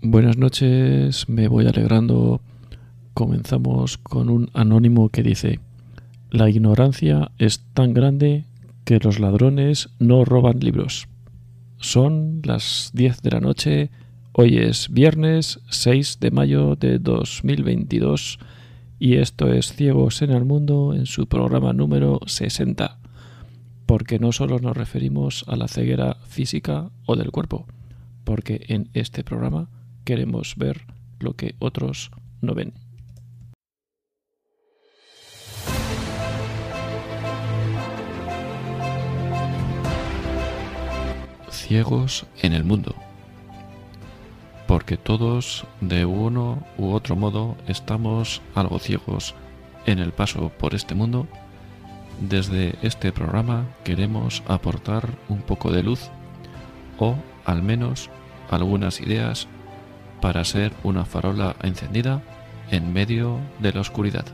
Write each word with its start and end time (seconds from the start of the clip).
Buenas 0.00 0.38
noches, 0.38 1.28
me 1.28 1.48
voy 1.48 1.66
alegrando. 1.66 2.40
Comenzamos 3.14 3.98
con 3.98 4.30
un 4.30 4.48
anónimo 4.54 5.08
que 5.08 5.24
dice, 5.24 5.58
la 6.30 6.48
ignorancia 6.48 7.32
es 7.36 7.64
tan 7.74 7.94
grande 7.94 8.44
que 8.84 9.00
los 9.00 9.18
ladrones 9.18 9.90
no 9.98 10.24
roban 10.24 10.60
libros. 10.60 11.08
Son 11.78 12.42
las 12.44 12.92
10 12.94 13.22
de 13.22 13.30
la 13.32 13.40
noche, 13.40 13.90
hoy 14.30 14.58
es 14.58 14.88
viernes 14.88 15.58
6 15.68 16.20
de 16.20 16.30
mayo 16.30 16.76
de 16.76 17.00
2022 17.00 18.38
y 19.00 19.16
esto 19.16 19.52
es 19.52 19.72
Ciegos 19.72 20.22
en 20.22 20.30
el 20.30 20.44
Mundo 20.44 20.94
en 20.94 21.06
su 21.06 21.26
programa 21.26 21.72
número 21.72 22.20
60, 22.24 23.00
porque 23.84 24.20
no 24.20 24.30
solo 24.30 24.60
nos 24.60 24.76
referimos 24.76 25.44
a 25.48 25.56
la 25.56 25.66
ceguera 25.66 26.18
física 26.28 26.88
o 27.04 27.16
del 27.16 27.32
cuerpo, 27.32 27.66
porque 28.22 28.64
en 28.68 28.90
este 28.94 29.24
programa 29.24 29.68
queremos 30.08 30.54
ver 30.56 30.86
lo 31.20 31.34
que 31.34 31.54
otros 31.58 32.10
no 32.40 32.54
ven. 32.54 32.72
Ciegos 41.50 42.24
en 42.40 42.54
el 42.54 42.64
mundo. 42.64 42.94
Porque 44.66 44.96
todos, 44.96 45.66
de 45.82 46.06
uno 46.06 46.64
u 46.78 46.92
otro 46.92 47.14
modo, 47.14 47.58
estamos 47.66 48.40
algo 48.54 48.78
ciegos 48.78 49.34
en 49.84 49.98
el 49.98 50.12
paso 50.12 50.50
por 50.58 50.74
este 50.74 50.94
mundo. 50.94 51.26
Desde 52.18 52.76
este 52.80 53.12
programa 53.12 53.66
queremos 53.84 54.42
aportar 54.46 55.10
un 55.28 55.42
poco 55.42 55.70
de 55.70 55.82
luz 55.82 56.08
o 56.98 57.14
al 57.44 57.62
menos 57.62 58.08
algunas 58.50 59.02
ideas 59.02 59.48
para 60.20 60.44
ser 60.44 60.72
una 60.82 61.04
farola 61.04 61.56
encendida 61.62 62.22
en 62.70 62.92
medio 62.92 63.38
de 63.60 63.72
la 63.72 63.80
oscuridad. 63.80 64.26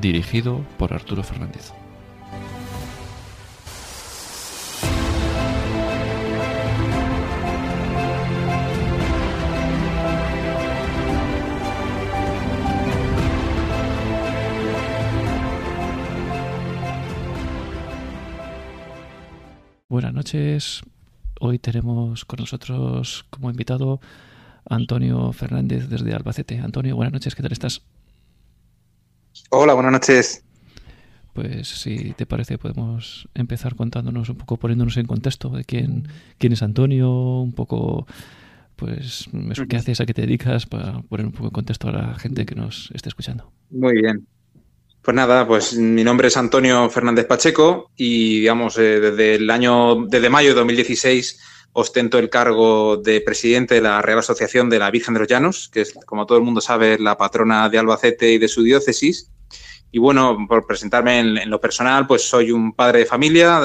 Dirigido 0.00 0.64
por 0.78 0.92
Arturo 0.92 1.22
Fernández. 1.22 1.72
Buenas 19.88 20.12
noches, 20.12 20.82
Hoy 21.38 21.58
tenemos 21.58 22.24
con 22.24 22.38
nosotros 22.40 23.26
como 23.28 23.50
invitado 23.50 24.00
Antonio 24.68 25.32
Fernández 25.32 25.88
desde 25.88 26.14
Albacete. 26.14 26.58
Antonio, 26.58 26.96
buenas 26.96 27.12
noches, 27.12 27.34
¿qué 27.34 27.42
tal 27.42 27.52
estás? 27.52 27.82
Hola, 29.50 29.74
buenas 29.74 29.92
noches. 29.92 30.42
Pues 31.34 31.68
si 31.68 32.14
te 32.14 32.24
parece 32.24 32.56
podemos 32.56 33.28
empezar 33.34 33.74
contándonos 33.74 34.30
un 34.30 34.36
poco, 34.36 34.56
poniéndonos 34.56 34.96
en 34.96 35.06
contexto 35.06 35.50
de 35.50 35.64
quién, 35.64 36.08
quién 36.38 36.54
es 36.54 36.62
Antonio, 36.62 37.10
un 37.40 37.52
poco, 37.52 38.06
pues, 38.76 39.28
qué 39.68 39.76
haces, 39.76 40.00
a 40.00 40.06
qué 40.06 40.14
te 40.14 40.22
dedicas, 40.22 40.64
para 40.64 41.02
poner 41.02 41.26
un 41.26 41.32
poco 41.32 41.48
en 41.48 41.52
contexto 41.52 41.88
a 41.88 41.92
la 41.92 42.14
gente 42.14 42.46
que 42.46 42.54
nos 42.54 42.90
esté 42.94 43.10
escuchando. 43.10 43.52
Muy 43.70 44.00
bien. 44.00 44.26
Pues 45.06 45.14
nada, 45.14 45.46
pues 45.46 45.74
mi 45.74 46.02
nombre 46.02 46.26
es 46.26 46.36
Antonio 46.36 46.90
Fernández 46.90 47.26
Pacheco 47.26 47.92
y 47.94 48.40
digamos 48.40 48.76
eh, 48.76 48.98
desde 48.98 49.36
el 49.36 49.48
año, 49.50 50.04
desde 50.04 50.28
mayo 50.28 50.48
de 50.48 50.56
2016 50.56 51.38
ostento 51.74 52.18
el 52.18 52.28
cargo 52.28 52.96
de 52.96 53.20
presidente 53.20 53.76
de 53.76 53.82
la 53.82 54.02
Real 54.02 54.18
Asociación 54.18 54.68
de 54.68 54.80
la 54.80 54.90
Virgen 54.90 55.14
de 55.14 55.20
los 55.20 55.28
Llanos, 55.28 55.68
que 55.72 55.82
es, 55.82 55.94
como 56.06 56.26
todo 56.26 56.38
el 56.38 56.42
mundo 56.42 56.60
sabe, 56.60 56.98
la 56.98 57.16
patrona 57.16 57.68
de 57.68 57.78
Albacete 57.78 58.32
y 58.32 58.38
de 58.38 58.48
su 58.48 58.64
diócesis. 58.64 59.30
Y 59.92 60.00
bueno, 60.00 60.44
por 60.48 60.66
presentarme 60.66 61.20
en, 61.20 61.50
lo 61.50 61.60
personal, 61.60 62.08
pues 62.08 62.28
soy 62.28 62.50
un 62.50 62.72
padre 62.72 62.98
de 62.98 63.06
familia, 63.06 63.60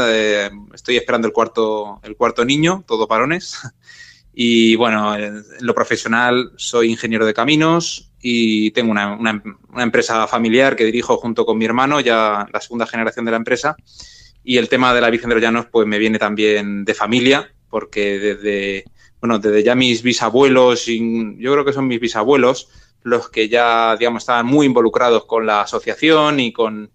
estoy 0.76 0.98
esperando 0.98 1.28
el 1.28 1.34
cuarto, 1.34 2.02
el 2.04 2.16
cuarto 2.16 2.46
niño, 2.46 2.84
todo 2.86 3.08
varones. 3.08 3.58
Y 4.34 4.76
bueno, 4.76 5.16
en 5.16 5.44
lo 5.60 5.76
profesional 5.76 6.52
soy 6.56 6.90
ingeniero 6.90 7.26
de 7.26 7.34
caminos, 7.34 8.12
y 8.22 8.72
tengo 8.72 8.92
una, 8.92 9.16
una, 9.16 9.42
empresa 9.84 10.28
familiar 10.28 10.76
que 10.76 10.86
dirijo 10.86 11.18
junto 11.18 11.46
con 11.46 11.58
mi 11.58 11.66
hermano, 11.66 12.00
ya 12.00 12.48
la 12.52 12.62
segunda 12.62 12.86
generación 12.86 13.26
de 13.26 13.32
la 13.32 13.38
empresa. 13.38 13.76
Y 14.44 14.58
el 14.58 14.70
tema 14.70 14.94
de 14.94 15.02
la 15.02 15.10
Virgen 15.10 15.30
de 15.30 15.36
los 15.36 15.42
Llanos 15.42 15.66
pues 15.72 15.88
me 15.88 15.98
viene 15.98 16.20
también 16.20 16.86
de 16.86 16.94
familia, 16.94 17.52
porque 17.70 18.20
desde, 18.20 18.86
bueno, 19.20 19.40
desde 19.40 19.64
ya 19.64 19.76
mis 19.76 20.04
bisabuelos, 20.04 20.88
y 20.88 21.36
yo 21.40 21.52
creo 21.54 21.66
que 21.66 21.74
son 21.74 21.88
mis 21.88 22.00
bisabuelos, 22.00 22.70
los 23.04 23.30
que 23.30 23.50
ya, 23.50 23.96
digamos, 23.98 24.24
estaban 24.24 24.46
muy 24.46 24.68
involucrados 24.68 25.26
con 25.26 25.46
la 25.46 25.62
asociación 25.62 26.40
y 26.40 26.54
con, 26.54 26.92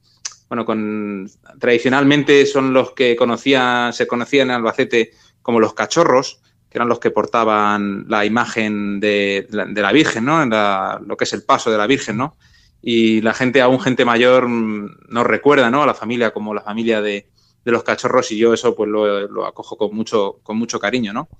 bueno, 0.48 0.64
con, 0.64 1.28
tradicionalmente 1.58 2.47
son 2.47 2.72
los 2.72 2.92
que 2.92 3.16
conocían, 3.16 3.92
se 3.92 4.06
conocían 4.06 4.50
en 4.50 4.56
Albacete 4.56 5.10
como 5.42 5.58
los 5.58 5.74
cachorros, 5.74 6.41
que 6.76 6.78
eran 6.81 6.91
los 6.91 7.00
que 7.00 7.10
portaban 7.10 8.04
la 8.06 8.26
imagen 8.26 9.00
de, 9.00 9.47
la, 9.50 9.92
Virgen, 9.92 10.26
¿no? 10.26 10.42
En 10.42 10.50
lo 10.50 11.16
que 11.16 11.25
es 11.25 11.32
el 11.32 11.42
paso 11.42 11.70
de 11.70 11.78
la 11.78 11.87
Virgen, 11.87 12.19
¿no? 12.19 12.37
Y 12.82 13.22
la 13.22 13.32
gente, 13.32 13.62
aún 13.62 13.81
gente 13.81 14.04
mayor, 14.04 14.47
mm, 14.47 15.09
nos 15.09 15.26
recuerda, 15.26 15.70
¿no? 15.70 15.82
A 15.82 15.86
la 15.86 15.94
familia 15.94 16.32
como 16.34 16.53
la 16.53 16.60
familia 16.60 17.00
de, 17.00 17.31
los 17.65 17.82
cachorros 17.82 18.31
y 18.31 18.36
yo 18.36 18.53
eso 18.53 18.76
pues 18.76 18.91
lo, 18.91 19.47
acojo 19.47 19.78
con 19.78 19.97
mucho, 19.97 20.38
con 20.42 20.59
mucho 20.59 20.78
cariño, 20.78 21.15
¿no? 21.15 21.31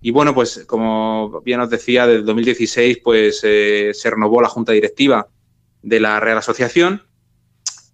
Y 0.00 0.12
bueno, 0.12 0.32
pues 0.32 0.64
como 0.64 1.42
bien 1.44 1.58
os 1.58 1.70
decía, 1.70 2.06
desde 2.06 2.22
2016 2.22 2.98
pues 3.02 3.40
eh, 3.42 3.90
se 3.92 4.10
renovó 4.10 4.40
la 4.40 4.48
junta 4.48 4.70
directiva 4.70 5.26
de 5.82 5.98
la 5.98 6.20
Real 6.20 6.38
Asociación. 6.38 7.02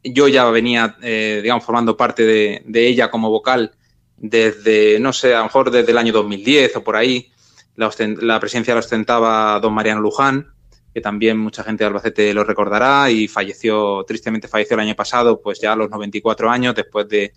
Yo 0.04 0.28
ya 0.28 0.44
venía, 0.50 0.98
eh, 1.00 1.40
digamos, 1.42 1.64
formando 1.64 1.96
parte 1.96 2.24
de, 2.24 2.62
de, 2.66 2.86
ella 2.86 3.10
como 3.10 3.30
vocal 3.30 3.72
desde, 4.20 5.00
no 5.00 5.12
sé, 5.12 5.34
a 5.34 5.38
lo 5.38 5.44
mejor 5.44 5.70
desde 5.70 5.90
el 5.90 5.98
año 5.98 6.12
2010 6.12 6.76
o 6.76 6.84
por 6.84 6.94
ahí. 6.94 7.32
La, 7.74 7.90
la 8.20 8.38
presidencia 8.38 8.74
la 8.74 8.80
ostentaba 8.80 9.58
don 9.60 9.72
Mariano 9.72 10.02
Luján, 10.02 10.52
que 10.92 11.00
también 11.00 11.38
mucha 11.38 11.64
gente 11.64 11.82
de 11.82 11.88
Albacete 11.88 12.34
lo 12.34 12.44
recordará 12.44 13.10
y 13.10 13.28
falleció, 13.28 14.04
tristemente 14.06 14.48
falleció 14.48 14.74
el 14.74 14.80
año 14.80 14.94
pasado, 14.94 15.40
pues 15.40 15.60
ya 15.60 15.72
a 15.72 15.76
los 15.76 15.88
94 15.88 16.50
años, 16.50 16.74
después 16.74 17.08
de, 17.08 17.32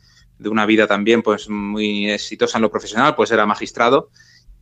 una 0.46 0.66
vida 0.66 0.86
también 0.88 1.22
pues 1.22 1.48
muy 1.48 2.12
exitosa 2.12 2.58
en 2.58 2.64
lo 2.64 2.72
profesional, 2.72 3.16
pues 3.16 3.32
era 3.32 3.46
magistrado. 3.46 4.10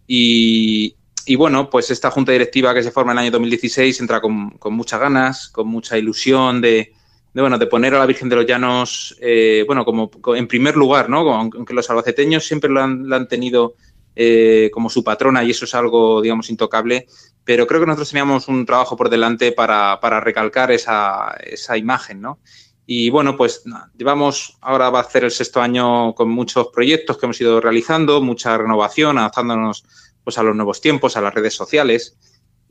Y, 0.06 0.96
bueno, 1.38 1.70
pues 1.72 1.90
esta 1.90 2.12
junta 2.12 2.34
directiva 2.34 2.74
que 2.74 2.84
se 2.84 2.92
forma 2.92 3.14
en 3.14 3.18
el 3.18 3.22
año 3.24 3.32
2016 3.32 4.00
entra 4.02 4.22
con, 4.22 4.52
con 4.52 4.74
muchas 4.74 5.00
ganas, 5.00 5.50
con 5.50 5.68
mucha 5.68 5.98
ilusión 5.98 6.62
de, 6.62 6.94
de, 7.34 7.42
bueno, 7.42 7.58
de 7.58 7.68
poner 7.68 7.96
a 7.96 8.00
la 8.00 8.06
Virgen 8.06 8.30
de 8.30 8.36
los 8.36 8.46
Llanos, 8.46 9.16
eh, 9.22 9.64
bueno, 9.66 9.86
como 9.86 10.12
en 10.36 10.48
primer 10.48 10.76
lugar, 10.76 11.10
¿no? 11.10 11.34
Aunque 11.34 11.74
los 11.74 11.90
albaceteños 11.90 12.46
siempre 12.46 12.70
lo 12.70 12.82
han, 12.82 13.28
tenido 13.28 13.76
eh, 14.16 14.70
como 14.74 14.90
su 14.90 15.04
patrona 15.04 15.44
y 15.44 15.52
eso 15.52 15.66
es 15.66 15.74
algo, 15.74 16.22
digamos, 16.22 16.50
intocable, 16.50 17.08
pero 17.44 17.66
creo 17.66 17.80
que 17.80 17.86
nosotros 17.86 18.10
teníamos 18.10 18.48
un 18.48 18.66
trabajo 18.66 18.98
por 18.98 19.10
delante 19.10 19.52
para, 19.52 20.00
para 20.02 20.20
recalcar 20.20 20.72
esa, 20.72 21.36
esa 21.44 21.78
imagen, 21.78 22.22
¿no? 22.22 22.40
Y 22.86 23.10
bueno, 23.10 23.38
pues 23.38 23.64
llevamos, 23.98 24.58
ahora 24.60 24.90
va 24.90 25.00
a 25.00 25.10
ser 25.10 25.24
el 25.24 25.32
sexto 25.32 25.62
año 25.62 26.14
con 26.14 26.30
muchos 26.30 26.68
proyectos 26.74 27.18
que 27.18 27.26
hemos 27.26 27.40
ido 27.40 27.62
realizando, 27.62 28.22
mucha 28.22 28.58
renovación, 28.58 29.18
adaptándonos 29.18 29.86
pues 30.24 30.38
a 30.38 30.44
los 30.44 30.56
nuevos 30.56 30.82
tiempos, 30.82 31.16
a 31.16 31.22
las 31.22 31.34
redes 31.34 31.54
sociales. 31.54 32.18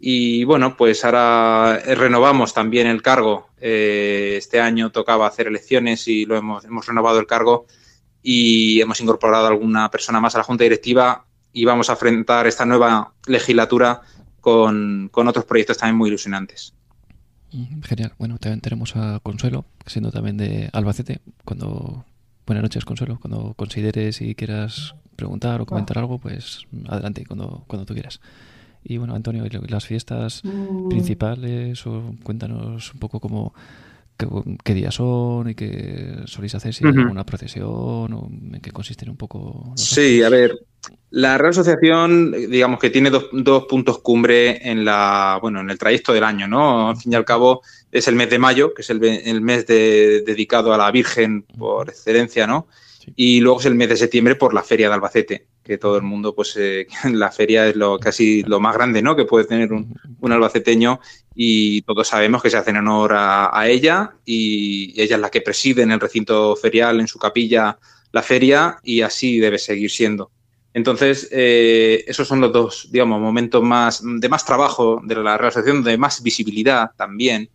Y 0.01 0.45
bueno, 0.45 0.77
pues 0.77 1.05
ahora 1.05 1.79
renovamos 1.79 2.55
también 2.55 2.87
el 2.87 3.03
cargo. 3.03 3.51
Eh, 3.61 4.37
este 4.39 4.61
año 4.61 4.91
tocaba 4.91 5.27
hacer 5.27 5.47
elecciones 5.47 6.09
y 6.09 6.25
lo 6.25 6.37
hemos, 6.37 6.65
hemos 6.65 6.87
renovado 6.87 7.21
el 7.21 7.27
cargo 7.27 7.67
y 8.23 8.81
hemos 8.81 9.01
incorporado 9.01 9.45
a 9.45 9.49
alguna 9.49 9.91
persona 9.91 10.21
más 10.21 10.35
a 10.35 10.39
la 10.39 10.45
Junta 10.45 10.65
Directiva 10.65 11.27
y 11.53 11.65
vamos 11.67 11.91
a 11.91 11.93
enfrentar 11.93 12.47
esta 12.47 12.65
nueva 12.65 13.13
legislatura 13.27 14.01
con, 14.41 15.11
otros 15.13 15.45
proyectos 15.45 15.77
también 15.77 15.97
muy 15.97 16.09
ilusionantes. 16.09 16.73
Genial. 17.83 18.15
Bueno, 18.19 18.39
también 18.39 18.61
tenemos 18.61 18.97
a 18.97 19.21
Consuelo, 19.23 19.67
siendo 19.85 20.11
también 20.11 20.37
de 20.37 20.71
Albacete. 20.73 21.21
Cuando 21.45 22.07
Buenas 22.51 22.65
noches, 22.65 22.85
Consuelo. 22.85 23.17
Cuando 23.21 23.55
consideres 23.55 24.21
y 24.21 24.35
quieras 24.35 24.97
preguntar 25.15 25.61
o 25.61 25.67
comentar 25.67 25.99
algo, 25.99 26.19
pues 26.19 26.67
adelante, 26.89 27.25
cuando, 27.25 27.63
cuando 27.69 27.87
tú 27.87 27.95
quieras. 27.95 28.21
Y 28.83 28.99
bueno, 28.99 29.15
Antonio, 29.15 29.45
las 29.69 29.87
fiestas 29.87 30.43
mm. 30.45 30.89
principales, 30.89 31.87
o 31.87 32.15
cuéntanos 32.23 32.95
un 32.95 33.01
poco 33.01 33.21
cómo 33.21 33.53
qué, 34.65 34.75
días 34.75 34.95
son 34.95 35.51
y 35.51 35.55
qué 35.55 36.17
soléis 36.27 36.55
hacer, 36.55 36.75
si 36.75 36.87
hay 36.87 36.93
alguna 36.95 37.25
procesión 37.25 38.13
o 38.13 38.29
en 38.31 38.61
qué 38.61 38.71
consisten 38.71 39.11
un 39.11 39.17
poco. 39.17 39.73
Sí, 39.77 40.23
a 40.23 40.29
ver, 40.29 40.59
la 41.11 41.39
Real 41.39 41.51
Asociación, 41.51 42.33
digamos 42.33 42.79
que 42.79 42.91
tiene 42.91 43.11
dos, 43.11 43.29
dos, 43.33 43.65
puntos 43.65 43.99
cumbre 43.99 44.69
en 44.69 44.85
la, 44.85 45.39
bueno, 45.41 45.61
en 45.61 45.71
el 45.71 45.79
trayecto 45.79 46.13
del 46.13 46.25
año, 46.25 46.47
¿no? 46.47 46.91
Al 46.91 46.97
fin 46.97 47.13
y 47.13 47.17
al 47.17 47.25
cabo 47.25 47.63
es 47.91 48.09
el 48.09 48.17
mes 48.17 48.31
de 48.31 48.39
mayo, 48.39 48.75
que 48.75 48.83
es 48.83 48.91
el, 48.91 49.03
el 49.05 49.41
mes 49.41 49.67
dedicado 49.67 50.73
a 50.73 50.79
la 50.79 50.91
Virgen 50.91 51.43
por 51.43 51.89
excelencia, 51.89 52.47
¿no? 52.47 52.67
Y 53.17 53.41
luego 53.41 53.61
es 53.61 53.67
el 53.67 53.75
mes 53.75 53.89
de 53.89 53.97
septiembre 53.97 54.37
por 54.37 54.55
la 54.55 54.63
Feria 54.63 54.89
de 54.89 54.95
Albacete, 54.95 55.47
que 55.63 55.79
todo 55.79 55.97
el 55.97 56.03
mundo, 56.03 56.35
pues 56.35 56.57
eh, 56.57 56.87
la 57.13 57.31
feria 57.31 57.69
es 57.69 57.77
lo 57.77 57.99
casi 57.99 58.43
lo 58.43 58.61
más 58.61 58.75
grande 58.75 59.03
¿no? 59.03 59.17
que 59.17 59.25
puede 59.25 59.45
tener 59.45 59.73
un, 59.73 59.97
albaceteño 60.23 61.01
y 61.35 61.83
todos 61.83 62.09
sabemos 62.09 62.43
que 62.43 62.51
se 62.51 62.57
hace 62.57 62.71
en 62.71 62.79
honor 62.79 63.13
a, 63.15 63.69
ella 63.69 64.15
y 64.25 65.01
ella 65.01 65.17
es 65.17 65.23
la 65.23 65.31
que 65.31 65.41
preside 65.41 65.83
en 65.83 65.93
el 65.93 66.01
recinto 66.01 66.57
ferial, 66.57 67.01
en 67.01 67.09
su 67.09 67.19
capilla, 67.19 67.79
la 68.13 68.23
feria 68.23 68.79
y 68.83 69.03
así 69.03 69.39
debe 69.39 69.59
seguir 69.59 69.91
siendo. 69.91 70.31
Entonces, 70.73 71.29
eh, 71.33 72.05
esos 72.07 72.29
son 72.29 72.41
los 72.41 72.53
dos, 72.53 72.89
digamos, 72.93 73.21
momentos 73.21 73.63
más 73.63 74.03
de 74.05 74.29
más 74.29 74.45
trabajo 74.45 75.01
de 75.05 75.17
la 75.17 75.37
Real 75.37 75.83
de 75.83 75.99
más 75.99 76.23
visibilidad 76.23 76.91
también. 76.97 77.51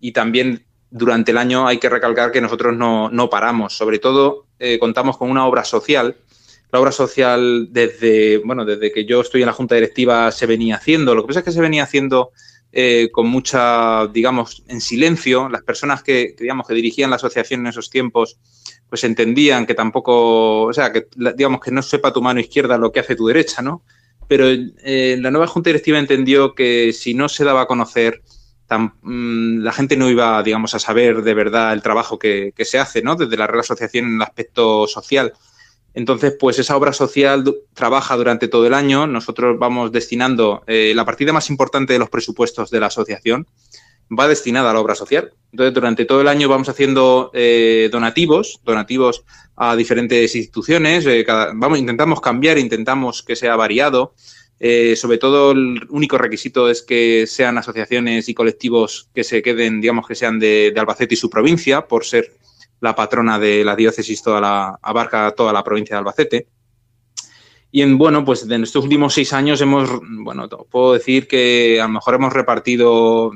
Y 0.00 0.12
también 0.12 0.64
durante 0.92 1.30
el 1.30 1.38
año 1.38 1.66
hay 1.66 1.78
que 1.78 1.88
recalcar 1.88 2.30
que 2.30 2.40
nosotros 2.40 2.76
no, 2.76 3.08
no 3.10 3.28
paramos. 3.30 3.72
Sobre 3.72 3.98
todo, 3.98 4.46
eh, 4.58 4.78
contamos 4.78 5.16
con 5.16 5.30
una 5.30 5.46
obra 5.46 5.64
social. 5.64 6.16
La 6.70 6.80
obra 6.80 6.92
social, 6.92 7.68
desde, 7.70 8.38
bueno, 8.38 8.64
desde 8.64 8.92
que 8.92 9.04
yo 9.04 9.22
estoy 9.22 9.42
en 9.42 9.46
la 9.46 9.52
Junta 9.52 9.74
Directiva, 9.74 10.30
se 10.30 10.46
venía 10.46 10.76
haciendo. 10.76 11.14
Lo 11.14 11.22
que 11.22 11.28
pasa 11.28 11.40
es 11.40 11.44
que 11.46 11.52
se 11.52 11.60
venía 11.60 11.82
haciendo 11.82 12.30
eh, 12.72 13.08
con 13.10 13.26
mucha, 13.26 14.06
digamos, 14.08 14.62
en 14.68 14.80
silencio. 14.80 15.48
Las 15.48 15.62
personas 15.62 16.02
que, 16.02 16.36
digamos, 16.38 16.68
que 16.68 16.74
dirigían 16.74 17.10
la 17.10 17.16
asociación 17.16 17.60
en 17.60 17.68
esos 17.68 17.90
tiempos, 17.90 18.38
pues 18.88 19.04
entendían 19.04 19.66
que 19.66 19.74
tampoco, 19.74 20.64
o 20.64 20.72
sea, 20.72 20.92
que 20.92 21.08
digamos 21.34 21.60
que 21.60 21.70
no 21.70 21.82
sepa 21.82 22.12
tu 22.12 22.20
mano 22.20 22.40
izquierda 22.40 22.76
lo 22.76 22.92
que 22.92 23.00
hace 23.00 23.16
tu 23.16 23.26
derecha, 23.26 23.62
¿no? 23.62 23.82
Pero 24.28 24.46
eh, 24.48 25.16
la 25.18 25.30
nueva 25.30 25.46
Junta 25.46 25.70
Directiva 25.70 25.98
entendió 25.98 26.54
que 26.54 26.92
si 26.92 27.14
no 27.14 27.28
se 27.28 27.44
daba 27.44 27.62
a 27.62 27.66
conocer, 27.66 28.22
mm, 28.78 29.62
la 29.62 29.72
gente 29.72 29.96
no 29.96 30.10
iba, 30.10 30.42
digamos, 30.42 30.74
a 30.74 30.78
saber 30.78 31.22
de 31.22 31.34
verdad 31.34 31.72
el 31.72 31.82
trabajo 31.82 32.18
que, 32.18 32.52
se 32.58 32.78
hace, 32.78 33.02
¿no? 33.02 33.16
Desde 33.16 33.36
la 33.36 33.46
Real 33.46 33.60
Asociación 33.60 34.06
en 34.06 34.16
el 34.16 34.22
aspecto 34.22 34.86
social. 34.86 35.32
Entonces, 35.94 36.34
pues 36.38 36.58
esa 36.58 36.76
obra 36.76 36.92
social 36.92 37.44
trabaja 37.74 38.16
durante 38.16 38.48
todo 38.48 38.66
el 38.66 38.74
año. 38.74 39.06
Nosotros 39.06 39.58
vamos 39.58 39.92
destinando 39.92 40.62
eh, 40.66 40.92
la 40.94 41.04
partida 41.04 41.32
más 41.32 41.50
importante 41.50 41.92
de 41.92 41.98
los 41.98 42.08
presupuestos 42.08 42.70
de 42.70 42.80
la 42.80 42.86
asociación 42.86 43.46
va 44.18 44.28
destinada 44.28 44.70
a 44.70 44.74
la 44.74 44.80
obra 44.80 44.94
social. 44.94 45.32
Entonces, 45.52 45.74
durante 45.74 46.04
todo 46.04 46.20
el 46.20 46.28
año 46.28 46.48
vamos 46.48 46.68
haciendo 46.68 47.30
eh, 47.34 47.88
donativos, 47.90 48.60
donativos 48.64 49.24
a 49.56 49.76
diferentes 49.76 50.34
instituciones. 50.34 51.06
Eh, 51.06 51.24
vamos, 51.54 51.78
intentamos 51.78 52.20
cambiar, 52.20 52.58
intentamos 52.58 53.22
que 53.22 53.36
sea 53.36 53.56
variado. 53.56 54.14
Sobre 54.96 55.18
todo, 55.18 55.52
el 55.52 55.86
único 55.88 56.18
requisito 56.18 56.68
es 56.68 56.82
que 56.82 57.26
sean 57.26 57.58
asociaciones 57.58 58.28
y 58.28 58.34
colectivos 58.34 59.08
que 59.14 59.24
se 59.24 59.42
queden, 59.42 59.80
digamos, 59.80 60.06
que 60.06 60.14
sean 60.14 60.38
de 60.38 60.72
Albacete 60.76 61.14
y 61.14 61.16
su 61.16 61.28
provincia, 61.28 61.86
por 61.88 62.04
ser 62.04 62.32
la 62.82 62.96
patrona 62.96 63.38
de 63.38 63.64
la 63.64 63.76
diócesis, 63.76 64.22
toda 64.22 64.40
la, 64.40 64.78
abarca 64.82 65.32
toda 65.36 65.52
la 65.52 65.62
provincia 65.62 65.94
de 65.94 65.98
Albacete. 65.98 66.46
Y 67.70 67.80
en, 67.80 67.96
bueno, 67.96 68.24
pues 68.24 68.42
en 68.42 68.62
estos 68.64 68.84
últimos 68.84 69.14
seis 69.14 69.32
años 69.32 69.60
hemos, 69.60 69.88
bueno, 70.02 70.48
puedo 70.48 70.92
decir 70.92 71.28
que 71.28 71.80
a 71.80 71.84
lo 71.84 71.94
mejor 71.94 72.14
hemos 72.14 72.32
repartido, 72.32 73.30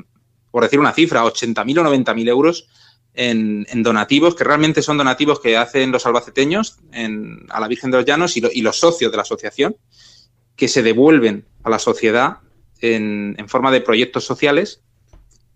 por 0.51 0.63
decir 0.63 0.79
una 0.79 0.93
cifra, 0.93 1.23
80.000 1.23 1.79
o 1.79 1.83
90.000 1.89 2.27
euros 2.27 2.67
en, 3.13 3.65
donativos, 3.81 4.35
que 4.35 4.43
realmente 4.43 4.81
son 4.81 4.97
donativos 4.97 5.39
que 5.39 5.55
hacen 5.57 5.91
los 5.91 6.05
albaceteños 6.05 6.77
a 7.49 7.59
la 7.59 7.67
Virgen 7.69 7.89
de 7.89 7.97
los 7.97 8.05
Llanos 8.05 8.35
y, 8.37 8.61
los 8.61 8.77
socios 8.77 9.11
de 9.11 9.17
la 9.17 9.23
asociación, 9.23 9.77
que 10.57 10.67
se 10.67 10.83
devuelven 10.83 11.45
a 11.63 11.69
la 11.69 11.79
sociedad 11.79 12.39
en, 12.81 13.35
forma 13.47 13.71
de 13.71 13.81
proyectos 13.81 14.25
sociales 14.25 14.81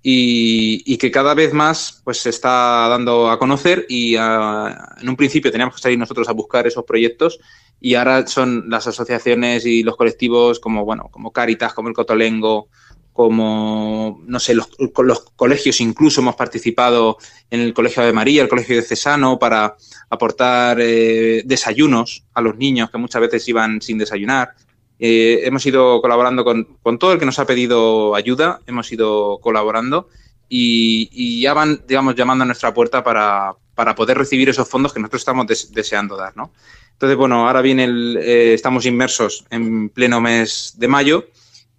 y, 0.04 0.98
que 0.98 1.12
cada 1.12 1.34
vez 1.34 1.54
más 1.54 2.02
pues 2.04 2.20
se 2.20 2.30
está 2.30 2.88
dando 2.88 3.30
a 3.30 3.38
conocer 3.38 3.86
y 3.90 4.16
en 4.16 5.10
un 5.10 5.16
principio 5.16 5.52
teníamos 5.52 5.76
que 5.76 5.82
salir 5.82 6.00
nosotros 6.00 6.30
a 6.30 6.34
buscar 6.34 6.66
esos 6.68 6.86
proyectos 6.86 7.40
y 7.80 7.96
ahora 7.96 8.26
son 8.28 8.70
las 8.70 8.88
asociaciones 8.88 9.66
y 9.66 9.84
los 9.84 9.98
colectivos 9.98 10.60
como 10.60 10.86
bueno 10.86 11.10
como 11.12 11.32
Caritas 11.32 11.74
como 11.74 11.90
el 11.90 11.96
Cotolengo 11.96 12.70
como 13.14 14.22
no 14.26 14.40
sé 14.40 14.54
los, 14.54 14.70
los 14.80 15.20
colegios 15.36 15.82
incluso 15.82 16.22
hemos 16.22 16.36
participado 16.36 17.18
en 17.50 17.62
el 17.62 17.74
Colegio 17.74 18.04
de 18.04 18.14
María 18.14 18.44
el 18.44 18.50
Colegio 18.50 18.76
de 18.76 18.84
Cesano 18.84 19.38
para 19.38 19.76
aportar 20.10 20.80
eh, 20.80 21.42
desayunos 21.46 22.24
a 22.34 22.42
los 22.42 22.58
niños 22.58 22.90
que 22.90 22.98
muchas 22.98 23.22
veces 23.22 23.48
iban 23.48 23.82
sin 23.82 23.98
desayunar 23.98 24.54
eh, 25.04 25.48
hemos 25.48 25.66
ido 25.66 26.00
colaborando 26.00 26.46
con, 26.46 26.68
todo 27.00 27.14
el 27.14 27.18
que 27.18 27.26
nos 27.26 27.40
ha 27.40 27.48
pedido 27.48 28.14
ayuda, 28.14 28.62
hemos 28.68 28.92
ido 28.92 29.40
colaborando 29.42 30.10
y, 30.48 31.42
ya 31.42 31.56
van, 31.56 31.82
digamos, 31.88 32.14
llamando 32.14 32.44
a 32.44 32.46
nuestra 32.46 32.72
puerta 32.72 33.04
para, 33.04 33.56
poder 33.96 34.16
recibir 34.16 34.48
esos 34.48 34.70
fondos 34.70 34.94
que 34.94 35.00
nosotros 35.00 35.22
estamos 35.22 35.48
deseando 35.72 36.16
dar, 36.16 36.38
¿no? 36.38 36.54
Entonces, 36.92 37.18
bueno, 37.18 37.48
ahora 37.48 37.62
viene 37.62 37.86
el, 37.86 38.18
eh, 38.22 38.54
estamos 38.54 38.86
inmersos 38.86 39.44
en 39.50 39.90
pleno 39.90 40.22
mes 40.22 40.76
de 40.78 40.88
mayo 40.88 41.26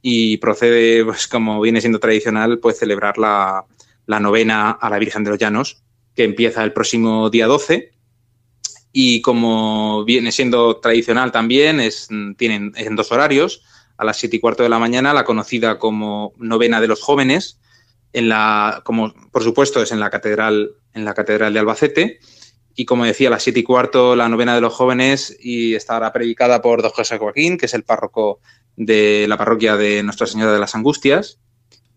y 0.01 0.39
procede, 0.39 1.05
pues 1.05 1.29
como 1.29 1.61
viene 1.61 1.81
siendo 1.81 2.01
tradicional, 2.01 2.59
pues 2.59 2.81
celebrar 2.81 3.19
la, 3.19 3.65
la 4.07 4.19
novena 4.19 4.73
a 4.73 4.91
la 4.91 4.99
Virgen 4.99 5.23
de 5.23 5.31
los 5.31 5.39
Llanos, 5.39 5.81
que 6.17 6.25
empieza 6.25 6.65
el 6.65 6.73
próximo 6.73 7.31
día 7.31 7.47
12 7.47 7.93
y 8.93 9.23
como 9.23 10.05
viene 10.05 10.33
siendo 10.33 10.77
tradicional 10.77 11.33
también, 11.33 11.81
es, 11.81 12.09
tienen 12.37 12.73
en 12.77 12.97
dos 12.97 13.11
horarios, 13.11 13.63
a 13.97 14.05
las 14.05 14.19
siete 14.19 14.37
y 14.37 14.41
cuarto 14.41 14.63
de 14.63 14.69
la 14.69 14.79
mañana, 14.79 15.15
la 15.15 15.25
conocida 15.25 15.79
como 15.79 16.35
novena 16.37 16.81
de 16.81 16.89
los 16.89 17.01
jóvenes, 17.01 17.59
en 18.13 18.29
la, 18.29 18.83
como 18.85 19.15
por 19.31 19.43
supuesto 19.43 19.83
es 19.83 19.93
en 19.93 20.01
la 20.01 20.11
catedral, 20.11 20.73
en 20.93 21.05
la 21.05 21.15
catedral 21.15 21.55
de 21.55 21.61
Albacete, 21.61 22.21
y 22.75 22.85
como 22.85 23.05
decía, 23.05 23.29
a 23.29 23.31
las 23.31 23.43
siete 23.43 23.61
y 23.61 23.63
cuarto 23.63 24.17
la 24.17 24.29
novena 24.29 24.55
de 24.55 24.61
los 24.61 24.73
jóvenes 24.73 25.37
y 25.41 25.75
estará 25.75 26.13
predicada 26.13 26.63
por 26.63 26.83
don 26.83 26.91
José 26.91 27.19
Joaquín, 27.19 27.59
que 27.59 27.67
es 27.67 27.75
el 27.75 27.85
párroco 27.85 28.41
de 28.77 29.27
la 29.29 29.37
parroquia 29.37 29.77
de 29.77 30.03
Nuestra 30.03 30.27
Señora 30.27 30.53
de 30.53 30.59
las 30.59 30.75
Angustias, 30.75 31.39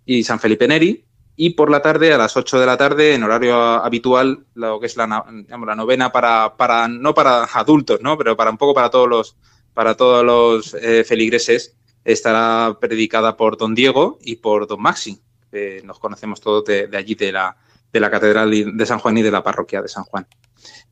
y 0.05 0.23
San 0.23 0.39
Felipe 0.39 0.67
Neri, 0.67 1.04
y 1.37 1.51
por 1.51 1.69
la 1.69 1.81
tarde, 1.81 2.13
a 2.13 2.17
las 2.17 2.37
8 2.37 2.59
de 2.59 2.65
la 2.65 2.77
tarde, 2.77 3.13
en 3.13 3.23
horario 3.23 3.55
habitual, 3.55 4.45
lo 4.53 4.79
que 4.79 4.85
es 4.85 4.95
la, 4.95 5.05
la 5.05 5.75
novena 5.75 6.11
para, 6.11 6.55
para, 6.55 6.87
no 6.87 7.13
para 7.13 7.43
adultos, 7.43 7.99
¿no? 8.01 8.17
pero 8.17 8.37
para 8.37 8.51
un 8.51 8.57
poco 8.57 8.73
para 8.73 8.89
todos 8.89 9.09
los, 9.09 9.35
para 9.73 9.95
todos 9.95 10.23
los 10.23 10.73
eh, 10.75 11.03
feligreses, 11.03 11.75
estará 12.05 12.77
predicada 12.79 13.35
por 13.35 13.57
don 13.57 13.75
Diego 13.75 14.17
y 14.23 14.37
por 14.37 14.67
don 14.67 14.81
Maxi, 14.81 15.19
nos 15.83 15.99
conocemos 15.99 16.41
todos 16.41 16.65
de, 16.65 16.89
allí, 16.97 17.15
de 17.15 17.31
la, 17.31 17.55
de 17.91 17.99
la 17.99 18.11
Catedral 18.11 18.77
de 18.77 18.85
San 18.85 18.99
Juan 18.99 19.17
y 19.17 19.21
de 19.21 19.31
la 19.31 19.43
parroquia 19.43 19.81
de 19.81 19.87
San 19.87 20.03
Juan. 20.03 20.27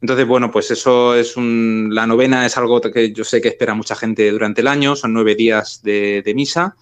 Entonces, 0.02 0.26
bueno, 0.26 0.52
pues 0.52 0.72
eso 0.72 1.16
es 1.16 1.36
un. 1.36 1.90
La 1.92 2.08
novena 2.08 2.46
es 2.46 2.58
algo 2.58 2.80
que 2.80 3.12
yo 3.12 3.26
sé 3.26 3.42
que 3.42 3.50
espera 3.50 3.74
mucha 3.74 3.96
gente 3.96 4.32
durante 4.32 4.62
el 4.62 4.68
año, 4.68 4.96
son 4.96 5.14
nueve 5.14 5.36
días 5.36 5.82
de 5.84 6.32
misa 6.34 6.76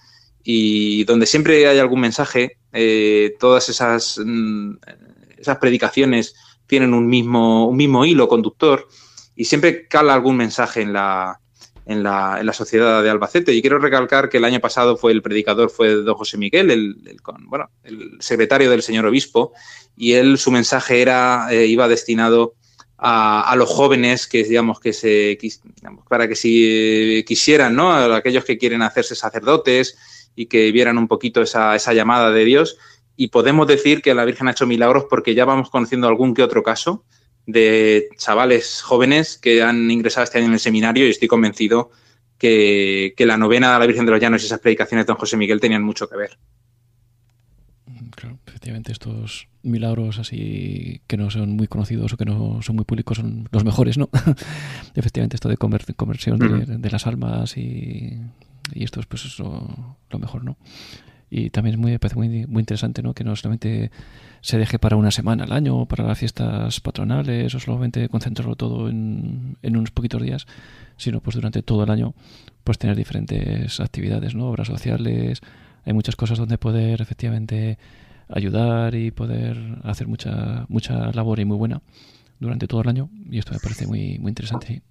y 0.43 1.03
donde 1.05 1.25
siempre 1.25 1.67
hay 1.67 1.79
algún 1.79 2.01
mensaje, 2.01 2.57
eh, 2.73 3.35
todas 3.39 3.69
esas, 3.69 4.19
mm, 4.23 4.73
esas 5.37 5.57
predicaciones 5.57 6.35
tienen 6.67 6.93
un 6.93 7.07
mismo, 7.07 7.67
un 7.67 7.77
mismo 7.77 8.05
hilo 8.05 8.27
conductor 8.27 8.87
y 9.35 9.45
siempre 9.45 9.87
cala 9.87 10.13
algún 10.13 10.37
mensaje 10.37 10.81
en 10.81 10.93
la, 10.93 11.41
en 11.85 12.03
la, 12.03 12.37
en 12.39 12.45
la, 12.45 12.53
sociedad 12.53 13.03
de 13.03 13.09
Albacete. 13.09 13.53
Y 13.53 13.61
quiero 13.61 13.79
recalcar 13.79 14.29
que 14.29 14.37
el 14.37 14.45
año 14.45 14.59
pasado 14.59 14.97
fue 14.97 15.11
el 15.11 15.21
predicador 15.21 15.69
fue 15.69 15.95
don 15.95 16.15
José 16.15 16.37
Miguel, 16.37 16.71
el, 16.71 17.17
bueno, 17.47 17.69
el 17.83 18.17
secretario 18.19 18.69
del 18.69 18.83
señor 18.83 19.05
obispo, 19.05 19.53
y 19.95 20.13
él 20.13 20.37
su 20.37 20.51
mensaje 20.51 21.01
era 21.01 21.47
eh, 21.51 21.65
iba 21.65 21.87
destinado 21.87 22.55
a, 22.97 23.49
a, 23.49 23.55
los 23.55 23.69
jóvenes 23.69 24.27
que 24.27 24.43
digamos 24.43 24.79
que 24.79 24.93
se 24.93 25.37
para 26.07 26.27
que 26.27 26.35
si 26.35 27.23
quisieran, 27.27 27.75
¿no? 27.75 27.91
A 27.91 28.15
aquellos 28.15 28.45
que 28.45 28.57
quieren 28.57 28.83
hacerse 28.83 29.15
sacerdotes 29.15 29.97
y 30.35 30.47
que 30.47 30.71
vieran 30.71 30.97
un 30.97 31.07
poquito 31.07 31.41
esa, 31.41 31.75
esa 31.75 31.93
llamada 31.93 32.31
de 32.31 32.45
Dios. 32.45 32.77
Y 33.15 33.27
podemos 33.27 33.67
decir 33.67 34.01
que 34.01 34.13
la 34.13 34.25
Virgen 34.25 34.47
ha 34.47 34.51
hecho 34.51 34.67
milagros 34.67 35.05
porque 35.09 35.35
ya 35.35 35.45
vamos 35.45 35.69
conociendo 35.69 36.07
algún 36.07 36.33
que 36.33 36.43
otro 36.43 36.63
caso 36.63 37.03
de 37.45 38.09
chavales 38.17 38.81
jóvenes 38.81 39.37
que 39.37 39.61
han 39.61 39.89
ingresado 39.89 40.23
este 40.23 40.37
año 40.37 40.47
en 40.47 40.53
el 40.53 40.59
seminario 40.59 41.05
y 41.05 41.09
estoy 41.09 41.27
convencido 41.27 41.91
que, 42.37 43.13
que 43.15 43.25
la 43.25 43.37
novena 43.37 43.73
de 43.73 43.79
la 43.79 43.85
Virgen 43.85 44.05
de 44.05 44.11
los 44.11 44.21
Llanos 44.21 44.41
y 44.43 44.45
esas 44.45 44.59
predicaciones 44.59 45.05
de 45.05 45.11
don 45.11 45.17
José 45.17 45.37
Miguel 45.37 45.59
tenían 45.59 45.83
mucho 45.83 46.07
que 46.07 46.17
ver. 46.17 46.37
Claro, 48.15 48.39
efectivamente 48.45 48.91
estos 48.91 49.47
milagros 49.63 50.19
así 50.19 51.01
que 51.07 51.17
no 51.17 51.29
son 51.29 51.51
muy 51.51 51.67
conocidos 51.67 52.13
o 52.13 52.17
que 52.17 52.25
no 52.25 52.61
son 52.61 52.75
muy 52.75 52.85
públicos 52.85 53.17
son 53.17 53.47
los 53.51 53.63
mejores, 53.63 53.97
¿no? 53.97 54.09
efectivamente 54.95 55.35
esto 55.35 55.49
de 55.49 55.57
conversión 55.57 56.39
de, 56.39 56.89
las 56.89 57.07
almas 57.07 57.57
y 57.57 58.19
y 58.73 58.83
esto 58.83 58.99
es 58.99 59.05
pues 59.05 59.39
lo, 59.39 60.19
mejor, 60.19 60.43
¿no? 60.43 60.57
Y 61.29 61.49
también 61.49 61.75
es 61.75 61.79
muy, 61.79 61.97
parece 61.97 62.17
muy, 62.17 62.45
muy 62.45 62.61
interesante, 62.61 63.01
¿no? 63.01 63.13
Que 63.13 63.23
no 63.23 63.35
solamente 63.35 63.91
se 64.41 64.57
deje 64.57 64.79
para 64.79 64.97
una 64.97 65.11
semana 65.11 65.45
al 65.45 65.53
año, 65.53 65.85
para 65.85 66.05
las 66.05 66.17
fiestas 66.17 66.81
patronales, 66.81 67.55
o 67.55 67.59
solamente 67.59 68.09
concentrarlo 68.09 68.55
todo 68.55 68.89
en, 68.89 69.57
en 69.61 69.77
unos 69.77 69.91
poquitos 69.91 70.21
días, 70.21 70.45
sino 70.97 71.21
pues 71.21 71.35
durante 71.35 71.63
todo 71.63 71.83
el 71.85 71.89
año, 71.89 72.13
pues 72.63 72.77
tener 72.77 72.97
diferentes 72.97 73.79
actividades, 73.79 74.35
¿no? 74.35 74.49
Obras 74.49 74.67
sociales, 74.67 75.41
hay 75.85 75.93
muchas 75.93 76.15
cosas 76.15 76.37
donde 76.37 76.57
poder 76.57 77.01
efectivamente 77.01 77.77
ayudar 78.27 78.95
y 78.95 79.11
poder 79.11 79.79
hacer 79.83 80.07
mucha, 80.07 80.65
mucha 80.69 81.11
labor 81.11 81.39
y 81.39 81.45
muy 81.45 81.57
buena 81.57 81.81
durante 82.39 82.67
todo 82.67 82.81
el 82.81 82.89
año 82.89 83.09
y 83.29 83.37
esto 83.37 83.53
me 83.53 83.59
parece 83.59 83.87
muy, 83.87 84.17
muy 84.19 84.29
interesante. 84.29 84.81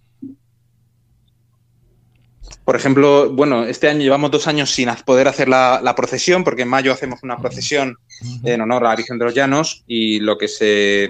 Por 2.65 2.77
ejemplo, 2.77 3.31
bueno, 3.31 3.65
este 3.65 3.89
año 3.89 4.01
llevamos 4.01 4.31
dos 4.31 4.47
años 4.47 4.71
sin 4.71 4.89
poder 5.05 5.29
hacer 5.29 5.49
la, 5.49 5.95
procesión, 5.97 6.45
porque 6.45 6.63
en 6.63 6.69
mayo 6.69 6.93
hacemos 6.93 7.21
una 7.23 7.37
procesión 7.37 7.97
en 8.45 8.61
honor 8.61 8.85
a 8.85 8.91
la 8.91 8.97
Virgen 8.97 9.19
de 9.19 9.25
los 9.25 9.35
Llanos 9.35 9.83
y 9.87 10.21
lo 10.21 10.39
que 10.39 10.49
se, 10.49 11.09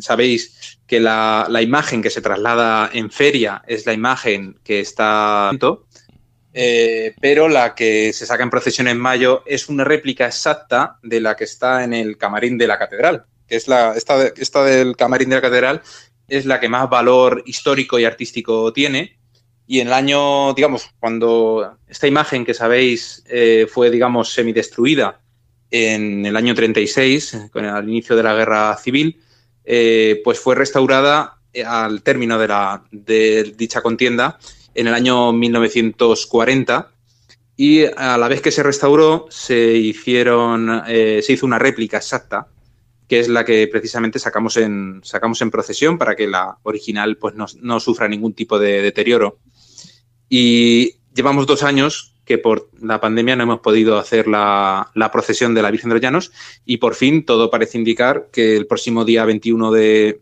sabéis 0.00 0.78
que 0.86 1.00
la, 1.00 1.48
imagen 1.62 2.02
que 2.02 2.10
se 2.10 2.20
traslada 2.20 2.90
en 2.92 3.10
feria 3.10 3.62
es 3.66 3.86
la 3.86 3.92
imagen 3.92 4.58
que 4.62 4.80
está, 4.80 5.50
eh, 6.52 7.14
pero 7.20 7.48
la 7.48 7.74
que 7.74 8.12
se 8.12 8.26
saca 8.26 8.42
en 8.42 8.50
procesión 8.50 8.88
en 8.88 8.98
mayo 8.98 9.42
es 9.46 9.68
una 9.68 9.84
réplica 9.84 10.26
exacta 10.26 10.98
de 11.02 11.20
la 11.20 11.36
que 11.36 11.44
está 11.44 11.84
en 11.84 11.94
el 11.94 12.18
camarín 12.18 12.58
de 12.58 12.66
la 12.66 12.78
catedral, 12.78 13.24
que 13.46 13.56
es 13.56 13.68
la, 13.68 13.94
esta, 13.94 14.26
esta 14.26 14.64
del 14.64 14.96
camarín 14.96 15.30
de 15.30 15.36
la 15.36 15.42
catedral 15.42 15.82
es 16.28 16.44
la 16.44 16.60
que 16.60 16.68
más 16.68 16.88
valor 16.90 17.42
histórico 17.46 17.98
y 17.98 18.04
artístico 18.04 18.72
tiene 18.72 19.17
y 19.70 19.80
en 19.80 19.88
el 19.88 19.92
año, 19.92 20.54
digamos, 20.54 20.88
cuando 20.98 21.76
esta 21.86 22.06
imagen 22.06 22.46
que 22.46 22.54
sabéis 22.54 23.22
eh, 23.28 23.66
fue, 23.70 23.90
digamos, 23.90 24.32
semidestruida 24.32 25.20
en 25.70 26.24
el 26.24 26.34
año 26.36 26.54
36, 26.54 27.50
con 27.52 27.66
el 27.66 27.86
inicio 27.86 28.16
de 28.16 28.22
la 28.22 28.34
guerra 28.34 28.74
civil, 28.78 29.20
eh, 29.66 30.22
pues 30.24 30.40
fue 30.40 30.54
restaurada 30.54 31.36
eh, 31.52 31.64
al 31.64 32.02
término 32.02 32.38
de, 32.38 32.48
la, 32.48 32.82
de 32.90 33.54
dicha 33.58 33.82
contienda 33.82 34.38
en 34.74 34.86
el 34.86 34.94
año 34.94 35.34
1940 35.34 36.90
y 37.58 37.84
a 37.84 38.16
la 38.16 38.28
vez 38.28 38.40
que 38.40 38.50
se 38.50 38.62
restauró 38.62 39.26
se 39.28 39.74
hicieron 39.74 40.84
se 40.86 41.32
hizo 41.32 41.44
una 41.44 41.58
réplica 41.58 41.96
exacta 41.96 42.46
que 43.08 43.18
es 43.18 43.28
la 43.28 43.44
que 43.44 43.66
precisamente 43.66 44.20
sacamos 44.20 44.56
en 44.56 45.00
sacamos 45.02 45.42
en 45.42 45.50
procesión 45.50 45.98
para 45.98 46.14
que 46.14 46.28
la 46.28 46.56
original 46.62 47.16
pues 47.16 47.34
no, 47.34 47.46
no 47.60 47.80
sufra 47.80 48.06
ningún 48.06 48.34
tipo 48.34 48.60
de 48.60 48.80
deterioro 48.80 49.38
y 50.28 50.96
llevamos 51.14 51.46
dos 51.46 51.62
años 51.62 52.14
que 52.24 52.38
por 52.38 52.68
la 52.80 53.00
pandemia 53.00 53.36
no 53.36 53.44
hemos 53.44 53.60
podido 53.60 53.98
hacer 53.98 54.28
la, 54.28 54.90
procesión 55.12 55.54
de 55.54 55.62
la 55.62 55.70
Virgen 55.70 55.88
de 55.88 55.94
los 55.94 56.02
Llanos 56.02 56.32
y 56.66 56.76
por 56.76 56.94
fin 56.94 57.24
todo 57.24 57.50
parece 57.50 57.78
indicar 57.78 58.28
que 58.30 58.54
el 58.56 58.66
próximo 58.66 59.06
día 59.06 59.24
21 59.24 59.72
de, 59.72 60.20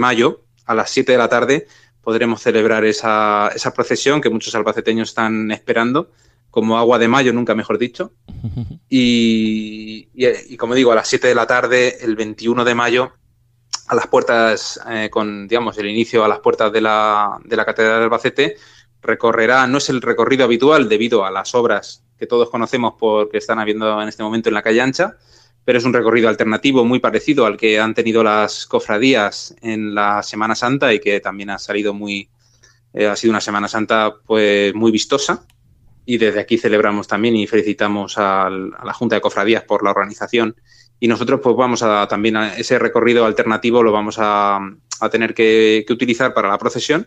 mayo 0.00 0.42
a 0.66 0.74
las 0.74 0.90
7 0.90 1.12
de 1.12 1.18
la 1.18 1.28
tarde 1.28 1.68
podremos 2.02 2.42
celebrar 2.42 2.84
esa, 2.84 3.52
esa 3.54 3.72
procesión 3.72 4.20
que 4.20 4.30
muchos 4.30 4.54
albaceteños 4.54 5.10
están 5.10 5.52
esperando 5.52 6.10
como 6.54 6.78
agua 6.78 7.00
de 7.00 7.08
mayo, 7.08 7.32
nunca 7.32 7.56
mejor 7.56 7.78
dicho. 7.78 8.12
Y, 8.88 10.06
como 10.56 10.76
digo, 10.76 10.92
a 10.92 10.94
las 10.94 11.08
7 11.08 11.26
de 11.26 11.34
la 11.34 11.48
tarde, 11.48 11.98
el 12.04 12.14
21 12.14 12.64
de 12.64 12.74
mayo, 12.76 13.12
a 13.88 13.96
las 13.96 14.06
puertas, 14.06 14.78
eh, 14.88 15.08
con, 15.10 15.48
digamos, 15.48 15.76
el 15.78 15.88
inicio 15.88 16.24
a 16.24 16.28
las 16.28 16.38
puertas 16.38 16.72
de 16.72 16.80
la, 16.80 17.40
de 17.44 17.56
la 17.56 17.64
Catedral 17.64 17.98
de 17.98 18.04
Albacete, 18.04 18.56
recorrerá, 19.04 19.66
no 19.66 19.78
es 19.78 19.88
el 19.88 20.02
recorrido 20.02 20.44
habitual 20.44 20.88
debido 20.88 21.24
a 21.24 21.30
las 21.30 21.54
obras 21.54 22.02
que 22.18 22.26
todos 22.26 22.50
conocemos 22.50 22.94
porque 22.98 23.38
están 23.38 23.58
habiendo 23.58 24.00
en 24.00 24.08
este 24.08 24.22
momento 24.22 24.48
en 24.48 24.54
la 24.54 24.62
calle 24.62 24.80
ancha, 24.80 25.16
pero 25.64 25.78
es 25.78 25.84
un 25.84 25.92
recorrido 25.92 26.28
alternativo 26.28 26.84
muy 26.84 26.98
parecido 26.98 27.46
al 27.46 27.56
que 27.56 27.80
han 27.80 27.94
tenido 27.94 28.22
las 28.22 28.66
cofradías 28.66 29.54
en 29.62 29.94
la 29.94 30.22
Semana 30.22 30.54
Santa 30.54 30.92
y 30.92 31.00
que 31.00 31.20
también 31.20 31.50
ha 31.50 31.58
salido 31.58 31.94
muy, 31.94 32.28
eh, 32.92 33.06
ha 33.06 33.16
sido 33.16 33.30
una 33.30 33.40
Semana 33.40 33.68
Santa 33.68 34.14
pues 34.26 34.74
muy 34.74 34.92
vistosa. 34.92 35.46
Y 36.06 36.18
desde 36.18 36.40
aquí 36.40 36.58
celebramos 36.58 37.08
también 37.08 37.34
y 37.34 37.46
felicitamos 37.46 38.18
a 38.18 38.50
la 38.50 38.92
Junta 38.92 39.14
de 39.14 39.22
Cofradías 39.22 39.64
por 39.64 39.82
la 39.82 39.90
organización. 39.90 40.54
Y 41.00 41.08
nosotros 41.08 41.40
pues 41.42 41.56
vamos 41.56 41.82
a 41.82 42.06
también 42.08 42.36
a 42.36 42.56
ese 42.56 42.78
recorrido 42.78 43.24
alternativo 43.24 43.82
lo 43.82 43.90
vamos 43.90 44.16
a, 44.18 44.60
tener 45.10 45.34
que 45.34 45.84
utilizar 45.90 46.32
para 46.32 46.48
la 46.48 46.56
procesión 46.56 47.06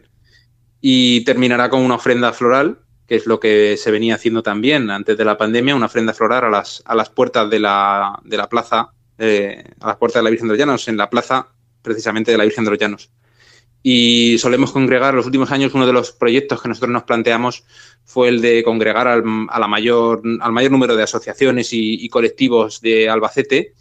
y 0.90 1.20
terminará 1.26 1.70
con 1.70 1.82
una 1.82 1.96
ofrenda 1.96 2.32
floral, 2.32 2.80
que 3.10 3.16
es 3.16 3.26
lo 3.26 3.42
que 3.42 3.76
se 3.76 3.92
venía 3.92 4.16
haciendo 4.16 4.42
también 4.42 4.90
antes 4.90 5.18
de 5.18 5.26
la 5.26 5.38
pandemia, 5.38 5.76
una 5.76 5.88
ofrenda 5.88 6.14
floral 6.14 6.46
a 6.46 6.50
las, 6.50 6.82
a 6.86 6.96
las 6.96 7.10
puertas 7.10 7.50
de 7.50 7.60
la, 7.60 8.18
de 8.24 8.38
la 8.38 8.48
plaza, 8.48 8.94
eh, 9.18 9.66
a 9.82 9.88
las 9.88 9.98
puertas 9.98 10.22
de 10.22 10.24
la 10.24 10.30
Virgen 10.30 10.48
de 10.48 10.54
los 10.54 10.60
Llanos, 10.60 10.88
en 10.88 10.96
la 10.96 11.10
plaza 11.10 11.50
precisamente 11.82 12.32
de 12.32 12.38
la 12.38 12.46
Virgen 12.46 12.64
de 12.64 12.70
los 12.70 12.80
Llanos. 12.80 13.12
Y 13.84 14.38
solemos 14.38 14.72
congregar, 14.72 15.14
los 15.14 15.26
últimos 15.26 15.52
años, 15.52 15.74
uno 15.74 15.86
de 15.86 15.92
los 15.92 16.14
proyectos 16.14 16.62
que 16.62 16.70
nosotros 16.70 16.94
nos 16.94 17.04
planteamos 17.04 17.66
fue 18.06 18.30
el 18.30 18.40
de 18.40 18.64
congregar 18.64 19.10
al, 19.10 19.26
a 19.50 19.60
la 19.60 19.68
mayor, 19.68 20.22
al 20.40 20.54
mayor 20.54 20.72
número 20.72 20.96
de 20.96 21.04
asociaciones 21.04 21.68
y 21.74 22.08
colectivos 22.08 22.80
de 22.80 23.10
Albacete 23.10 23.74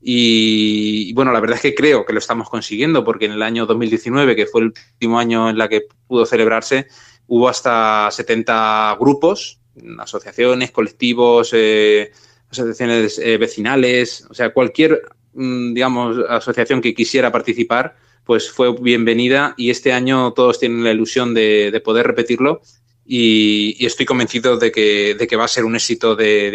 y, 0.00 1.12
bueno, 1.14 1.32
la 1.32 1.40
verdad 1.40 1.56
es 1.56 1.62
que 1.62 1.74
creo 1.74 2.04
que 2.04 2.12
lo 2.12 2.18
estamos 2.18 2.48
consiguiendo 2.48 3.04
porque 3.04 3.26
en 3.26 3.32
el 3.32 3.42
año 3.42 3.66
2019, 3.66 4.36
que 4.36 4.46
fue 4.46 4.60
el 4.60 4.66
último 4.68 5.18
año 5.18 5.50
en 5.50 5.58
la 5.58 5.68
que 5.68 5.82
pudo 6.06 6.26
celebrarse, 6.26 6.86
hubo 7.26 7.48
hasta 7.48 8.08
70 8.10 8.96
grupos, 9.00 9.58
asociaciones, 9.98 10.70
colectivos, 10.70 11.50
eh, 11.52 12.12
asociaciones 12.50 13.18
eh, 13.18 13.36
vecinales, 13.38 14.26
o 14.30 14.34
sea, 14.34 14.52
cualquier, 14.52 15.02
mm, 15.34 15.74
digamos, 15.74 16.18
asociación 16.28 16.80
que 16.80 16.94
quisiera 16.94 17.32
participar, 17.32 17.96
pues 18.24 18.50
fue 18.50 18.72
bienvenida 18.80 19.54
y 19.56 19.70
este 19.70 19.92
año 19.92 20.32
todos 20.32 20.58
tienen 20.58 20.84
la 20.84 20.92
ilusión 20.92 21.32
de, 21.34 21.80
poder 21.84 22.06
repetirlo 22.06 22.60
y, 23.04 23.84
estoy 23.84 24.06
convencido 24.06 24.56
de 24.58 24.72
que, 24.72 25.14
de 25.14 25.26
que 25.26 25.36
va 25.36 25.44
a 25.44 25.48
ser 25.48 25.64
un 25.64 25.76
éxito 25.76 26.16
de, 26.16 26.50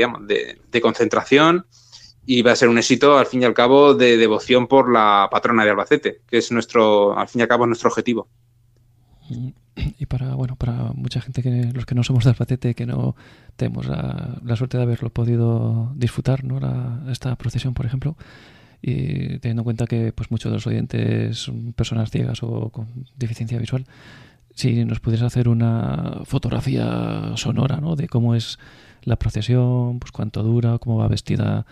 de 0.71 0.81
concentración 0.81 1.65
y 2.25 2.41
va 2.41 2.51
a 2.51 2.55
ser 2.55 2.69
un 2.69 2.77
éxito, 2.77 3.17
al 3.17 3.25
fin 3.25 3.41
y 3.41 3.45
al 3.45 3.53
cabo, 3.53 3.93
de 3.93 4.17
devoción 4.17 4.67
por 4.67 4.91
la 4.91 5.27
patrona 5.31 5.63
de 5.63 5.71
Albacete, 5.71 6.21
que 6.27 6.37
es 6.37 6.51
nuestro, 6.51 7.17
al 7.17 7.27
fin 7.27 7.39
y 7.39 7.41
al 7.43 7.47
cabo, 7.47 7.65
nuestro 7.65 7.89
objetivo. 7.89 8.27
Y 9.75 10.05
para, 10.05 10.35
bueno, 10.35 10.55
para 10.55 10.91
mucha 10.93 11.21
gente 11.21 11.41
que 11.41 11.71
los 11.73 11.85
que 11.85 11.95
no 11.95 12.03
somos 12.03 12.23
de 12.23 12.31
Albacete, 12.31 12.75
que 12.75 12.85
no 12.85 13.15
tenemos 13.55 13.87
la, 13.87 14.39
suerte 14.55 14.77
de 14.77 14.83
haberlo 14.83 15.09
podido 15.09 15.91
disfrutar, 15.95 16.43
¿no? 16.43 16.59
esta 17.09 17.35
procesión, 17.35 17.73
por 17.73 17.85
ejemplo, 17.85 18.15
y 18.81 19.39
teniendo 19.39 19.61
en 19.61 19.63
cuenta 19.63 19.87
que 19.87 20.11
pues 20.11 20.31
muchos 20.31 20.51
de 20.51 20.57
los 20.57 20.67
oyentes 20.67 21.37
son 21.37 21.73
personas 21.73 22.11
ciegas 22.11 22.43
o 22.43 22.69
con 22.69 22.87
deficiencia 23.15 23.59
visual, 23.59 23.85
si 24.53 24.85
nos 24.85 24.99
pudiese 24.99 25.25
hacer 25.25 25.47
una 25.47 26.21
fotografía 26.25 27.33
sonora, 27.35 27.77
¿no? 27.77 27.95
De 27.95 28.07
cómo 28.07 28.35
es 28.35 28.59
la 29.03 29.15
procesión, 29.15 29.99
pues 29.99 30.11
cuánto 30.11 30.43
dura, 30.43 30.77
cómo 30.77 30.97
va 30.97 31.07
vestida 31.07 31.65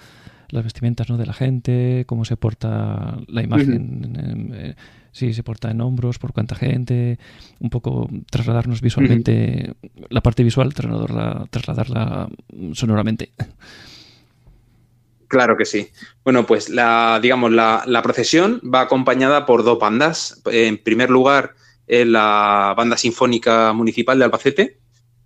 las 0.51 0.63
vestimentas 0.63 1.09
¿no? 1.09 1.17
de 1.17 1.25
la 1.25 1.33
gente, 1.33 2.03
cómo 2.07 2.25
se 2.25 2.37
porta 2.37 3.17
la 3.27 3.43
imagen, 3.43 4.53
eh, 4.53 4.75
si 5.11 5.33
se 5.33 5.43
porta 5.43 5.71
en 5.71 5.81
hombros, 5.81 6.19
por 6.19 6.33
cuánta 6.33 6.55
gente, 6.55 7.19
un 7.59 7.69
poco 7.69 8.09
trasladarnos 8.29 8.81
visualmente, 8.81 9.73
la 10.09 10.21
parte 10.21 10.43
visual, 10.43 10.73
trasladarla, 10.73 11.47
trasladarla 11.49 12.29
sonoramente. 12.73 13.31
Claro 15.27 15.57
que 15.57 15.65
sí. 15.65 15.89
Bueno, 16.23 16.45
pues 16.45 16.69
la, 16.69 17.19
digamos, 17.21 17.51
la, 17.51 17.83
la, 17.85 18.01
procesión 18.01 18.61
va 18.63 18.81
acompañada 18.81 19.45
por 19.45 19.63
dos 19.63 19.77
bandas. 19.77 20.41
En 20.45 20.79
primer 20.79 21.11
lugar, 21.11 21.53
la 21.87 22.73
banda 22.75 22.97
sinfónica 22.97 23.73
municipal 23.73 24.17
de 24.17 24.25
Albacete, 24.25 24.77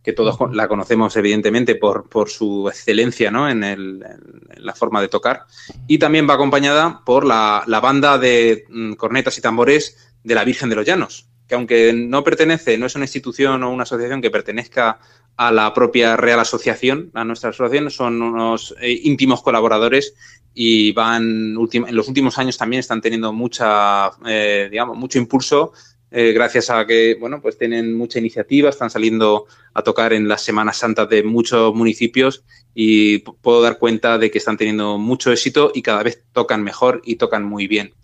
que 0.04 0.14
todos 0.14 0.38
la 0.54 0.68
conocemos 0.68 1.16
evidentemente 1.16 1.76
por, 1.76 2.10
por 2.10 2.30
su 2.30 2.68
excelencia 2.68 3.32
¿no? 3.32 3.50
en, 3.50 3.64
el, 3.64 4.04
en, 4.04 4.66
la 4.66 4.74
forma 4.76 5.02
de 5.02 5.08
tocar, 5.08 5.46
y 5.88 5.98
también 5.98 6.30
va 6.30 6.34
acompañada 6.34 7.02
por 7.06 7.26
la, 7.26 7.64
la, 7.68 7.80
banda 7.80 8.18
de 8.18 8.66
mm, 8.70 8.94
cornetas 8.94 9.38
y 9.38 9.42
tambores 9.42 10.14
de 10.24 10.36
la 10.36 10.44
Virgen 10.44 10.70
de 10.70 10.76
los 10.76 10.86
Llanos, 10.86 11.28
que 11.48 11.56
aunque 11.56 11.94
no 11.94 12.24
pertenece, 12.24 12.78
no 12.78 12.86
es 12.86 12.96
una 12.96 13.06
institución 13.06 13.64
o 13.64 13.72
una 13.72 13.84
asociación 13.84 14.22
que 14.22 14.30
pertenezca 14.30 15.00
a 15.36 15.52
la 15.52 15.74
propia 15.74 16.16
Real 16.16 16.40
Asociación, 16.40 17.10
a 17.14 17.24
nuestra 17.24 17.50
asociación, 17.50 17.90
son 17.90 18.22
unos 18.22 18.76
eh, 18.80 19.00
íntimos 19.04 19.42
colaboradores 19.42 20.14
y 20.54 20.92
van 20.92 21.56
en 21.56 21.96
los 21.96 22.08
últimos 22.08 22.38
años 22.38 22.58
también 22.58 22.82
están 22.82 23.02
teniendo 23.02 23.34
mucha, 23.34 24.12
eh, 24.28 24.68
digamos, 24.70 24.98
mucho 24.98 25.18
impulso 25.18 25.74
eh, 26.16 26.32
gracias 26.32 26.70
a 26.70 26.86
que, 26.86 27.18
bueno, 27.20 27.42
pues 27.42 27.58
tienen 27.58 27.98
mucha 27.98 28.20
iniciativa, 28.20 28.70
están 28.70 28.92
saliendo 28.92 29.48
a 29.74 29.82
tocar 29.82 30.14
en 30.14 30.28
las 30.28 30.44
Semanas 30.44 30.78
Santas 30.78 31.10
de 31.10 31.24
muchos 31.24 31.74
municipios 31.74 32.44
y 32.76 33.18
puedo 33.18 33.64
dar 33.64 33.80
cuenta 33.80 34.20
de 34.20 34.30
que 34.30 34.38
están 34.38 34.56
teniendo 34.56 35.00
mucho 35.00 35.32
éxito 35.32 35.72
y 35.74 35.82
cada 35.82 36.04
vez 36.04 36.24
tocan 36.32 36.64
mejor 36.64 37.02
y 37.04 37.16
tocan 37.16 37.44
muy 37.44 37.66
bien. 37.66 37.96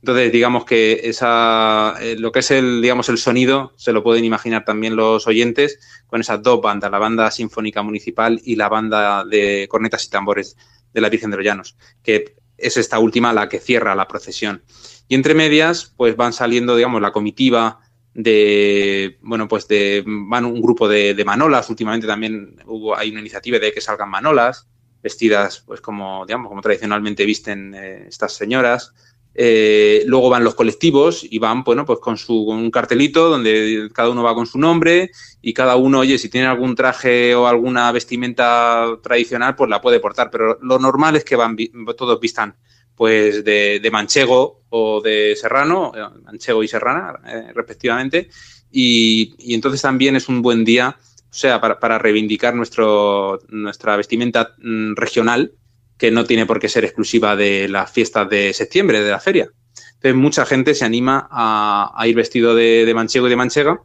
Entonces, 0.00 0.32
digamos 0.32 0.64
que 0.64 1.02
esa, 1.04 1.96
eh, 2.00 2.16
lo 2.18 2.32
que 2.32 2.38
es 2.38 2.50
el, 2.52 2.80
digamos, 2.80 3.10
el 3.10 3.18
sonido, 3.18 3.74
se 3.76 3.92
lo 3.92 4.02
pueden 4.02 4.24
imaginar 4.24 4.64
también 4.64 4.96
los 4.96 5.26
oyentes, 5.26 5.78
con 6.06 6.22
esas 6.22 6.42
dos 6.42 6.62
bandas, 6.62 6.90
la 6.90 6.98
banda 6.98 7.30
sinfónica 7.30 7.82
municipal 7.82 8.40
y 8.44 8.56
la 8.56 8.70
banda 8.70 9.26
de 9.26 9.66
cornetas 9.68 10.06
y 10.06 10.08
tambores 10.08 10.56
de 10.94 11.02
la 11.02 11.10
Virgen 11.10 11.30
de 11.30 11.36
los 11.36 11.44
Llanos, 11.44 11.76
que 12.02 12.34
es 12.56 12.78
esta 12.78 12.98
última 12.98 13.34
la 13.34 13.46
que 13.46 13.60
cierra 13.60 13.94
la 13.94 14.08
procesión. 14.08 14.62
Y 15.08 15.14
entre 15.14 15.34
medias, 15.34 15.92
pues 15.96 16.16
van 16.16 16.32
saliendo, 16.32 16.76
digamos, 16.76 17.00
la 17.00 17.12
comitiva 17.12 17.80
de, 18.14 19.18
bueno, 19.22 19.48
pues 19.48 19.66
de, 19.68 20.04
van 20.06 20.44
un 20.44 20.60
grupo 20.60 20.88
de, 20.88 21.22
manolas. 21.24 21.70
Últimamente 21.70 22.06
también 22.06 22.56
hubo, 22.66 22.96
hay 22.96 23.10
una 23.10 23.20
iniciativa 23.20 23.58
de 23.58 23.72
que 23.72 23.80
salgan 23.80 24.10
manolas, 24.10 24.68
vestidas, 25.02 25.62
pues 25.66 25.80
como, 25.80 26.26
digamos, 26.26 26.48
como 26.48 26.60
tradicionalmente 26.60 27.24
visten 27.24 27.74
eh, 27.74 28.06
estas 28.08 28.34
señoras. 28.34 28.92
Eh, 29.40 30.02
luego 30.06 30.30
van 30.30 30.42
los 30.42 30.56
colectivos 30.56 31.24
y 31.28 31.38
van, 31.38 31.62
bueno, 31.62 31.86
pues 31.86 32.00
con, 32.00 32.18
su, 32.18 32.44
con 32.44 32.56
un 32.56 32.72
cartelito 32.72 33.30
donde 33.30 33.88
cada 33.94 34.10
uno 34.10 34.24
va 34.24 34.34
con 34.34 34.46
su 34.46 34.58
nombre 34.58 35.12
y 35.40 35.52
cada 35.54 35.76
uno, 35.76 36.00
oye, 36.00 36.18
si 36.18 36.28
tiene 36.28 36.48
algún 36.48 36.74
traje 36.74 37.36
o 37.36 37.46
alguna 37.46 37.92
vestimenta 37.92 38.98
tradicional, 39.00 39.54
pues 39.54 39.70
la 39.70 39.80
puede 39.80 40.00
portar. 40.00 40.28
Pero 40.30 40.58
lo 40.60 40.80
normal 40.80 41.14
es 41.14 41.24
que 41.24 41.36
van 41.36 41.56
todos 41.96 42.18
vistan 42.18 42.56
pues 42.98 43.44
de, 43.44 43.88
manchego 43.92 44.64
o 44.70 45.00
de 45.00 45.36
serrano, 45.36 45.92
eh, 45.94 46.20
manchego 46.24 46.64
y 46.64 46.68
serrana, 46.68 47.14
eh, 47.26 47.52
respectivamente. 47.54 48.28
Y, 48.72 49.34
y, 49.38 49.54
entonces 49.54 49.80
también 49.80 50.16
es 50.16 50.28
un 50.28 50.42
buen 50.42 50.64
día, 50.64 50.96
o 50.98 51.34
sea, 51.34 51.60
para, 51.60 51.78
para 51.78 51.98
reivindicar 51.98 52.56
nuestro, 52.56 53.38
nuestra 53.48 53.96
vestimenta 53.96 54.54
mm, 54.58 54.94
regional 54.96 55.52
que 55.96 56.10
no 56.10 56.24
tiene 56.24 56.44
por 56.44 56.58
qué 56.58 56.68
ser 56.68 56.84
exclusiva 56.84 57.36
de 57.36 57.68
las 57.68 57.90
fiestas 57.90 58.28
de 58.28 58.52
septiembre, 58.52 59.00
de 59.00 59.10
la 59.10 59.20
feria. 59.20 59.48
Entonces, 59.94 60.14
mucha 60.14 60.44
gente 60.44 60.74
se 60.74 60.84
anima 60.84 61.28
a, 61.30 62.04
ir 62.06 62.16
vestido 62.16 62.54
de, 62.54 62.90
manchego 62.94 63.28
y 63.28 63.30
de 63.30 63.36
manchega. 63.36 63.80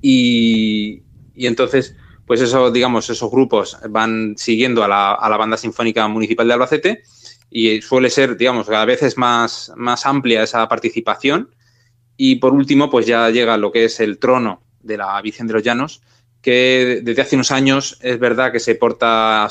Y, 0.00 1.02
entonces, 1.36 1.96
pues 2.26 2.40
eso, 2.40 2.70
digamos, 2.70 3.10
esos 3.10 3.30
grupos 3.30 3.78
van 3.90 4.34
siguiendo 4.36 4.84
a 4.84 4.88
la, 4.88 5.36
banda 5.36 5.56
sinfónica 5.56 6.06
municipal 6.08 6.46
de 6.46 6.54
Albacete 6.54 7.02
y 7.54 7.82
suele 7.82 8.08
ser, 8.08 8.36
digamos, 8.36 8.66
cada 8.66 8.86
vez 8.86 9.02
es 9.02 9.18
más, 9.18 9.72
más 9.76 10.06
amplia 10.06 10.42
esa 10.42 10.66
participación. 10.68 11.54
Y 12.16 12.36
por 12.36 12.54
último, 12.54 12.88
pues 12.88 13.06
ya 13.06 13.28
llega 13.28 13.58
lo 13.58 13.70
que 13.70 13.84
es 13.84 14.00
el 14.00 14.18
trono 14.18 14.62
de 14.80 14.96
la 14.96 15.20
Virgen 15.20 15.46
de 15.46 15.52
los 15.52 15.62
Llanos, 15.62 16.00
que 16.40 17.00
desde 17.02 17.22
hace 17.22 17.36
unos 17.36 17.50
años 17.50 17.98
es 18.00 18.18
verdad 18.18 18.52
que 18.52 18.58
se 18.58 18.74
porta, 18.74 19.48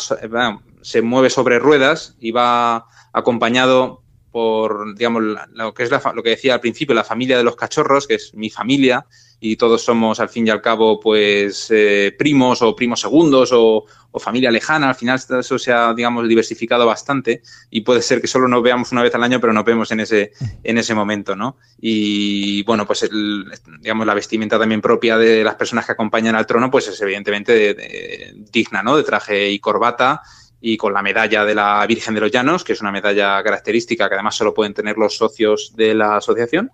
se 0.81 1.01
mueve 1.03 1.29
sobre 1.29 1.60
ruedas 1.60 2.15
y 2.20 2.31
va 2.31 2.88
acompañado 3.13 4.01
por, 4.31 4.96
digamos, 4.96 5.24
lo 5.51 5.74
que 5.74 5.84
es 5.84 5.91
lo 5.91 6.24
que 6.24 6.29
decía 6.31 6.55
al 6.55 6.62
principio, 6.62 6.96
la 6.96 7.03
familia 7.03 7.38
de 7.38 7.43
los 7.43 7.55
cachorros, 7.55 8.08
que 8.08 8.15
es 8.15 8.34
mi 8.34 8.50
familia, 8.50 9.05
y 9.43 9.55
todos 9.55 9.83
somos 9.83 10.19
al 10.19 10.29
fin 10.29 10.45
y 10.45 10.51
al 10.51 10.62
cabo, 10.62 11.00
pues, 11.00 11.67
eh, 11.71 12.15
primos 12.15 12.62
o 12.62 12.75
primos 12.75 13.01
segundos 13.01 13.50
o, 13.51 13.86
familia 14.19 14.51
lejana. 14.51 14.89
Al 14.89 14.95
final 14.95 15.19
eso 15.39 15.57
se 15.57 15.71
ha, 15.71 15.93
digamos, 15.93 16.27
diversificado 16.27 16.86
bastante 16.86 17.41
y 17.69 17.79
puede 17.79 18.01
ser 18.01 18.19
que 18.19 18.27
solo 18.27 18.45
nos 18.48 18.62
veamos 18.62 18.91
una 18.91 19.01
vez 19.01 19.15
al 19.15 19.24
año, 19.24 19.39
pero 19.39 19.53
nos 19.53 19.63
vemos 19.63 19.89
en 19.91 20.01
ese, 20.01 20.33
en 20.63 20.77
ese 20.77 20.93
momento, 20.93 21.33
¿no? 21.33 21.55
Y 21.79 22.62
bueno, 22.63 22.86
pues, 22.86 23.10
digamos, 23.79 24.05
la 24.05 24.13
vestimenta 24.13 24.60
también 24.60 24.81
propia 24.81 25.17
de 25.17 25.45
las 25.45 25.55
personas 25.55 25.86
que 25.86 25.93
acompañan 25.93 26.36
al 26.36 26.45
trono, 26.45 26.69
pues 26.69 26.89
es 26.89 27.01
evidentemente 27.01 28.36
digna, 28.51 28.83
¿no? 28.83 28.98
De 28.98 29.03
traje 29.03 29.50
y 29.50 29.60
corbata 29.60 30.21
y 30.61 30.77
con 30.77 30.93
la 30.93 31.01
medalla 31.01 31.43
de 31.43 31.55
la 31.55 31.85
Virgen 31.87 32.13
de 32.13 32.21
los 32.21 32.31
Llanos, 32.31 32.63
que 32.63 32.73
es 32.73 32.81
una 32.81 32.91
medalla 32.91 33.41
característica 33.43 34.07
que 34.07 34.13
además 34.13 34.35
solo 34.35 34.53
pueden 34.53 34.75
tener 34.75 34.95
los 34.95 35.17
socios 35.17 35.73
de 35.75 35.95
la 35.95 36.17
asociación. 36.17 36.71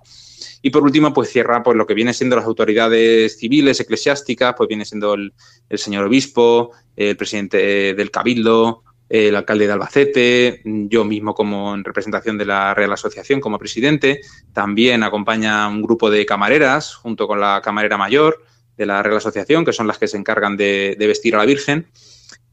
Y 0.62 0.70
por 0.70 0.84
último, 0.84 1.13
pues 1.13 1.29
cierra 1.29 1.63
pues, 1.63 1.77
lo 1.77 1.88
que 1.88 1.94
viene 1.94 2.13
siendo 2.13 2.36
las 2.36 2.46
autoridades 2.46 3.38
civiles, 3.39 3.79
eclesiásticas, 3.79 4.56
pues 4.58 4.67
viene 4.67 4.84
siendo 4.84 5.13
el, 5.13 5.34
señor 5.75 6.06
obispo, 6.06 6.72
el 6.98 7.15
presidente 7.15 7.94
del 7.94 8.12
Cabildo, 8.12 8.84
el 9.08 9.38
alcalde 9.38 9.67
de 9.67 9.74
Albacete, 9.74 10.62
yo 10.65 11.06
mismo 11.06 11.34
como 11.34 11.74
en 11.74 11.86
representación 11.86 12.38
de 12.38 12.46
la 12.46 12.74
Real 12.74 12.91
Asociación 12.91 13.39
como 13.39 13.58
presidente. 13.58 14.20
También 14.51 15.03
acompaña 15.03 15.65
un 15.70 15.82
grupo 15.82 16.10
de 16.10 16.25
camareras 16.25 16.94
junto 16.96 17.25
con 17.25 17.39
la 17.39 17.62
camarera 17.63 17.98
mayor 17.98 18.44
de 18.75 18.86
la 18.86 19.01
Real 19.01 19.17
Asociación, 19.17 19.63
que 19.63 19.72
son 19.72 19.88
las 19.88 19.98
que 19.98 20.10
se 20.10 20.17
encargan 20.17 20.58
de 20.58 20.96
vestir 21.00 21.36
a 21.36 21.38
la 21.38 21.46
Virgen. 21.46 21.88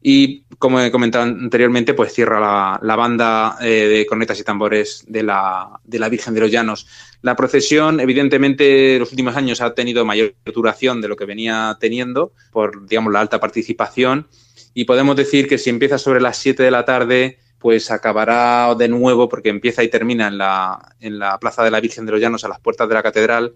Y 0.07 0.43
como 0.59 0.79
he 0.79 0.91
comentado 0.91 1.23
anteriormente, 1.23 1.95
pues 1.95 2.13
cierra 2.13 2.77
la, 2.79 2.95
banda 2.95 3.57
eh, 3.59 3.87
de 3.87 4.05
cornetas 4.05 4.39
y 4.39 4.43
tambores 4.43 5.03
de 5.07 5.23
la, 5.23 5.79
de 5.83 5.97
la, 5.97 6.09
Virgen 6.09 6.35
de 6.35 6.41
los 6.41 6.51
Llanos. 6.51 6.85
La 7.23 7.35
procesión, 7.35 7.99
evidentemente, 7.99 8.93
en 8.93 8.99
los 8.99 9.09
últimos 9.09 9.35
años 9.35 9.61
ha 9.61 9.73
tenido 9.73 10.05
mayor 10.05 10.35
duración 10.45 11.01
de 11.01 11.07
lo 11.07 11.15
que 11.15 11.25
venía 11.25 11.75
teniendo 11.79 12.33
por, 12.51 12.85
digamos, 12.87 13.11
la 13.13 13.19
alta 13.19 13.39
participación. 13.39 14.27
Y 14.75 14.85
podemos 14.85 15.15
decir 15.15 15.47
que 15.47 15.57
si 15.57 15.71
empieza 15.71 15.97
sobre 15.97 16.21
las 16.21 16.37
7 16.37 16.61
de 16.61 16.69
la 16.69 16.85
tarde, 16.85 17.39
pues 17.57 17.89
acabará 17.89 18.75
de 18.75 18.87
nuevo, 18.87 19.27
porque 19.27 19.49
empieza 19.49 19.83
y 19.83 19.87
termina 19.87 20.27
en 20.27 20.37
la, 20.37 20.93
en 20.99 21.17
la 21.17 21.39
Plaza 21.39 21.63
de 21.63 21.71
la 21.71 21.79
Virgen 21.79 22.05
de 22.05 22.11
los 22.11 22.21
Llanos, 22.21 22.43
a 22.43 22.47
las 22.47 22.59
puertas 22.59 22.87
de 22.87 22.93
la 22.93 23.01
Catedral, 23.01 23.55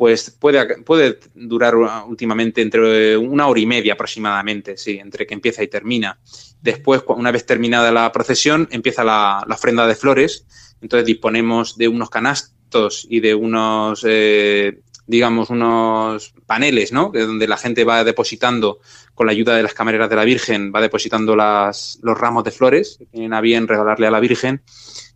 pues 0.00 0.30
puede, 0.30 0.78
puede 0.82 1.18
durar 1.34 1.74
últimamente 2.06 2.62
entre 2.62 3.18
una 3.18 3.48
hora 3.48 3.60
y 3.60 3.66
media 3.66 3.92
aproximadamente, 3.92 4.78
sí, 4.78 4.98
entre 4.98 5.26
que 5.26 5.34
empieza 5.34 5.62
y 5.62 5.68
termina. 5.68 6.18
Después, 6.62 7.02
una 7.08 7.30
vez 7.30 7.44
terminada 7.44 7.92
la 7.92 8.10
procesión, 8.10 8.66
empieza 8.70 9.04
la, 9.04 9.44
ofrenda 9.50 9.86
de 9.86 9.94
flores. 9.94 10.46
Entonces 10.80 11.04
disponemos 11.06 11.76
de 11.76 11.88
unos 11.88 12.08
canastos 12.08 13.06
y 13.10 13.20
de 13.20 13.34
unos, 13.34 14.02
eh, 14.08 14.80
digamos, 15.06 15.50
unos 15.50 16.32
paneles, 16.46 16.92
¿no? 16.92 17.12
Donde 17.12 17.46
la 17.46 17.58
gente 17.58 17.84
va 17.84 18.02
depositando, 18.02 18.80
con 19.14 19.26
la 19.26 19.32
ayuda 19.32 19.54
de 19.54 19.64
las 19.64 19.74
camareras 19.74 20.08
de 20.08 20.16
la 20.16 20.24
Virgen, 20.24 20.72
va 20.74 20.80
depositando 20.80 21.36
las, 21.36 21.98
los 22.00 22.16
ramos 22.16 22.42
de 22.44 22.52
flores 22.52 22.96
que 22.98 23.04
tienen 23.04 23.34
a 23.34 23.42
bien 23.42 23.68
regalarle 23.68 24.06
a 24.06 24.10
la 24.10 24.20
Virgen 24.20 24.62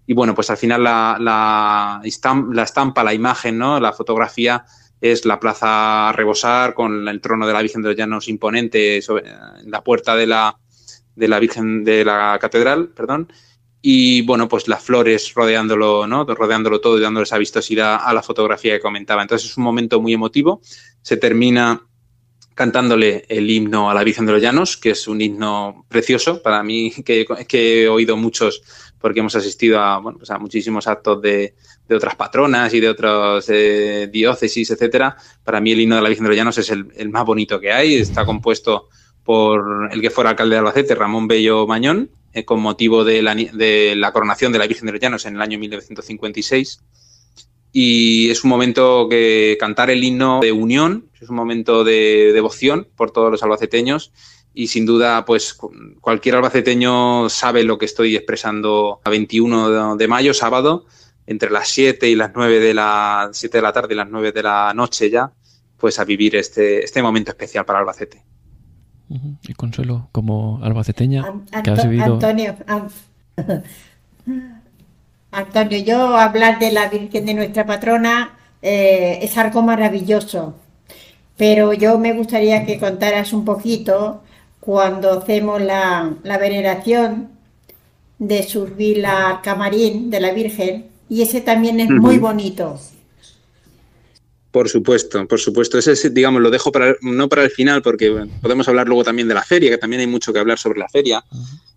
y 0.07 0.15
bueno, 0.15 0.35
pues 0.35 0.51
al 0.51 0.57
final 0.57 0.83
la, 0.83 1.17
la, 1.19 2.01
estampa, 2.05 3.05
la 3.05 3.15
imagen, 3.15 3.59
¿no? 3.59 3.81
La 3.81 3.93
fotografía 3.93 4.65
es 5.01 5.25
la 5.25 5.41
plaza 5.41 6.09
a 6.09 6.13
rebosar 6.13 6.75
con 6.75 7.09
el 7.09 7.21
trono 7.21 7.47
de 7.47 7.53
la 7.53 7.63
Virgen 7.63 7.83
de 7.83 7.89
los 7.89 7.97
Llanos 7.97 8.29
imponente 8.29 9.01
sobre, 9.03 9.31
en 9.31 9.71
la 9.71 9.83
puerta 9.83 10.15
de 10.15 10.27
la, 10.27 10.57
de 11.15 11.29
la 11.29 11.39
Virgen 11.39 11.85
de 11.85 12.05
la 12.05 12.39
Catedral, 12.41 12.89
perdón. 12.89 13.33
Y 13.81 14.23
bueno, 14.23 14.49
pues 14.49 14.67
las 14.69 14.83
flores 14.83 15.33
rodeándolo, 15.35 16.07
¿no? 16.07 16.25
Rodeándolo 16.25 16.81
todo 16.81 16.99
y 16.99 17.03
dándole 17.03 17.25
esa 17.25 17.39
vistosidad 17.39 18.01
a 18.03 18.15
la 18.15 18.23
fotografía 18.23 18.75
que 18.75 18.81
comentaba. 18.81 19.23
Entonces 19.23 19.51
es 19.51 19.57
un 19.59 19.65
momento 19.65 20.01
muy 20.01 20.15
emotivo. 20.15 20.61
Se 21.03 21.19
termina 21.19 21.83
cantándole 22.55 23.27
el 23.29 23.51
himno 23.51 23.91
a 23.91 23.95
la 23.95 24.05
Virgen 24.05 24.27
de 24.27 24.33
los 24.33 24.41
Llanos, 24.43 24.77
que 24.77 24.91
es 24.91 25.07
un 25.07 25.21
himno 25.21 25.85
precioso 25.89 26.41
para 26.43 26.63
mí, 26.63 26.93
que 27.05 27.83
he 27.83 27.89
oído 27.89 28.17
muchos 28.17 28.63
porque 29.05 29.21
hemos 29.21 29.37
asistido 29.37 29.79
a, 29.81 30.03
pues 30.03 30.31
muchísimos 30.41 30.87
actos 30.87 31.21
de, 31.21 31.53
otras 31.91 32.15
patronas 32.15 32.73
y 32.73 32.81
de 32.81 32.89
otras 32.89 33.45
eh, 33.51 34.09
diócesis, 34.11 34.71
etcétera. 34.71 35.15
Para 35.45 35.61
mí 35.61 35.73
el 35.73 35.81
himno 35.83 35.97
de 35.97 36.01
la 36.01 36.09
Virgen 36.09 36.25
de 36.25 36.31
los 36.31 36.37
Llanos 36.39 36.57
es 36.57 36.71
el, 36.71 37.11
más 37.11 37.27
bonito 37.27 37.61
que 37.61 37.71
hay. 37.71 37.97
Está 37.97 38.25
compuesto 38.25 38.89
por 39.23 39.91
el 39.93 40.01
que 40.01 40.09
fuera 40.09 40.31
alcalde 40.31 40.55
de 40.55 40.61
Albacete, 40.61 40.95
Ramón 40.95 41.29
Bello 41.29 41.67
Mañón, 41.67 42.13
eh, 42.33 42.47
con 42.47 42.63
motivo 42.63 43.05
de 43.05 43.21
la, 43.21 43.35
de 43.35 43.95
la 43.95 44.11
coronación 44.11 44.53
de 44.53 44.59
la 44.59 44.67
Virgen 44.67 44.87
de 44.87 44.93
los 44.93 45.01
Llanos 45.03 45.27
en 45.27 45.35
el 45.35 45.43
año 45.43 45.59
1956 45.59 46.81
y 47.73 48.31
es 48.31 48.43
un 48.43 48.49
momento 48.49 49.07
que 49.11 49.59
cantar 49.61 49.91
el 49.91 50.03
himno 50.03 50.41
de 50.41 50.53
unión, 50.53 51.11
es 51.21 51.29
un 51.29 51.37
momento 51.37 51.85
de 51.85 52.31
devoción 52.33 52.89
por 52.97 53.11
todos 53.11 53.31
los 53.31 53.43
albaceteños 53.43 54.13
y 54.55 54.69
sin 54.69 54.87
duda 54.87 55.25
pues 55.25 55.59
cualquier 56.01 56.37
albaceteño 56.37 57.29
sabe 57.29 57.65
lo 57.65 57.77
que 57.77 57.87
estoy 57.87 58.15
expresando 58.15 59.01
a 59.05 59.11
21 59.11 59.97
de 59.97 60.09
mayo, 60.09 60.33
sábado, 60.33 60.87
entre 61.27 61.51
las 61.51 61.69
7 61.69 62.09
y 62.09 62.15
las 62.15 62.31
9 62.35 62.61
de 62.61 62.75
la 62.75 63.31
7 63.33 63.59
de 63.59 63.63
la 63.63 63.73
tarde 63.73 63.95
y 63.95 63.97
las 63.97 64.09
9 64.09 64.33
de 64.33 64.43
la 64.43 64.73
noche 64.75 65.11
ya, 65.11 65.33
pues 65.77 65.99
a 65.99 66.05
vivir 66.05 66.37
este, 66.37 66.85
este 66.85 67.03
momento 67.03 67.33
especial 67.33 67.65
para 67.65 67.81
Albacete. 67.81 68.23
Y 69.47 69.55
Consuelo, 69.55 70.09
como 70.13 70.59
albaceteña, 70.63 71.25
que 71.63 71.71
has 71.71 71.89
vivido... 71.89 72.15
Antonio, 72.15 72.57
Antonio, 75.31 75.79
yo 75.79 76.17
hablar 76.17 76.59
de 76.59 76.73
la 76.73 76.89
Virgen 76.89 77.27
de 77.27 77.35
nuestra 77.35 77.67
patrona 77.67 78.39
eh, 78.63 79.19
es 79.21 79.37
algo 79.37 79.63
maravilloso, 79.63 80.55
pero 81.37 81.75
yo 81.75 81.99
me 81.99 82.13
gustaría 82.13 82.65
que 82.65 82.79
contaras 82.79 83.33
un 83.33 83.45
poquito 83.45 84.24
cuando 84.65 85.13
hacemos 85.13 85.61
la, 85.61 86.17
veneración 86.41 87.29
de 88.19 88.43
subir 88.43 89.05
al 89.05 89.43
camarín 89.43 90.11
de 90.11 90.21
la 90.21 90.33
Virgen, 90.33 90.87
y 91.09 91.23
ese 91.23 91.41
también 91.41 91.81
es 91.81 91.91
muy 91.91 92.19
bonito. 92.19 92.81
Por 94.51 94.69
supuesto, 94.69 95.27
por 95.27 95.41
supuesto. 95.41 95.79
Ese, 95.79 96.11
digamos, 96.11 96.41
lo 96.41 96.51
dejo 96.51 96.73
para, 96.73 96.95
no 97.03 97.29
para 97.29 97.43
el 97.43 97.51
final, 97.51 97.83
porque 97.83 98.27
podemos 98.41 98.67
hablar 98.69 98.87
luego 98.87 99.05
también 99.05 99.29
de 99.29 99.35
la 99.35 99.43
feria, 99.43 99.71
que 99.71 99.79
también 99.79 100.01
hay 100.01 100.07
mucho 100.07 100.33
que 100.33 100.39
hablar 100.39 100.59
sobre 100.59 100.79
la 100.79 100.89
feria, 100.89 101.23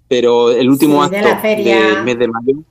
pero 0.08 0.52
el 0.52 0.70
último 0.70 1.04
acto 1.04 1.18
del 1.44 2.04
mes 2.04 2.20
de 2.20 2.28
mayo 2.28 2.64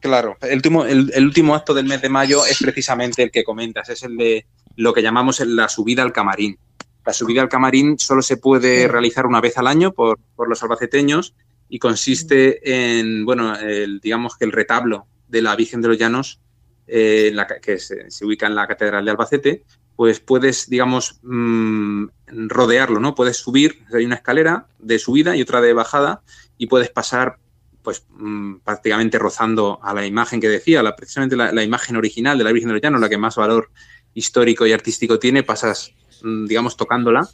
Claro, 0.00 0.38
el 0.40 0.56
último, 0.56 0.86
el, 0.86 1.24
último 1.24 1.54
acto 1.54 1.74
del 1.74 1.84
mes 1.84 2.00
de 2.00 2.08
mayo 2.08 2.44
es 2.46 2.58
precisamente 2.58 3.22
el 3.22 3.30
que 3.30 3.44
comentas, 3.44 3.90
es 3.90 4.02
el 4.02 4.16
de 4.16 4.46
lo 4.76 4.94
que 4.94 5.02
llamamos 5.02 5.40
la 5.40 5.68
subida 5.68 6.02
al 6.02 6.12
camarín. 6.12 6.58
La 7.04 7.12
subida 7.12 7.42
al 7.42 7.48
camarín 7.48 7.98
solo 7.98 8.22
se 8.22 8.36
puede 8.36 8.88
realizar 8.88 9.26
una 9.26 9.40
vez 9.40 9.56
al 9.58 9.66
año 9.66 9.92
por, 9.92 10.18
los 10.46 10.62
albaceteños 10.62 11.34
y 11.68 11.78
consiste 11.78 12.98
en, 12.98 13.24
bueno, 13.24 13.54
digamos 14.02 14.36
que 14.36 14.44
el 14.44 14.52
retablo 14.52 15.06
de 15.28 15.42
la 15.42 15.56
Virgen 15.56 15.80
de 15.80 15.88
los 15.88 15.98
Llanos, 15.98 16.40
eh, 16.86 17.34
que 17.62 17.78
se, 17.78 18.08
ubica 18.24 18.46
en 18.46 18.54
la 18.54 18.66
Catedral 18.66 19.04
de 19.04 19.10
Albacete, 19.12 19.64
pues 19.96 20.18
puedes, 20.18 20.68
digamos, 20.68 21.20
mm, 21.22 22.06
rodearlo, 22.48 23.00
¿no? 23.00 23.14
Puedes 23.14 23.36
subir, 23.36 23.84
hay 23.92 24.04
una 24.04 24.16
escalera 24.16 24.66
de 24.78 24.98
subida 24.98 25.36
y 25.36 25.42
otra 25.42 25.60
de 25.60 25.72
bajada 25.72 26.22
y 26.58 26.66
puedes 26.66 26.90
pasar 26.90 27.38
pues 27.82 28.04
mm, 28.10 28.56
prácticamente 28.64 29.18
rozando 29.18 29.78
a 29.82 29.94
la 29.94 30.04
imagen 30.06 30.40
que 30.40 30.48
decía, 30.48 30.82
la, 30.82 30.96
precisamente 30.96 31.36
la, 31.36 31.62
imagen 31.62 31.96
original 31.96 32.36
de 32.38 32.44
la 32.44 32.52
Virgen 32.52 32.68
de 32.68 32.74
los 32.74 32.82
Llanos, 32.82 33.00
la 33.00 33.08
que 33.08 33.18
más 33.18 33.36
valor 33.36 33.70
histórico 34.14 34.66
y 34.66 34.72
artístico 34.72 35.18
tiene, 35.18 35.42
pasas, 35.42 35.92
digamos, 36.22 36.76
tocándola 36.76 37.28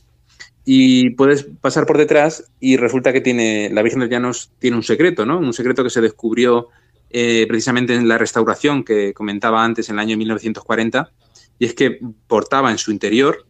y 0.68 1.10
puedes 1.10 1.44
pasar 1.60 1.86
por 1.86 1.96
detrás 1.96 2.50
y 2.58 2.76
resulta 2.76 3.12
que 3.12 3.20
tiene 3.20 3.70
la 3.72 3.82
Virgen 3.82 4.00
de 4.00 4.06
los 4.06 4.10
Llanos 4.10 4.50
tiene 4.58 4.76
un 4.76 4.82
secreto, 4.82 5.24
¿no? 5.24 5.38
Un 5.38 5.52
secreto 5.52 5.84
que 5.84 5.90
se 5.90 6.00
descubrió 6.00 6.68
eh, 7.08 7.46
precisamente 7.46 7.94
en 7.94 8.08
la 8.08 8.18
restauración 8.18 8.82
que 8.82 9.14
comentaba 9.14 9.64
antes 9.64 9.88
en 9.88 9.94
el 9.94 10.00
año 10.00 10.16
1940 10.16 11.12
y 11.60 11.66
es 11.66 11.74
que 11.74 12.00
portaba 12.26 12.72
en 12.72 12.78
su 12.78 12.90
interior 12.90 13.46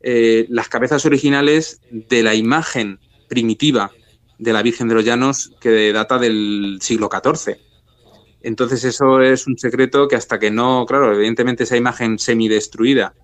eh, 0.00 0.46
las 0.48 0.68
cabezas 0.68 1.06
originales 1.06 1.80
de 1.90 2.24
la 2.24 2.34
imagen 2.34 2.98
primitiva 3.28 3.92
de 4.36 4.52
la 4.52 4.62
Virgen 4.62 4.88
de 4.88 4.96
los 4.96 5.04
Llanos 5.04 5.52
que 5.60 5.92
data 5.92 6.18
del 6.18 6.78
siglo 6.80 7.08
XIV. 7.08 7.58
Entonces 8.42 8.82
eso 8.82 9.20
es 9.20 9.46
un 9.46 9.56
secreto 9.56 10.08
que 10.08 10.16
hasta 10.16 10.40
que 10.40 10.50
no, 10.50 10.84
claro, 10.84 11.14
evidentemente 11.14 11.62
esa 11.62 11.76
imagen 11.76 12.18
semidestruida 12.18 13.14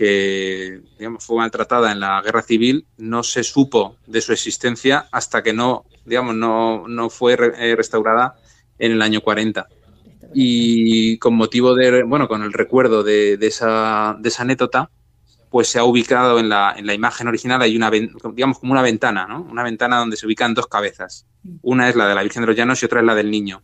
que 0.00 0.80
digamos, 0.98 1.22
fue 1.22 1.36
maltratada 1.36 1.92
en 1.92 2.00
la 2.00 2.22
guerra 2.22 2.40
civil, 2.40 2.86
no 2.96 3.22
se 3.22 3.44
supo 3.44 3.96
de 4.06 4.22
su 4.22 4.32
existencia 4.32 5.08
hasta 5.12 5.42
que 5.42 5.52
no, 5.52 5.84
digamos, 6.06 6.34
no, 6.34 6.88
no 6.88 7.10
fue 7.10 7.34
eh, 7.34 7.76
restaurada 7.76 8.34
en 8.78 8.92
el 8.92 9.02
año 9.02 9.20
40. 9.20 9.68
Y 10.32 11.18
con 11.18 11.34
motivo 11.34 11.74
de, 11.74 12.02
bueno, 12.04 12.28
con 12.28 12.42
el 12.42 12.54
recuerdo 12.54 13.02
de, 13.02 13.36
de, 13.36 13.46
esa, 13.46 14.16
de 14.18 14.30
esa 14.30 14.40
anécdota, 14.40 14.90
pues 15.50 15.68
se 15.68 15.78
ha 15.78 15.84
ubicado 15.84 16.38
en 16.38 16.48
la, 16.48 16.72
en 16.78 16.86
la 16.86 16.94
imagen 16.94 17.28
original, 17.28 17.60
hay 17.60 17.76
una, 17.76 17.90
digamos, 17.90 18.58
como 18.58 18.72
una 18.72 18.80
ventana, 18.80 19.26
¿no? 19.26 19.42
Una 19.42 19.64
ventana 19.64 19.98
donde 19.98 20.16
se 20.16 20.24
ubican 20.24 20.54
dos 20.54 20.66
cabezas. 20.66 21.26
Una 21.60 21.90
es 21.90 21.94
la 21.94 22.08
de 22.08 22.14
la 22.14 22.22
Virgen 22.22 22.40
de 22.40 22.46
los 22.46 22.56
Llanos 22.56 22.82
y 22.82 22.86
otra 22.86 23.00
es 23.00 23.06
la 23.06 23.14
del 23.14 23.30
niño. 23.30 23.62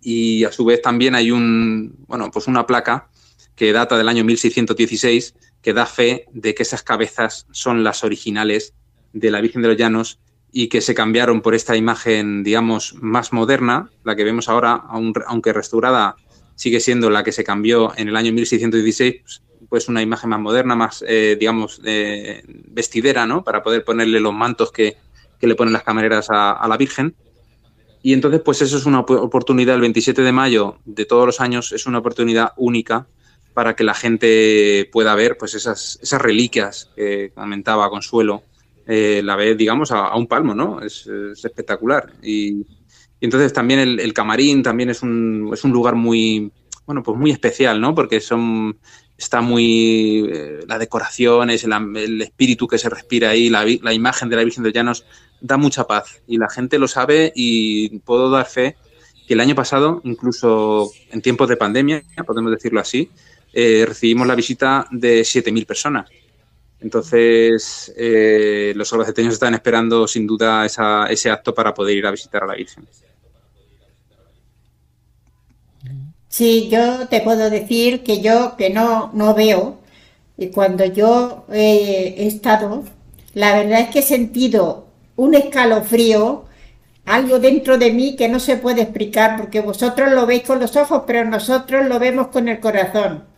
Y 0.00 0.44
a 0.44 0.52
su 0.52 0.64
vez 0.64 0.80
también 0.80 1.16
hay 1.16 1.32
un, 1.32 1.96
bueno, 2.06 2.30
pues 2.30 2.46
una 2.46 2.64
placa 2.64 3.08
que 3.56 3.72
data 3.72 3.98
del 3.98 4.08
año 4.08 4.22
1616 4.22 5.34
que 5.62 5.72
da 5.72 5.86
fe 5.86 6.26
de 6.32 6.54
que 6.54 6.62
esas 6.62 6.84
cabezas 6.84 7.46
son 7.50 7.82
las 7.82 8.04
originales 8.04 8.74
de 9.12 9.30
la 9.32 9.40
Virgen 9.40 9.62
de 9.62 9.68
los 9.68 9.76
Llanos 9.76 10.20
y 10.52 10.68
que 10.68 10.80
se 10.80 10.94
cambiaron 10.94 11.42
por 11.42 11.54
esta 11.54 11.76
imagen, 11.76 12.44
digamos, 12.44 12.94
más 13.00 13.32
moderna, 13.32 13.90
la 14.04 14.14
que 14.14 14.24
vemos 14.24 14.48
ahora, 14.48 14.84
aunque 15.26 15.52
restaurada, 15.52 16.16
sigue 16.54 16.80
siendo 16.80 17.10
la 17.10 17.24
que 17.24 17.32
se 17.32 17.44
cambió 17.44 17.92
en 17.96 18.08
el 18.08 18.16
año 18.16 18.32
1616, 18.32 19.42
pues 19.68 19.88
una 19.88 20.02
imagen 20.02 20.30
más 20.30 20.40
moderna, 20.40 20.76
más, 20.76 21.04
eh, 21.06 21.36
digamos, 21.38 21.80
eh, 21.84 22.42
vestidera, 22.68 23.26
¿no? 23.26 23.42
Para 23.42 23.62
poder 23.62 23.84
ponerle 23.84 24.20
los 24.20 24.32
mantos 24.32 24.70
que, 24.70 24.96
le 25.40 25.54
ponen 25.54 25.72
las 25.72 25.82
camareras 25.82 26.28
a, 26.30 26.66
la 26.66 26.76
Virgen. 26.76 27.14
Y 28.02 28.12
entonces, 28.12 28.40
pues 28.40 28.62
eso 28.62 28.78
es 28.78 28.86
una 28.86 29.00
oportunidad, 29.00 29.74
el 29.74 29.80
27 29.80 30.22
de 30.22 30.32
mayo 30.32 30.78
de 30.84 31.04
todos 31.04 31.26
los 31.26 31.40
años, 31.40 31.72
es 31.72 31.86
una 31.86 31.98
oportunidad 31.98 32.52
única 32.56 33.06
para 33.56 33.74
que 33.74 33.84
la 33.84 33.94
gente 33.94 34.86
pueda 34.92 35.14
ver 35.14 35.38
pues 35.38 35.54
esas, 35.54 35.98
esas 36.02 36.20
reliquias 36.20 36.90
que 36.94 37.32
comentaba 37.34 37.88
Consuelo, 37.88 38.42
eh, 38.86 39.22
la 39.24 39.34
ve, 39.34 39.54
digamos, 39.54 39.90
a, 39.92 40.14
un 40.14 40.26
palmo, 40.26 40.54
¿no? 40.54 40.82
Es, 40.82 41.06
espectacular. 41.42 42.12
Y, 42.22 42.66
entonces 43.18 43.54
también 43.54 43.80
el, 43.80 43.98
el, 43.98 44.12
camarín 44.12 44.62
también 44.62 44.90
es 44.90 45.02
un, 45.02 45.48
es 45.54 45.64
un 45.64 45.72
lugar 45.72 45.94
muy, 45.94 46.52
bueno, 46.84 47.02
pues 47.02 47.16
muy 47.16 47.30
especial, 47.30 47.80
¿no? 47.80 47.94
Porque 47.94 48.20
son 48.20 48.76
está 49.16 49.40
muy 49.40 50.28
eh, 50.30 50.60
la 50.68 50.78
decoración, 50.78 51.48
es 51.48 51.64
el, 51.64 52.20
espíritu 52.20 52.68
que 52.68 52.76
se 52.76 52.90
respira 52.90 53.30
ahí, 53.30 53.48
la, 53.48 53.64
la, 53.80 53.94
imagen 53.94 54.28
de 54.28 54.36
la 54.36 54.44
Virgen 54.44 54.64
de 54.64 54.72
Llanos 54.72 55.06
da 55.40 55.56
mucha 55.56 55.86
paz 55.86 56.20
y 56.26 56.36
la 56.36 56.50
gente 56.50 56.78
lo 56.78 56.88
sabe 56.88 57.32
y 57.34 58.00
puedo 58.00 58.28
dar 58.28 58.44
fe 58.44 58.76
que 59.26 59.32
el 59.32 59.40
año 59.40 59.54
pasado, 59.54 60.02
incluso 60.04 60.90
en 61.10 61.22
tiempos 61.22 61.48
de 61.48 61.56
pandemia, 61.56 62.02
podemos 62.26 62.52
decirlo 62.52 62.80
así, 62.80 63.10
eh, 63.58 63.86
recibimos 63.86 64.26
la 64.26 64.34
visita 64.34 64.86
de 64.90 65.22
7.000 65.22 65.64
personas. 65.64 66.10
Entonces, 66.78 67.90
eh, 67.96 68.74
los 68.76 68.92
albaceteños 68.92 69.32
están 69.32 69.54
esperando 69.54 70.06
sin 70.06 70.26
duda 70.26 70.66
ese 70.66 71.30
acto 71.30 71.54
para 71.54 71.72
poder 71.72 71.96
ir 71.96 72.06
a 72.06 72.10
visitar 72.10 72.44
a 72.44 72.48
la 72.48 72.54
Virgen. 72.54 72.86
Sí, 76.28 76.68
yo 76.70 77.08
te 77.08 77.22
puedo 77.22 77.48
decir 77.48 78.02
que 78.02 78.20
yo 78.20 78.56
que 78.58 78.68
no, 78.68 79.10
no 79.14 79.32
veo, 79.32 79.78
y 80.36 80.48
cuando 80.48 80.84
yo 80.84 81.46
he 81.50 82.26
estado, 82.26 82.84
la 83.32 83.56
verdad 83.56 83.80
es 83.80 83.88
que 83.88 84.00
he 84.00 84.02
sentido 84.02 84.88
un 85.16 85.34
escalofrío, 85.34 86.44
algo 87.06 87.38
dentro 87.38 87.78
de 87.78 87.90
mí 87.90 88.16
que 88.16 88.28
no 88.28 88.38
se 88.38 88.58
puede 88.58 88.82
explicar, 88.82 89.38
porque 89.38 89.60
vosotros 89.60 90.12
lo 90.12 90.26
veis 90.26 90.42
con 90.42 90.60
los 90.60 90.76
ojos, 90.76 91.04
pero 91.06 91.24
nosotros 91.24 91.86
lo 91.86 91.98
vemos 91.98 92.26
con 92.26 92.48
el 92.48 92.60
corazón. 92.60 93.34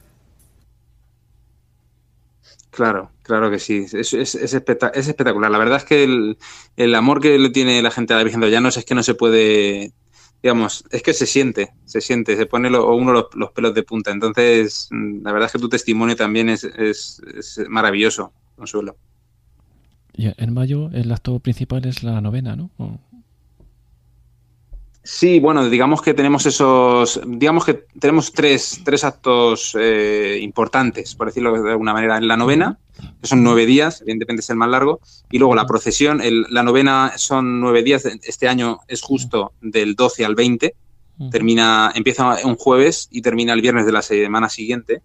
Claro, 2.78 3.10
claro 3.24 3.50
que 3.50 3.58
sí, 3.58 3.86
es, 3.92 4.14
es, 4.14 4.36
es, 4.36 4.54
espectacular. 4.54 5.50
La 5.50 5.58
verdad 5.58 5.78
es 5.78 5.84
que 5.84 6.04
el, 6.04 6.38
el, 6.76 6.94
amor 6.94 7.20
que 7.20 7.36
le 7.36 7.50
tiene 7.50 7.82
la 7.82 7.90
gente 7.90 8.14
a 8.14 8.18
la 8.18 8.22
Virgen 8.22 8.40
de 8.40 8.52
Llanos 8.52 8.76
es 8.76 8.84
que 8.84 8.94
no 8.94 9.02
se 9.02 9.14
puede 9.14 9.92
digamos, 10.40 10.84
es 10.92 11.02
que 11.02 11.12
se 11.12 11.26
siente, 11.26 11.72
se 11.86 12.00
siente, 12.00 12.36
se 12.36 12.46
pone 12.46 12.68
uno 12.68 13.28
los, 13.34 13.50
pelos 13.50 13.74
de 13.74 13.82
punta. 13.82 14.12
Entonces, 14.12 14.86
mm, 14.92 15.24
la 15.24 15.32
verdad 15.32 15.46
es 15.46 15.52
que 15.54 15.58
tu 15.58 15.68
testimonio 15.68 16.14
también 16.14 16.50
es, 16.50 16.62
es, 16.62 17.20
es 17.36 17.60
maravilloso, 17.68 18.32
Consuelo. 18.54 18.94
Y 20.12 20.32
en 20.36 20.54
mayo 20.54 20.88
el 20.92 21.10
acto 21.10 21.40
principal 21.40 21.84
es 21.84 22.04
la 22.04 22.20
novena, 22.20 22.54
¿no? 22.54 22.70
Sí, 25.10 25.40
bueno, 25.40 25.70
digamos 25.70 26.02
que 26.02 26.12
tenemos 26.12 26.44
esos, 26.44 27.18
digamos 27.26 27.64
que 27.64 27.72
tenemos 27.98 28.30
tres, 28.30 28.82
tres 28.84 29.04
actos 29.04 29.74
eh, 29.80 30.38
importantes, 30.42 31.14
por 31.14 31.28
decirlo 31.28 31.62
de 31.62 31.70
alguna 31.70 31.94
manera, 31.94 32.18
en 32.18 32.28
la 32.28 32.36
novena, 32.36 32.78
que 33.18 33.26
son 33.26 33.42
nueve 33.42 33.64
días, 33.64 34.02
evidentemente 34.02 34.42
es 34.42 34.50
el 34.50 34.56
más 34.56 34.68
largo, 34.68 35.00
y 35.30 35.38
luego 35.38 35.54
la 35.54 35.66
procesión, 35.66 36.20
la 36.50 36.62
novena 36.62 37.14
son 37.16 37.58
nueve 37.58 37.82
días, 37.82 38.04
este 38.04 38.48
año 38.48 38.80
es 38.86 39.00
justo 39.00 39.52
del 39.62 39.94
12 39.94 40.26
al 40.26 40.34
20, 40.34 40.74
termina, 41.30 41.90
empieza 41.94 42.36
un 42.44 42.56
jueves 42.56 43.08
y 43.10 43.22
termina 43.22 43.54
el 43.54 43.62
viernes 43.62 43.86
de 43.86 43.92
la 43.92 44.02
semana 44.02 44.50
siguiente. 44.50 45.00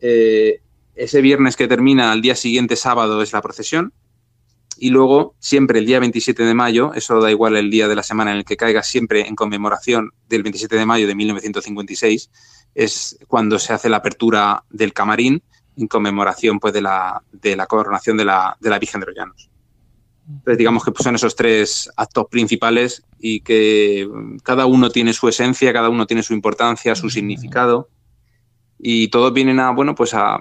Eh, 0.00 0.60
ese 0.96 1.20
viernes 1.20 1.54
que 1.54 1.68
termina, 1.68 2.10
al 2.10 2.20
día 2.20 2.34
siguiente, 2.34 2.74
sábado, 2.74 3.22
es 3.22 3.32
la 3.32 3.42
procesión, 3.42 3.92
y 4.82 4.88
luego, 4.88 5.34
siempre 5.38 5.78
el 5.78 5.84
día 5.84 6.00
27 6.00 6.42
de 6.42 6.54
mayo, 6.54 6.94
eso 6.94 7.20
da 7.20 7.30
igual 7.30 7.54
el 7.56 7.70
día 7.70 7.86
de 7.86 7.94
la 7.94 8.02
semana 8.02 8.30
en 8.30 8.38
el 8.38 8.46
que 8.46 8.56
caiga, 8.56 8.82
siempre 8.82 9.28
en 9.28 9.36
conmemoración 9.36 10.12
del 10.26 10.42
27 10.42 10.74
de 10.74 10.86
mayo 10.86 11.06
de 11.06 11.14
1956, 11.14 12.30
es 12.74 13.18
cuando 13.28 13.58
se 13.58 13.74
hace 13.74 13.90
la 13.90 13.98
apertura 13.98 14.64
del 14.70 14.94
camarín 14.94 15.42
en 15.76 15.86
conmemoración 15.86 16.58
pues, 16.58 16.72
de, 16.72 16.80
la, 16.80 17.22
de 17.30 17.56
la 17.56 17.66
coronación 17.66 18.16
de 18.16 18.24
la, 18.24 18.56
de 18.58 18.70
la 18.70 18.78
Virgen 18.78 19.00
de 19.02 19.06
los 19.08 19.16
Llanos. 19.16 19.50
Entonces, 20.26 20.56
digamos 20.56 20.82
que 20.82 20.92
son 21.02 21.14
esos 21.14 21.36
tres 21.36 21.90
actos 21.94 22.28
principales 22.30 23.02
y 23.18 23.40
que 23.40 24.08
cada 24.42 24.64
uno 24.64 24.88
tiene 24.88 25.12
su 25.12 25.28
esencia, 25.28 25.74
cada 25.74 25.90
uno 25.90 26.06
tiene 26.06 26.22
su 26.22 26.32
importancia, 26.32 26.94
su 26.94 27.10
significado 27.10 27.90
y 28.78 29.08
todos 29.08 29.34
vienen 29.34 29.60
a, 29.60 29.72
bueno, 29.72 29.94
pues 29.94 30.14
a, 30.14 30.38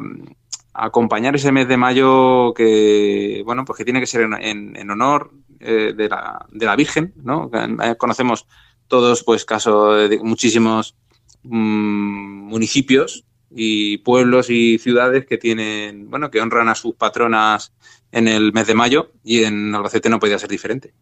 acompañar 0.85 1.35
ese 1.35 1.51
mes 1.51 1.67
de 1.67 1.77
mayo 1.77 2.53
que, 2.53 3.41
bueno, 3.45 3.65
pues 3.65 3.77
que 3.77 3.83
tiene 3.83 3.99
que 3.99 4.07
ser 4.07 4.21
en, 4.21 4.89
honor 4.89 5.31
eh, 5.59 5.93
de, 5.95 6.09
la, 6.09 6.45
de, 6.51 6.65
la, 6.65 6.75
Virgen, 6.75 7.13
¿no? 7.17 7.51
Eh, 7.53 7.95
conocemos 7.97 8.47
todos, 8.87 9.23
pues, 9.23 9.45
casos 9.45 10.09
de 10.09 10.19
muchísimos 10.19 10.95
mm, 11.43 12.47
municipios 12.49 13.25
y 13.51 13.97
pueblos 13.99 14.49
y 14.49 14.77
ciudades 14.77 15.25
que 15.25 15.37
tienen, 15.37 16.09
bueno, 16.09 16.31
que 16.31 16.41
honran 16.41 16.69
a 16.69 16.75
sus 16.75 16.95
patronas 16.95 17.73
en 18.11 18.27
el 18.27 18.53
mes 18.53 18.67
de 18.67 18.75
mayo 18.75 19.11
y 19.23 19.43
en 19.43 19.75
Albacete 19.75 20.09
no 20.09 20.19
podía 20.19 20.39
ser 20.39 20.49
diferente. 20.49 20.93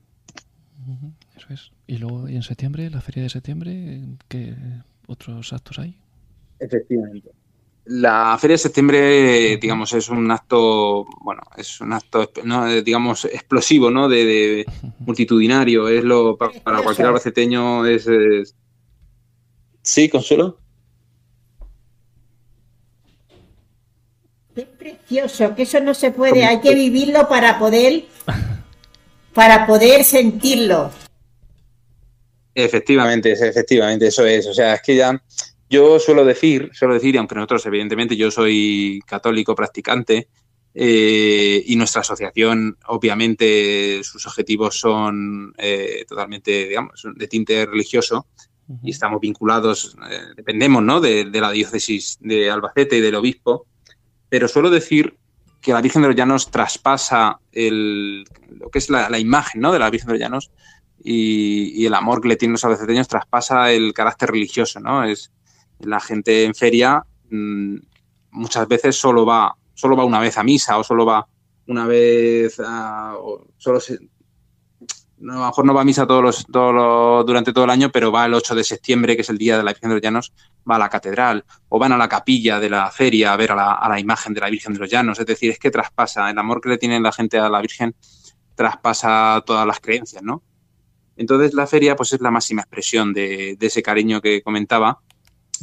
Eso 1.35 1.47
es. 1.49 1.71
Y 1.85 1.97
luego, 1.97 2.27
¿y 2.27 2.35
en 2.35 2.43
septiembre, 2.43 2.89
la 2.89 3.01
feria 3.01 3.23
de 3.23 3.29
septiembre, 3.29 4.01
qué 4.27 4.55
otros 5.07 5.53
actos 5.53 5.79
hay? 5.79 5.97
Efectivamente. 6.59 7.31
La 7.89 8.37
Feria 8.39 8.55
de 8.55 8.59
Septiembre, 8.59 9.57
digamos, 9.57 9.93
es 9.93 10.09
un 10.09 10.29
acto, 10.29 11.05
bueno, 11.21 11.41
es 11.55 11.79
un 11.79 11.93
acto, 11.93 12.29
digamos, 12.83 13.23
explosivo, 13.25 13.89
¿no? 13.89 14.09
De, 14.09 14.65
multitudinario. 14.99 15.87
Es 15.87 16.03
lo 16.03 16.37
para, 16.37 16.81
cualquier 16.81 17.07
albaceteño 17.07 17.85
es, 17.85 18.07
Sí, 19.81 20.09
Consuelo. 20.09 20.59
Es 24.53 24.65
precioso, 24.65 25.55
que 25.55 25.63
eso 25.63 25.79
no 25.79 25.93
se 25.93 26.11
puede, 26.11 26.43
hay 26.43 26.59
que 26.59 26.75
vivirlo 26.75 27.29
para 27.29 27.57
poder, 27.57 28.03
para 29.33 29.65
poder 29.65 30.03
sentirlo. 30.03 30.91
Efectivamente, 32.53 33.31
efectivamente, 33.31 34.07
eso 34.07 34.25
es. 34.25 34.45
O 34.47 34.53
sea, 34.53 34.73
es 34.73 34.81
que 34.81 34.95
ya 34.97 35.21
yo 35.69 35.99
suelo 35.99 36.25
decir, 36.25 36.69
suelo 36.73 36.93
decir, 36.93 37.17
aunque 37.17 37.35
nosotros 37.35 37.65
evidentemente 37.65 38.15
yo 38.15 38.31
soy 38.31 39.01
católico 39.05 39.55
practicante, 39.55 40.27
Eh, 40.79 41.63
y 41.65 41.75
nuestra 41.75 42.01
asociación, 42.01 42.77
obviamente, 42.85 43.99
sus 44.03 44.27
objetivos 44.27 44.79
son 44.79 45.51
eh, 45.57 46.05
totalmente, 46.07 46.67
digamos, 46.67 47.03
de 47.15 47.27
tinte 47.27 47.65
religioso 47.65 48.27
y 48.83 48.91
estamos 48.91 49.19
vinculados, 49.19 49.97
eh, 50.07 50.19
dependemos 50.35 50.83
¿no? 50.83 51.01
de, 51.01 51.25
la 51.33 51.49
diócesis 51.49 52.19
de 52.19 52.51
Albacete 52.51 52.97
y 52.97 53.01
del 53.01 53.15
obispo, 53.15 53.65
pero 54.29 54.47
suelo 54.47 54.69
decir 54.69 55.17
que 55.61 55.73
la 55.73 55.81
Virgen 55.81 56.03
de 56.03 56.09
los 56.09 56.17
Llanos 56.17 56.51
traspasa 56.51 57.39
el, 57.51 58.25
lo 58.51 58.69
que 58.69 58.77
es 58.77 58.91
la, 58.91 59.17
imagen 59.17 59.61
¿no? 59.61 59.71
de 59.71 59.79
la 59.79 59.89
Virgen 59.89 60.09
de 60.09 60.13
los 60.13 60.21
Llanos 60.21 60.51
y, 61.03 61.87
el 61.87 61.93
amor 61.95 62.21
que 62.21 62.27
le 62.27 62.35
tienen 62.35 62.53
los 62.53 62.65
albaceteños 62.65 63.07
traspasa 63.07 63.71
el 63.71 63.93
carácter 63.95 64.29
religioso. 64.29 64.79
¿no? 64.79 65.03
Es, 65.05 65.31
la 65.79 65.99
gente 65.99 66.43
en 66.43 66.55
feria 66.55 67.03
mm, 67.29 67.77
muchas 68.31 68.67
veces 68.67 68.95
solo 68.95 69.25
va 69.25 69.55
solo 69.73 69.95
va 69.95 70.05
una 70.05 70.19
vez 70.19 70.37
a 70.37 70.43
misa 70.43 70.77
o 70.77 70.83
solo 70.83 71.05
va 71.05 71.27
una 71.67 71.85
vez 71.85 72.59
a, 72.59 73.15
o 73.17 73.47
solo 73.57 73.79
se, 73.79 73.99
a 75.19 75.23
lo 75.23 75.45
mejor 75.45 75.65
no 75.65 75.73
va 75.73 75.81
a 75.81 75.85
misa 75.85 76.05
todos 76.05 76.23
los, 76.23 76.45
todos 76.45 77.25
durante 77.25 77.51
todo 77.51 77.63
el 77.63 77.71
año, 77.71 77.91
pero 77.91 78.11
va 78.11 78.25
el 78.25 78.33
8 78.33 78.53
de 78.53 78.63
septiembre, 78.63 79.15
que 79.15 79.23
es 79.23 79.29
el 79.29 79.37
día 79.37 79.57
de 79.57 79.63
la 79.63 79.71
Virgen 79.71 79.89
de 79.89 79.95
los 79.95 80.01
Llanos, 80.01 80.33
va 80.69 80.75
a 80.75 80.79
la 80.79 80.89
catedral 80.89 81.43
o 81.69 81.79
van 81.79 81.91
a 81.91 81.97
la 81.97 82.07
capilla 82.07 82.59
de 82.59 82.69
la 82.69 82.91
feria 82.91 83.33
a 83.33 83.37
ver 83.37 83.51
a 83.51 83.55
la, 83.55 83.71
a 83.73 83.89
la 83.89 83.99
imagen 83.99 84.33
de 84.33 84.41
la 84.41 84.49
Virgen 84.49 84.73
de 84.73 84.79
los 84.79 84.89
Llanos. 84.89 85.19
Es 85.19 85.25
decir, 85.25 85.49
es 85.49 85.59
que 85.59 85.71
traspasa, 85.71 86.29
el 86.29 86.37
amor 86.37 86.61
que 86.61 86.69
le 86.69 86.77
tiene 86.77 86.99
la 86.99 87.11
gente 87.11 87.39
a 87.39 87.49
la 87.49 87.61
Virgen 87.61 87.95
traspasa 88.55 89.43
todas 89.45 89.65
las 89.65 89.79
creencias, 89.79 90.21
¿no? 90.21 90.43
Entonces 91.15 91.53
la 91.55 91.65
feria 91.65 91.95
pues 91.95 92.13
es 92.13 92.21
la 92.21 92.29
máxima 92.29 92.61
expresión 92.61 93.11
de, 93.11 93.55
de 93.57 93.67
ese 93.67 93.81
cariño 93.81 94.21
que 94.21 94.43
comentaba 94.43 94.99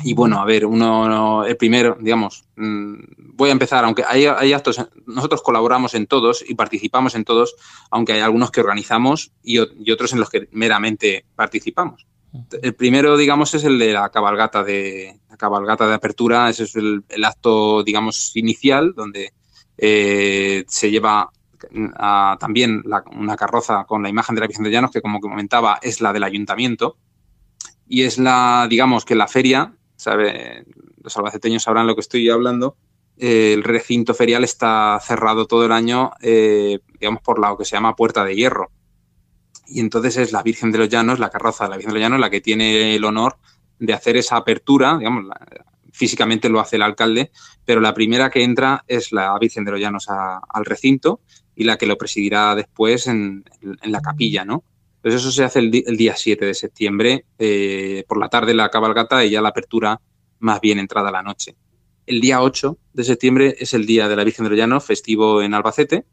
y 0.03 0.15
bueno, 0.15 0.41
a 0.41 0.45
ver, 0.45 0.67
uno, 0.67 1.45
el 1.45 1.57
primero, 1.57 1.97
digamos, 2.01 2.45
mm, 2.57 2.95
voy 3.35 3.51
a 3.51 3.53
empezar, 3.53 3.85
aunque 3.85 4.03
hay, 4.07 4.53
actos, 4.53 4.85
nosotros 5.07 5.43
colaboramos 5.43 5.95
en 5.95 6.07
todos 6.07 6.45
y 6.47 6.55
participamos 6.55 7.15
en 7.15 7.25
todos, 7.25 7.55
aunque 7.91 8.15
hay 8.15 8.21
algunos 8.21 8.51
que 8.51 8.61
organizamos 8.61 9.33
y, 9.43 9.59
otros 9.59 10.13
en 10.13 10.21
los 10.21 10.31
que 10.31 10.49
meramente 10.53 11.27
participamos. 11.37 12.07
El 12.61 12.75
primero, 12.75 13.17
digamos, 13.17 13.55
es 13.55 13.63
el 13.63 13.79
de 13.79 13.93
la 13.93 14.09
cabalgata 14.09 14.65
de, 14.65 15.21
la 15.31 15.37
cabalgata 15.37 15.87
de 15.87 15.95
apertura, 15.95 16.51
ese 16.51 16.65
es 16.65 16.75
el, 16.75 17.05
acto, 17.25 17.85
digamos, 17.85 18.35
inicial, 18.35 18.95
donde 18.97 19.33
eh, 19.79 20.65
se 20.67 20.91
lleva 20.91 21.31
también 22.39 22.83
una 23.17 23.37
carroza 23.37 23.85
con 23.85 24.03
la 24.03 24.09
imagen 24.09 24.35
de 24.35 24.41
la 24.41 24.47
Virgen 24.49 24.65
de 24.65 24.71
Llanos, 24.71 24.91
que 24.91 25.01
como 25.01 25.21
comentaba 25.21 25.79
es 25.81 26.01
la 26.01 26.13
del 26.13 26.25
ayuntamiento, 26.25 26.97
y 27.87 28.03
es 28.03 28.19
la, 28.19 28.67
digamos, 28.69 29.05
que 29.05 29.15
la 29.15 29.29
feria 29.29 29.75
sabe, 29.97 30.65
los 31.03 31.17
albaceteños 31.17 31.63
sabrán 31.63 31.87
lo 31.87 31.95
que 31.95 32.01
estoy 32.01 32.29
hablando. 32.31 32.77
el 33.17 33.63
recinto 33.63 34.15
ferial 34.15 34.45
está 34.45 34.99
cerrado 35.01 35.47
todo 35.47 35.65
el 35.65 35.73
año, 35.73 36.11
eh, 36.21 36.81
digamos, 36.99 37.23
por 37.23 37.39
lo 37.39 37.57
que 37.57 37.65
se 37.65 37.77
llama 37.77 37.97
Puerta 37.97 38.25
de 38.25 38.35
Hierro. 38.35 38.71
Y 39.67 39.81
entonces 39.81 40.17
es 40.17 40.33
la 40.33 40.43
Virgen 40.43 40.73
de 40.73 40.79
los 40.79 40.89
Llanos, 40.89 41.19
la 41.19 41.31
carroza 41.31 41.65
de 41.65 41.71
la 41.71 41.77
Virgen 41.77 41.93
de 41.95 42.01
los 42.01 42.05
Llanos, 42.05 42.21
la 42.21 42.31
que 42.31 42.41
tiene 42.41 42.95
el 42.95 43.05
honor 43.05 43.37
de 43.79 43.93
hacer 43.93 44.17
esa 44.17 44.37
apertura, 44.37 44.99
digamos, 44.99 45.25
físicamente 45.93 46.49
lo 46.49 46.61
hace 46.61 46.77
el 46.77 46.83
alcalde, 46.83 47.31
pero 47.65 47.81
la 47.81 47.95
primera 47.95 48.29
que 48.31 48.43
entra 48.43 48.85
es 48.89 49.13
la 49.13 49.39
Virgen 49.39 49.65
de 49.65 49.71
los 49.71 49.81
Llanos 49.81 50.09
al 50.09 50.65
recinto 50.65 51.21
y 51.55 51.65
la 51.65 51.79
que 51.79 51.87
lo 51.87 51.97
presidirá 51.97 52.55
después 52.57 53.07
en, 53.07 53.45
la 53.83 54.01
capilla, 54.01 54.45
¿no? 54.45 54.65
Entonces 55.05 55.21
eso 55.21 55.33
se 55.33 55.45
hace 55.45 55.59
el, 55.59 55.71
día 55.71 56.17
7 56.17 56.47
de 56.47 56.55
septiembre, 56.55 57.27
eh, 57.39 58.05
por 58.09 58.19
la 58.19 58.31
tarde 58.31 58.55
la 58.55 58.71
cabalgata 58.71 59.23
y 59.23 59.29
ya 59.29 59.43
la 59.43 59.51
apertura 59.51 60.01
más 60.39 60.63
bien 60.63 60.79
entrada 60.79 61.11
la 61.11 61.23
noche. 61.23 61.57
El 62.07 62.23
día 62.23 62.41
8 62.41 62.79
de 62.95 63.05
septiembre 63.05 63.55
es 63.59 63.75
el 63.75 63.85
día 63.85 64.09
de 64.09 64.17
la 64.17 64.25
Virgen 64.25 64.45
de 64.45 64.51
los 64.51 64.59
Llanos, 64.59 64.83
festivo 64.83 65.43
en 65.43 65.53
Albacete, 65.53 66.07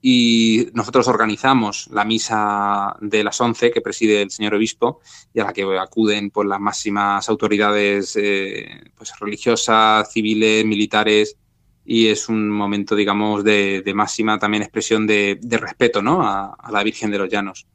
y 0.00 0.68
nosotros 0.72 1.06
organizamos 1.06 1.88
la 1.92 2.06
misa 2.06 2.96
de 3.02 3.24
las 3.24 3.38
11 3.38 3.70
que 3.70 3.82
preside 3.82 4.22
el 4.22 4.30
señor 4.30 4.54
obispo 4.54 5.00
y 5.34 5.40
a 5.40 5.44
la 5.44 5.52
que 5.52 5.64
acuden 5.78 6.30
pues, 6.30 6.48
las 6.48 6.60
máximas 6.60 7.28
autoridades 7.28 8.16
eh, 8.16 8.90
pues, 8.96 9.12
religiosas, 9.20 10.10
civiles, 10.10 10.64
militares, 10.64 11.36
y 11.84 12.06
es 12.06 12.30
un 12.30 12.48
momento, 12.48 12.96
digamos, 12.96 13.44
de, 13.44 13.82
máxima 13.94 14.38
también 14.38 14.62
expresión 14.62 15.06
de, 15.06 15.38
respeto 15.60 16.00
¿no? 16.00 16.22
a, 16.22 16.56
la 16.72 16.82
Virgen 16.82 17.10
de 17.10 17.18
los 17.18 17.28
Llanos. 17.28 17.66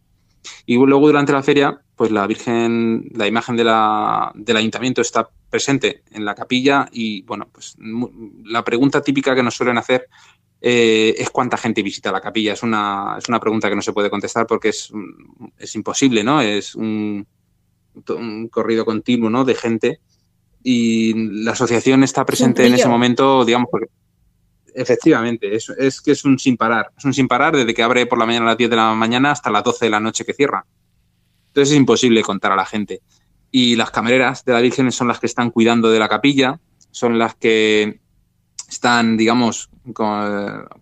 Y 0.65 0.75
luego 0.75 1.07
durante 1.07 1.31
la 1.31 1.43
feria, 1.43 1.81
pues 1.95 2.11
la 2.11 2.27
Virgen, 2.27 3.09
la 3.13 3.27
imagen 3.27 3.55
de 3.55 3.63
la, 3.63 4.31
del 4.35 4.57
ayuntamiento 4.57 5.01
está 5.01 5.29
presente 5.49 6.03
en 6.11 6.25
la 6.25 6.35
capilla 6.35 6.87
y 6.91 7.23
bueno, 7.23 7.49
pues 7.51 7.75
la 8.45 8.63
pregunta 8.63 9.01
típica 9.01 9.35
que 9.35 9.43
nos 9.43 9.55
suelen 9.55 9.77
hacer 9.77 10.07
eh, 10.61 11.15
es 11.17 11.29
cuánta 11.29 11.57
gente 11.57 11.83
visita 11.83 12.11
la 12.11 12.21
capilla. 12.21 12.53
Es 12.53 12.63
una, 12.63 13.15
es 13.17 13.27
una 13.27 13.39
pregunta 13.39 13.69
que 13.69 13.75
no 13.75 13.81
se 13.81 13.93
puede 13.93 14.09
contestar 14.09 14.47
porque 14.47 14.69
es, 14.69 14.91
es 15.57 15.75
imposible, 15.75 16.23
¿no? 16.23 16.41
Es 16.41 16.75
un, 16.75 17.25
un 18.09 18.47
corrido 18.49 18.85
continuo, 18.85 19.29
¿no? 19.29 19.45
De 19.45 19.55
gente 19.55 19.99
y 20.63 21.13
la 21.43 21.51
asociación 21.51 22.03
está 22.03 22.25
presente 22.25 22.65
en 22.65 22.73
ese 22.73 22.87
momento, 22.87 23.45
digamos, 23.45 23.69
porque 23.71 23.87
Efectivamente, 24.75 25.55
es, 25.55 25.69
es 25.69 26.01
que 26.01 26.11
es 26.11 26.25
un 26.25 26.39
sin 26.39 26.57
parar. 26.57 26.91
Es 26.97 27.05
un 27.05 27.13
sin 27.13 27.27
parar 27.27 27.55
desde 27.55 27.73
que 27.73 27.83
abre 27.83 28.05
por 28.05 28.17
la 28.19 28.25
mañana 28.25 28.45
a 28.45 28.49
las 28.49 28.57
10 28.57 28.69
de 28.69 28.75
la 28.75 28.93
mañana 28.93 29.31
hasta 29.31 29.49
las 29.49 29.63
12 29.63 29.85
de 29.85 29.91
la 29.91 29.99
noche 29.99 30.25
que 30.25 30.33
cierra. 30.33 30.65
Entonces 31.47 31.73
es 31.73 31.77
imposible 31.77 32.21
contar 32.21 32.51
a 32.51 32.55
la 32.55 32.65
gente. 32.65 33.01
Y 33.51 33.75
las 33.75 33.91
camareras 33.91 34.45
de 34.45 34.53
la 34.53 34.61
Virgen 34.61 34.91
son 34.91 35.07
las 35.07 35.19
que 35.19 35.25
están 35.25 35.49
cuidando 35.49 35.89
de 35.89 35.99
la 35.99 36.07
capilla, 36.07 36.59
son 36.91 37.17
las 37.17 37.35
que 37.35 37.99
están, 38.69 39.17
digamos, 39.17 39.69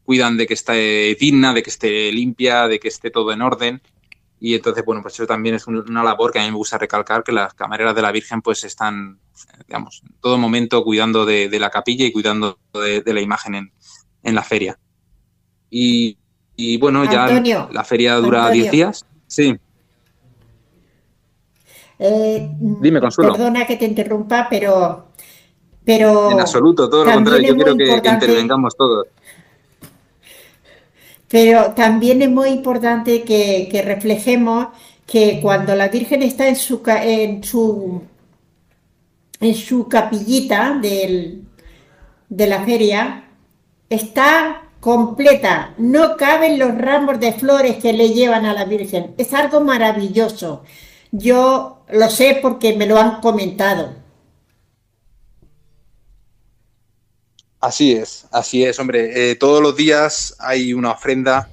cuidan 0.04 0.38
de 0.38 0.46
que 0.46 0.54
esté 0.54 1.16
digna, 1.20 1.54
de 1.54 1.64
que 1.64 1.70
esté 1.70 2.12
limpia, 2.12 2.68
de 2.68 2.80
que 2.80 2.90
esté 2.90 3.10
todo 3.10 3.32
en 3.32 3.42
orden. 3.42 3.82
Y 4.40 4.54
entonces, 4.54 4.86
bueno, 4.86 5.02
pues 5.02 5.16
eso 5.16 5.26
también 5.26 5.56
es 5.56 5.66
una 5.66 6.04
labor 6.04 6.32
que 6.32 6.40
a 6.40 6.44
mí 6.44 6.52
me 6.52 6.58
gusta 6.58 6.78
recalcar, 6.78 7.24
que 7.24 7.32
las 7.32 7.54
camareras 7.54 7.96
de 7.96 8.02
la 8.02 8.12
Virgen 8.12 8.42
pues 8.42 8.64
están, 8.64 9.20
digamos, 9.66 10.04
en 10.04 10.16
todo 10.20 10.38
momento 10.38 10.84
cuidando 10.84 11.26
de, 11.26 11.50
la 11.60 11.70
capilla 11.72 12.06
y 12.06 12.12
cuidando 12.12 12.60
de, 12.74 13.14
la 13.14 13.22
imagen 13.22 13.56
en, 13.56 13.72
en 14.28 14.36
la 14.36 14.44
feria. 14.44 14.78
Y, 15.70 16.18
bueno, 16.80 17.06
ya 17.06 17.42
la 17.72 17.84
feria 17.84 18.16
dura 18.16 18.50
10 18.50 18.72
días. 18.72 19.06
Sí. 19.26 19.58
Eh, 22.00 22.50
Dime, 22.60 23.00
Consuelo. 23.00 23.34
Perdona 23.34 23.66
que 23.66 23.78
te 23.78 23.86
interrumpa, 23.86 24.48
pero. 24.50 25.08
pero 25.84 26.32
en 26.32 26.40
absoluto, 26.40 26.90
todo 26.90 27.06
lo 27.06 27.14
contrario. 27.14 27.50
Yo 27.50 27.56
quiero 27.56 27.76
que, 27.76 28.10
intervengamos 28.10 28.76
todos. 28.76 29.08
Pero 31.30 31.72
también 31.72 32.22
es 32.22 32.30
muy 32.30 32.50
importante 32.50 33.24
que, 33.24 33.82
reflejemos 33.84 34.68
que 35.06 35.40
cuando 35.42 35.74
la 35.76 35.88
Virgen 35.88 36.22
está 36.22 36.48
en 36.48 36.56
su, 36.56 36.82
en 36.86 37.44
su, 37.44 38.02
en 39.40 39.56
su 39.56 39.88
capillita 39.88 40.78
del, 40.82 41.44
de 42.30 42.48
la 42.48 42.64
feria, 42.64 43.27
está 43.90 44.64
completa, 44.80 45.74
no 45.78 46.18
caben 46.18 46.60
los 46.60 46.78
ramos 46.78 47.20
de 47.20 47.34
flores 47.34 47.78
que 47.78 47.94
le 47.94 48.10
llevan 48.10 48.46
a 48.46 48.54
la 48.54 48.66
Virgen. 48.66 49.14
Es 49.18 49.34
algo 49.34 49.62
maravilloso. 49.62 50.64
Yo 51.12 51.84
lo 51.90 52.10
sé 52.10 52.40
porque 52.42 52.76
me 52.76 52.86
lo 52.86 52.98
han 52.98 53.22
comentado. 53.22 53.96
Así 57.60 57.94
es, 57.94 58.28
así 58.32 58.64
es, 58.64 58.80
hombre. 58.80 59.32
Eh, 59.32 59.36
todos 59.36 59.62
los 59.62 59.76
días 59.76 60.36
hay 60.40 60.74
una 60.74 60.92
ofrenda 60.92 61.50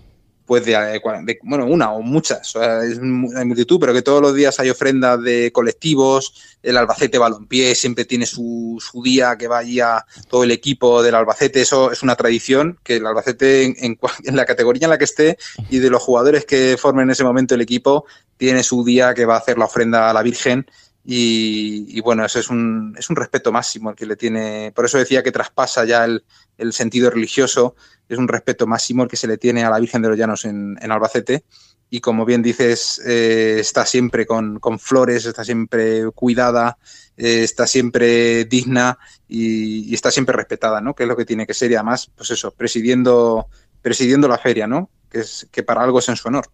pues 0.47 0.65
de, 0.67 1.01
bueno, 1.43 1.67
una 1.67 1.93
o 1.93 2.03
muchas, 2.03 2.55
hay 2.57 2.99
multitud, 3.01 3.81
pero 3.81 3.95
que 3.95 4.03
todos 4.03 4.21
los 4.21 4.35
días 4.35 4.61
hay 4.61 4.69
ofrendas 4.69 5.23
de 5.23 5.51
colectivos, 5.53 6.35
el 6.63 6.77
Albacete 6.77 7.19
Balompié 7.19 7.75
siempre 7.75 8.05
tiene 8.05 8.27
su, 8.27 8.77
su 8.79 9.03
día 9.03 9.37
que 9.39 9.49
va 9.49 9.59
allí 9.59 9.81
a 9.81 10.05
todo 10.29 10.45
el 10.45 10.51
equipo 10.51 11.03
del 11.03 11.15
Albacete, 11.15 11.63
eso 11.63 11.91
es 11.91 12.03
una 12.03 12.17
tradición, 12.17 12.79
que 12.83 12.97
el 12.97 13.07
Albacete 13.07 13.75
en, 13.87 13.99
la 14.37 14.45
categoría 14.45 14.85
en 14.85 14.91
la 14.91 14.99
que 14.99 15.05
esté 15.05 15.39
y 15.71 15.79
de 15.79 15.91
los 15.91 16.03
jugadores 16.03 16.45
que 16.45 16.77
formen 16.79 17.05
en 17.05 17.13
ese 17.13 17.25
momento 17.25 17.55
el 17.55 17.63
equipo, 17.63 18.05
tiene 18.37 18.63
su 18.63 18.85
día 18.85 19.15
que 19.15 19.25
va 19.25 19.37
a 19.37 19.39
hacer 19.39 19.57
la 19.57 19.65
ofrenda 19.65 20.11
a 20.11 20.13
la 20.13 20.23
Virgen 20.23 20.67
y, 21.07 22.01
bueno, 22.01 22.25
eso 22.25 22.39
es 22.39 22.49
un, 22.49 22.95
es 22.99 23.11
un 23.11 23.17
respeto 23.17 23.53
máximo 23.53 23.91
el 23.91 23.97
que 23.97 24.07
le 24.07 24.17
tiene, 24.17 24.73
por 24.75 24.87
eso 24.87 24.97
decía 24.97 25.23
que 25.23 25.33
traspasa 25.33 25.85
ya 25.85 26.05
el, 26.05 26.25
el 26.57 26.73
sentido 26.73 27.11
religioso 27.11 27.77
es 28.09 28.19
un 28.19 28.29
respeto 28.29 28.67
máximo 28.67 29.03
el 29.03 29.09
que 29.09 29.17
se 29.17 29.27
le 29.27 29.39
tiene 29.39 29.65
a 29.65 29.71
la 29.71 29.79
Virgen 29.79 30.03
de 30.03 30.09
los 30.09 30.19
Llanos 30.19 30.45
en, 30.45 30.79
Albacete. 30.81 31.45
Y 31.91 32.01
como 32.01 32.25
bien 32.25 32.43
dices, 32.43 33.01
eh, 33.07 33.59
está 33.61 33.87
siempre 33.87 34.27
con, 34.27 34.61
flores, 34.79 35.27
está 35.27 35.45
siempre 35.45 36.11
cuidada, 36.13 36.77
eh, 37.17 37.45
está 37.45 37.67
siempre 37.67 38.45
digna 38.47 38.99
y, 39.29 39.95
está 39.95 40.11
siempre 40.11 40.35
respetada, 40.37 40.81
¿no? 40.81 40.95
Que 40.95 41.05
es 41.05 41.09
lo 41.09 41.17
que 41.17 41.25
tiene 41.25 41.47
que 41.47 41.55
ser 41.55 41.71
y 41.71 41.75
además, 41.75 42.11
pues 42.17 42.31
eso, 42.31 42.51
presidiendo, 42.53 43.47
presidiendo 43.81 44.27
la 44.27 44.39
feria, 44.39 44.67
¿no? 44.67 44.91
Que, 45.09 45.21
es, 45.21 45.47
que 45.53 45.63
para 45.63 45.83
algo 45.83 46.01
es 46.01 46.09
en 46.09 46.17
su 46.17 46.29
honor. 46.29 46.47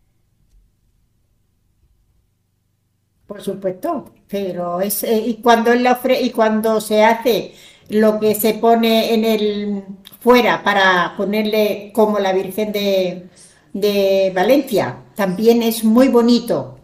Por 3.26 3.40
supuesto, 3.40 4.12
pero 4.28 4.80
es 4.80 5.04
eh, 5.04 5.16
y 5.24 5.36
cuando 5.36 5.72
la 5.72 6.00
y 6.20 6.30
cuando 6.30 6.80
se 6.80 7.04
hace 7.04 7.54
lo 7.90 8.20
que 8.20 8.34
se 8.34 8.54
pone 8.54 9.14
en 9.14 9.24
el 9.24 9.84
fuera 10.20 10.62
para 10.62 11.14
ponerle 11.16 11.90
como 11.94 12.18
la 12.18 12.32
Virgen 12.32 12.72
de, 12.72 14.32
Valencia. 14.34 14.96
También 15.14 15.62
es 15.62 15.84
muy 15.84 16.08
bonito. 16.08 16.78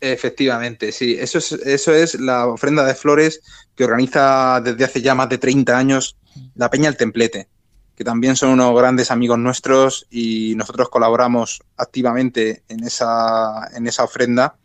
Efectivamente, 0.00 0.92
sí. 0.92 1.16
Eso 1.18 1.38
es, 1.38 1.52
eso 1.52 1.94
es 1.94 2.18
la 2.18 2.46
ofrenda 2.46 2.84
de 2.84 2.94
flores 2.94 3.40
que 3.74 3.84
organiza 3.84 4.60
desde 4.60 4.84
hace 4.84 5.00
ya 5.00 5.14
más 5.14 5.28
de 5.28 5.38
30 5.38 5.76
años 5.76 6.16
la 6.54 6.70
Peña 6.70 6.88
El 6.88 6.96
Templete, 6.96 7.48
que 7.94 8.04
también 8.04 8.36
son 8.36 8.50
unos 8.50 8.74
grandes 8.76 9.10
amigos 9.10 9.38
nuestros 9.38 10.06
y 10.10 10.54
nosotros 10.56 10.88
colaboramos 10.88 11.62
activamente 11.76 12.62
en 12.68 12.84
esa, 12.84 13.68
en 13.74 13.86
esa 13.86 14.04
ofrenda. 14.04 14.56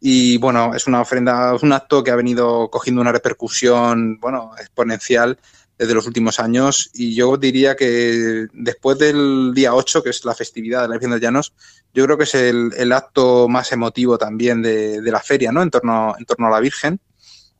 Y 0.00 0.38
bueno, 0.38 0.74
es 0.74 0.86
una 0.86 1.00
ofrenda, 1.00 1.54
es 1.54 1.62
un 1.62 1.72
acto 1.72 2.04
que 2.04 2.10
ha 2.10 2.16
venido 2.16 2.70
cogiendo 2.70 3.00
una 3.00 3.12
repercusión, 3.12 4.18
bueno, 4.20 4.52
exponencial 4.58 5.38
desde 5.76 5.94
los 5.94 6.06
últimos 6.06 6.40
años 6.40 6.90
y 6.92 7.14
yo 7.14 7.36
diría 7.36 7.76
que 7.76 8.48
después 8.52 8.98
del 8.98 9.52
día 9.54 9.74
8, 9.74 10.02
que 10.02 10.10
es 10.10 10.24
la 10.24 10.34
festividad 10.34 10.82
de 10.82 10.88
la 10.88 10.94
Virgen 10.94 11.12
de 11.12 11.20
Llanos, 11.20 11.52
yo 11.94 12.04
creo 12.04 12.18
que 12.18 12.24
es 12.24 12.34
el, 12.34 12.92
acto 12.92 13.48
más 13.48 13.70
emotivo 13.72 14.18
también 14.18 14.60
de, 14.60 15.00
la 15.02 15.20
feria, 15.20 15.52
¿no? 15.52 15.62
En 15.62 15.70
torno, 15.70 16.14
en 16.18 16.24
torno 16.24 16.48
a 16.48 16.50
la 16.50 16.60
Virgen 16.60 17.00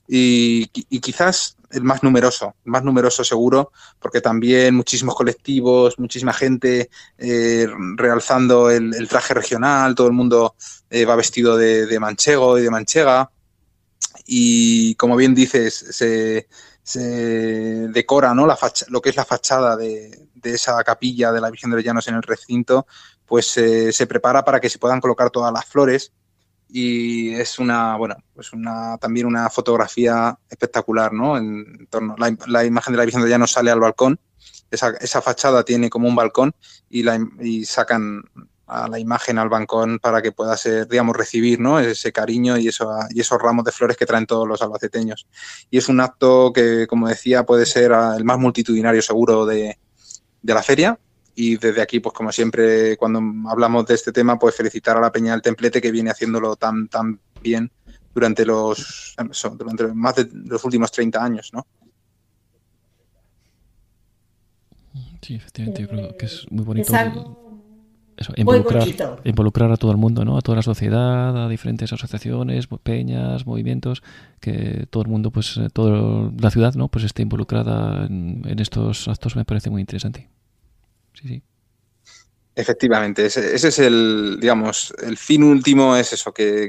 y, 0.09 0.67
quizás 1.01 1.57
el 1.71 1.83
más 1.83 2.03
numeroso, 2.03 2.55
el 2.65 2.73
más 2.73 2.83
numeroso 2.83 3.23
seguro, 3.23 3.73
porque 3.99 4.23
también 4.23 4.75
muchísimos 4.75 5.15
colectivos, 5.15 5.99
muchísima 5.99 6.33
gente 6.33 6.89
eh, 7.19 7.67
realzando 7.97 8.71
el, 8.71 9.07
traje 9.09 9.35
regional, 9.35 9.95
todo 9.95 10.07
el 10.07 10.15
mundo 10.15 10.55
eh, 10.89 11.05
va 11.05 11.15
vestido 11.15 11.57
de, 11.57 11.87
de 11.87 12.01
manchego 12.01 12.59
y 12.59 12.63
de 12.63 12.71
manchega 12.71 13.31
y 14.27 14.95
como 14.95 15.17
bien 15.17 15.35
dices, 15.35 15.75
se 15.75 16.49
se 16.89 17.89
decora 17.89 18.33
¿no? 18.33 18.47
la 18.47 18.59
lo 18.89 19.03
que 19.03 19.11
es 19.11 19.17
la 19.17 19.27
fachada 19.27 19.77
de, 19.77 20.27
esa 20.43 20.83
capilla 20.85 21.33
de 21.33 21.41
la 21.43 21.51
Virgen 21.51 21.69
de 21.69 21.77
los 21.77 21.85
Llanos 21.85 22.09
en 22.09 22.15
el 22.15 22.23
recinto, 22.23 22.87
pues 23.27 23.59
eh, 23.59 23.93
se 23.93 24.07
prepara 24.07 24.43
para 24.43 24.59
que 24.59 24.71
se 24.71 24.79
puedan 24.79 24.99
colocar 24.99 25.29
todas 25.29 25.53
las 25.53 25.67
flores 25.67 26.13
y 26.69 27.35
es 27.35 27.59
una, 27.59 27.97
bueno, 27.97 28.17
pues 28.35 28.53
una, 28.53 28.99
también 28.99 29.27
una 29.27 29.49
fotografía 29.51 30.39
espectacular, 30.51 31.13
¿no? 31.13 31.37
En 31.37 31.87
torno, 31.89 32.15
la, 32.19 32.37
la 32.47 32.65
imagen 32.65 32.93
de 32.93 32.99
la 32.99 33.05
Virgen 33.05 33.23
de 33.23 33.31
Llanos 33.31 33.53
sale 33.53 33.71
al 33.71 33.81
balcón, 33.81 34.21
esa, 34.71 34.91
esa 35.01 35.23
fachada 35.23 35.65
tiene 35.65 35.91
como 35.91 36.09
un 36.09 36.15
balcón 36.15 36.55
y, 36.89 37.03
la, 37.03 37.19
y 37.41 37.65
sacan 37.65 38.23
a 38.67 38.87
la 38.87 38.99
imagen 38.99 39.39
al 39.39 39.49
balcón 39.49 39.99
para 39.99 40.21
que 40.21 40.33
pueda 40.33 40.57
ser, 40.57 40.87
digamos, 40.87 41.17
recibir 41.17 41.59
¿no? 41.59 41.81
ese 41.81 42.13
cariño 42.13 42.59
y, 42.59 42.69
eso, 42.69 42.91
y 43.11 43.21
esos 43.21 43.41
ramos 43.41 43.65
de 43.65 43.73
flores 43.73 43.97
que 43.97 44.05
traen 44.05 44.27
todos 44.27 44.47
los 44.47 44.61
albaceteños. 44.61 45.27
Y 45.71 45.79
es 45.79 45.89
un 45.89 46.01
acto 46.01 46.53
que, 46.53 46.87
como 46.87 47.09
decía, 47.09 47.45
puede 47.45 47.65
ser 47.65 47.93
el 47.93 48.25
más 48.25 48.39
multitudinario 48.39 49.01
seguro 49.01 49.47
de, 49.47 49.79
la 50.43 50.63
feria. 50.63 50.99
Y 51.41 51.57
desde 51.57 51.81
aquí, 51.81 52.01
pues 52.01 52.13
como 52.13 52.33
siempre, 52.33 52.97
cuando 52.97 53.23
hablamos 53.49 53.87
de 53.87 53.95
este 53.95 54.11
tema, 54.11 54.37
pues 54.37 54.57
felicitar 54.57 54.97
a 54.97 55.01
la 55.01 55.13
Peña 55.13 55.31
del 55.31 55.41
Templete 55.41 55.81
que 55.81 55.93
viene 55.93 56.11
haciéndolo 56.11 56.57
tan, 56.57 56.89
tan 56.89 57.21
bien 57.41 57.71
durante 58.13 58.45
los 58.45 59.15
durante 59.57 59.87
más 59.95 60.17
de 60.17 60.29
los 60.33 60.65
últimos 60.65 60.91
30 60.91 61.25
años, 61.25 61.51
¿no? 61.53 61.65
Sí, 65.23 65.37
efectivamente, 65.37 65.83
yo 65.83 65.89
creo 65.89 66.17
que 66.17 66.27
es 66.27 66.45
muy 66.51 66.65
bonito 66.65 66.93
involucrar, 68.35 68.89
involucrar 69.23 69.71
a 69.71 69.77
todo 69.77 69.93
el 69.93 69.97
mundo, 69.97 70.25
¿no? 70.25 70.39
A 70.39 70.41
toda 70.41 70.57
la 70.57 70.63
sociedad, 70.63 71.45
a 71.45 71.49
diferentes 71.49 71.93
asociaciones, 71.93 72.67
peñas, 72.83 73.47
movimientos, 73.47 74.03
que 74.41 74.89
todo 74.91 75.05
el 75.05 75.09
mundo, 75.09 75.31
pues, 75.31 75.57
eh, 75.57 75.69
toda 75.73 76.33
la 76.37 76.51
ciudad, 76.51 76.75
¿no? 76.75 76.89
Pues 76.89 77.05
esté 77.05 77.23
involucrada 77.23 78.07
en, 78.07 78.59
estos 78.59 79.07
actos 79.07 79.37
me 79.37 79.45
parece 79.45 79.71
muy 79.71 79.83
interesante. 79.83 80.29
Sí, 81.21 81.29
sí. 81.29 81.43
Efectivamente, 82.55 83.27
ese, 83.27 83.55
es 83.55 83.79
el, 83.79 84.39
digamos, 84.41 84.93
el 85.01 85.17
fin 85.17 85.45
último 85.45 85.95
es 85.95 86.13
eso, 86.13 86.35
que, 86.35 86.69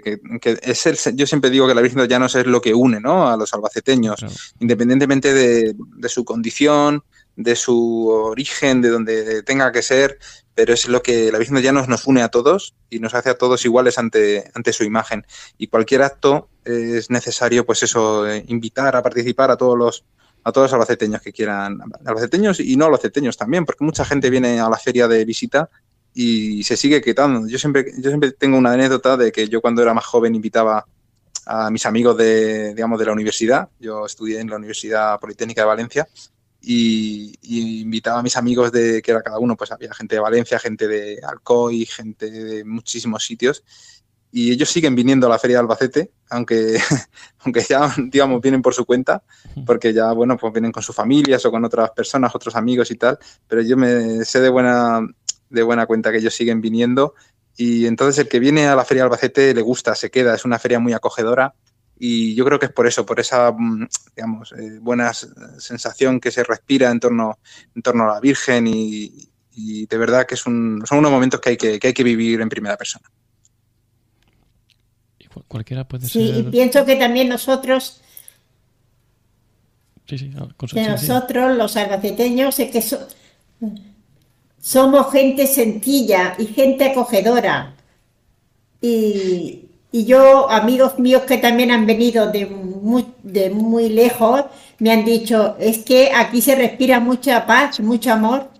es 0.61 0.85
el, 0.85 1.15
yo 1.15 1.25
siempre 1.25 1.49
digo 1.49 1.67
que 1.67 1.73
la 1.73 1.81
Virgen 1.81 2.01
de 2.01 2.07
Llanos 2.07 2.35
es 2.35 2.45
lo 2.45 2.61
que 2.61 2.75
une, 2.75 2.99
¿no? 2.99 3.27
A 3.27 3.35
los 3.35 3.51
albaceteños, 3.55 4.23
independientemente 4.59 5.33
de, 5.33 5.73
de 5.75 6.09
su 6.09 6.23
condición, 6.23 7.03
de 7.35 7.55
su 7.55 8.07
origen, 8.07 8.83
de 8.83 8.89
donde 8.89 9.41
tenga 9.41 9.71
que 9.71 9.81
ser, 9.81 10.19
pero 10.53 10.73
es 10.73 10.87
lo 10.87 11.01
que 11.01 11.31
la 11.31 11.39
Virgen 11.39 11.55
de 11.55 11.63
Llanos 11.63 11.87
nos 11.87 12.05
une 12.05 12.21
a 12.21 12.29
todos 12.29 12.75
y 12.91 12.99
nos 12.99 13.15
hace 13.15 13.31
a 13.31 13.37
todos 13.39 13.65
iguales 13.65 13.97
ante, 13.97 14.51
ante 14.53 14.73
su 14.73 14.83
imagen. 14.83 15.25
Y 15.57 15.67
cualquier 15.67 16.03
acto 16.03 16.49
es 16.65 17.09
necesario, 17.09 17.65
pues 17.65 17.81
eso, 17.81 18.27
eh, 18.27 18.43
invitar 18.47 18.95
a 18.95 19.01
participar 19.01 19.49
a 19.49 19.57
todos 19.57 19.75
los 19.75 20.03
a 20.49 20.51
todos 20.51 20.65
los 20.65 20.73
albaceteños 20.73 21.21
que 21.21 21.31
quieran, 21.31 21.79
albaceteños 22.05 22.59
y 22.59 22.75
no 22.75 22.85
albaceteños 22.85 23.37
también, 23.37 23.65
porque 23.65 23.83
mucha 23.83 24.05
gente 24.05 24.29
viene 24.29 24.59
a 24.59 24.69
la 24.69 24.77
feria 24.77 25.07
de 25.07 25.25
visita 25.25 25.69
y 26.13 26.63
se 26.63 26.75
sigue 26.75 27.01
quitando. 27.01 27.47
Yo 27.47 27.57
siempre, 27.57 27.91
yo 27.97 28.09
siempre 28.09 28.31
tengo 28.31 28.57
una 28.57 28.73
anécdota 28.73 29.15
de 29.17 29.31
que 29.31 29.47
yo 29.47 29.61
cuando 29.61 29.81
era 29.81 29.93
más 29.93 30.05
joven 30.05 30.35
invitaba 30.35 30.85
a 31.45 31.71
mis 31.71 31.85
amigos 31.85 32.17
de, 32.17 32.73
digamos, 32.73 32.99
de 32.99 33.05
la 33.05 33.13
universidad. 33.13 33.69
Yo 33.79 34.05
estudié 34.05 34.39
en 34.39 34.49
la 34.49 34.57
Universidad 34.57 35.19
Politécnica 35.19 35.61
de 35.61 35.67
Valencia 35.67 36.07
y, 36.61 37.37
invitaba 37.81 38.19
a 38.19 38.23
mis 38.23 38.37
amigos 38.37 38.71
de 38.71 39.01
que 39.01 39.11
era 39.11 39.21
cada 39.21 39.39
uno, 39.39 39.55
pues 39.55 39.71
había 39.71 39.93
gente 39.93 40.15
de 40.15 40.21
Valencia, 40.21 40.59
gente 40.59 40.87
de 40.87 41.19
Alcoy, 41.23 41.85
gente 41.85 42.29
de 42.29 42.63
muchísimos 42.65 43.23
sitios 43.23 43.63
y 44.31 44.51
ellos 44.51 44.69
siguen 44.69 44.95
viniendo 44.95 45.27
a 45.27 45.29
la 45.29 45.39
feria 45.39 45.57
de 45.57 45.61
Albacete, 45.61 46.11
aunque, 46.29 46.77
aunque 47.39 47.61
ya, 47.61 47.93
digamos, 47.97 48.41
vienen 48.41 48.61
por 48.61 48.73
su 48.73 48.85
cuenta, 48.85 49.23
porque 49.65 49.93
ya, 49.93 50.11
bueno, 50.11 50.37
pues 50.37 50.53
vienen 50.53 50.71
con 50.71 50.83
sus 50.83 50.95
familias 50.95 51.45
o 51.45 51.51
con 51.51 51.65
otras 51.65 51.91
personas, 51.91 52.35
otros 52.35 52.55
amigos 52.55 52.91
y 52.91 52.95
tal, 52.95 53.17
pero 53.47 53.61
yo 53.61 53.75
me 53.75 54.23
sé 54.25 54.39
de 54.39 54.49
buena, 54.49 55.01
de 55.49 55.63
buena 55.63 55.85
cuenta 55.85 56.11
que 56.11 56.19
ellos 56.19 56.33
siguen 56.33 56.61
viniendo 56.61 57.15
y 57.57 57.87
entonces 57.87 58.19
el 58.19 58.29
que 58.29 58.39
viene 58.39 58.67
a 58.67 58.75
la 58.75 58.85
feria 58.85 59.03
de 59.03 59.07
Albacete 59.07 59.53
le 59.53 59.61
gusta, 59.61 59.95
se 59.95 60.11
queda, 60.11 60.35
es 60.35 60.45
una 60.45 60.59
feria 60.59 60.79
muy 60.79 60.93
acogedora 60.93 61.53
y 61.97 62.33
yo 62.33 62.45
creo 62.45 62.57
que 62.57 62.67
es 62.67 62.71
por 62.71 62.87
eso, 62.87 63.05
por 63.05 63.19
esa, 63.19 63.51
mm, 63.51 63.87
digamos, 64.15 64.53
eh, 64.53 64.79
buena 64.79 65.11
sensación 65.13 66.21
que 66.21 66.31
se 66.31 66.43
respira 66.43 66.89
en 66.89 66.99
torno, 66.99 67.39
en 67.75 67.81
torno 67.81 68.05
a 68.05 68.13
la 68.13 68.19
Virgen 68.21 68.65
y, 68.67 69.27
de 69.61 69.97
verdad 69.97 70.25
que 70.25 70.35
es 70.35 70.45
un, 70.45 70.81
son 70.87 70.99
unos 70.99 71.11
momentos 71.11 71.41
que 71.41 71.49
hay 71.49 71.57
que, 71.57 71.77
que 71.79 71.87
hay 71.87 71.93
que 71.93 72.03
vivir 72.03 72.39
en 72.39 72.47
primera 72.47 72.77
persona. 72.77 73.11
Cualquiera 75.49 75.87
puede 75.87 76.07
sí, 76.07 76.31
y 76.37 76.43
pienso 76.43 76.85
que 76.85 76.95
también 76.95 77.27
nosotros, 77.27 78.01
sí, 80.05 80.19
sí, 80.19 80.31
nosotros 80.75 81.57
los 81.57 81.75
albaceteños, 81.75 82.59
es 82.59 82.69
que 82.69 82.83
somos 84.61 85.11
gente 85.11 85.47
sencilla 85.47 86.35
y 86.37 86.45
gente 86.45 86.91
acogedora. 86.91 87.73
Y, 88.79 89.65
y 89.91 90.05
yo, 90.05 90.47
amigos 90.51 90.99
míos 90.99 91.23
que 91.23 91.39
también 91.39 91.71
han 91.71 91.87
venido 91.87 92.31
de 92.31 92.45
muy, 92.45 93.07
de 93.23 93.49
muy 93.49 93.89
lejos, 93.89 94.45
me 94.77 94.91
han 94.91 95.03
dicho, 95.03 95.57
es 95.59 95.79
que 95.79 96.11
aquí 96.13 96.41
se 96.41 96.53
respira 96.53 96.99
mucha 96.99 97.47
paz, 97.47 97.79
mucho 97.79 98.13
amor. 98.13 98.51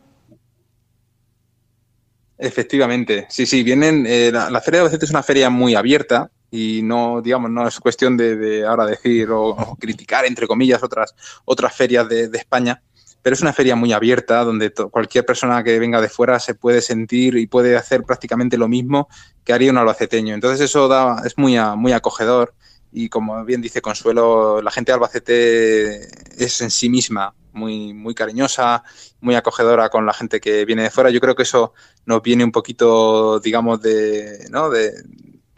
Efectivamente, 2.40 3.28
sí, 3.30 3.46
sí, 3.46 3.62
vienen, 3.62 4.08
eh, 4.08 4.32
la, 4.34 4.60
Feria 4.62 4.80
de 4.80 4.86
Albacete 4.86 5.06
es 5.06 5.12
una 5.12 5.22
feria 5.22 5.52
muy 5.52 5.76
abierta 5.76 6.32
y 6.52 6.82
no, 6.82 7.22
digamos, 7.22 7.52
no 7.52 7.68
es 7.68 7.80
cuestión 7.80 8.18
de, 8.18 8.66
ahora 8.66 8.86
decir 8.86 9.30
o, 9.32 9.76
criticar, 9.80 10.26
entre 10.26 10.48
comillas, 10.48 10.84
otras, 10.84 11.14
otras 11.46 11.76
ferias 11.76 12.08
de, 12.10 12.30
España, 12.34 12.82
pero 13.22 13.34
es 13.34 13.42
una 13.42 13.54
feria 13.54 13.76
muy 13.76 13.94
abierta 13.94 14.44
donde 14.44 14.72
cualquier 14.72 15.26
persona 15.26 15.64
que 15.64 15.78
venga 15.78 16.02
de 16.02 16.10
fuera 16.10 16.40
se 16.40 16.56
puede 16.56 16.82
sentir 16.82 17.36
y 17.38 17.48
puede 17.48 17.76
hacer 17.76 18.04
prácticamente 18.04 18.58
lo 18.58 18.68
mismo 18.68 19.10
que 19.44 19.54
haría 19.54 19.72
un 19.72 19.78
albaceteño. 19.78 20.34
Entonces 20.34 20.62
eso 20.62 20.88
da, 20.88 21.22
es 21.26 21.38
muy, 21.38 21.58
muy 21.76 21.92
acogedor 21.92 22.54
y 22.92 23.10
como 23.10 23.44
bien 23.46 23.62
dice 23.62 23.82
Consuelo, 23.82 24.62
la 24.62 24.72
gente 24.72 24.92
de 24.92 24.94
Albacete 24.96 26.44
es 26.44 26.62
en 26.62 26.72
sí 26.72 26.90
misma 26.90 27.36
muy, 27.54 27.94
muy 27.94 28.14
cariñosa, 28.14 28.84
muy 29.22 29.36
acogedora 29.36 29.90
con 29.90 30.06
la 30.06 30.14
gente 30.14 30.40
que 30.40 30.66
viene 30.66 30.84
de 30.84 30.90
fuera. 30.90 31.10
Yo 31.10 31.20
creo 31.20 31.36
que 31.36 31.44
eso 31.44 31.74
nos 32.06 32.22
viene 32.22 32.44
un 32.44 32.52
poquito, 32.52 33.40
digamos, 33.40 33.82
de, 33.82 34.48
¿no? 34.50 34.70
de, 34.70 34.94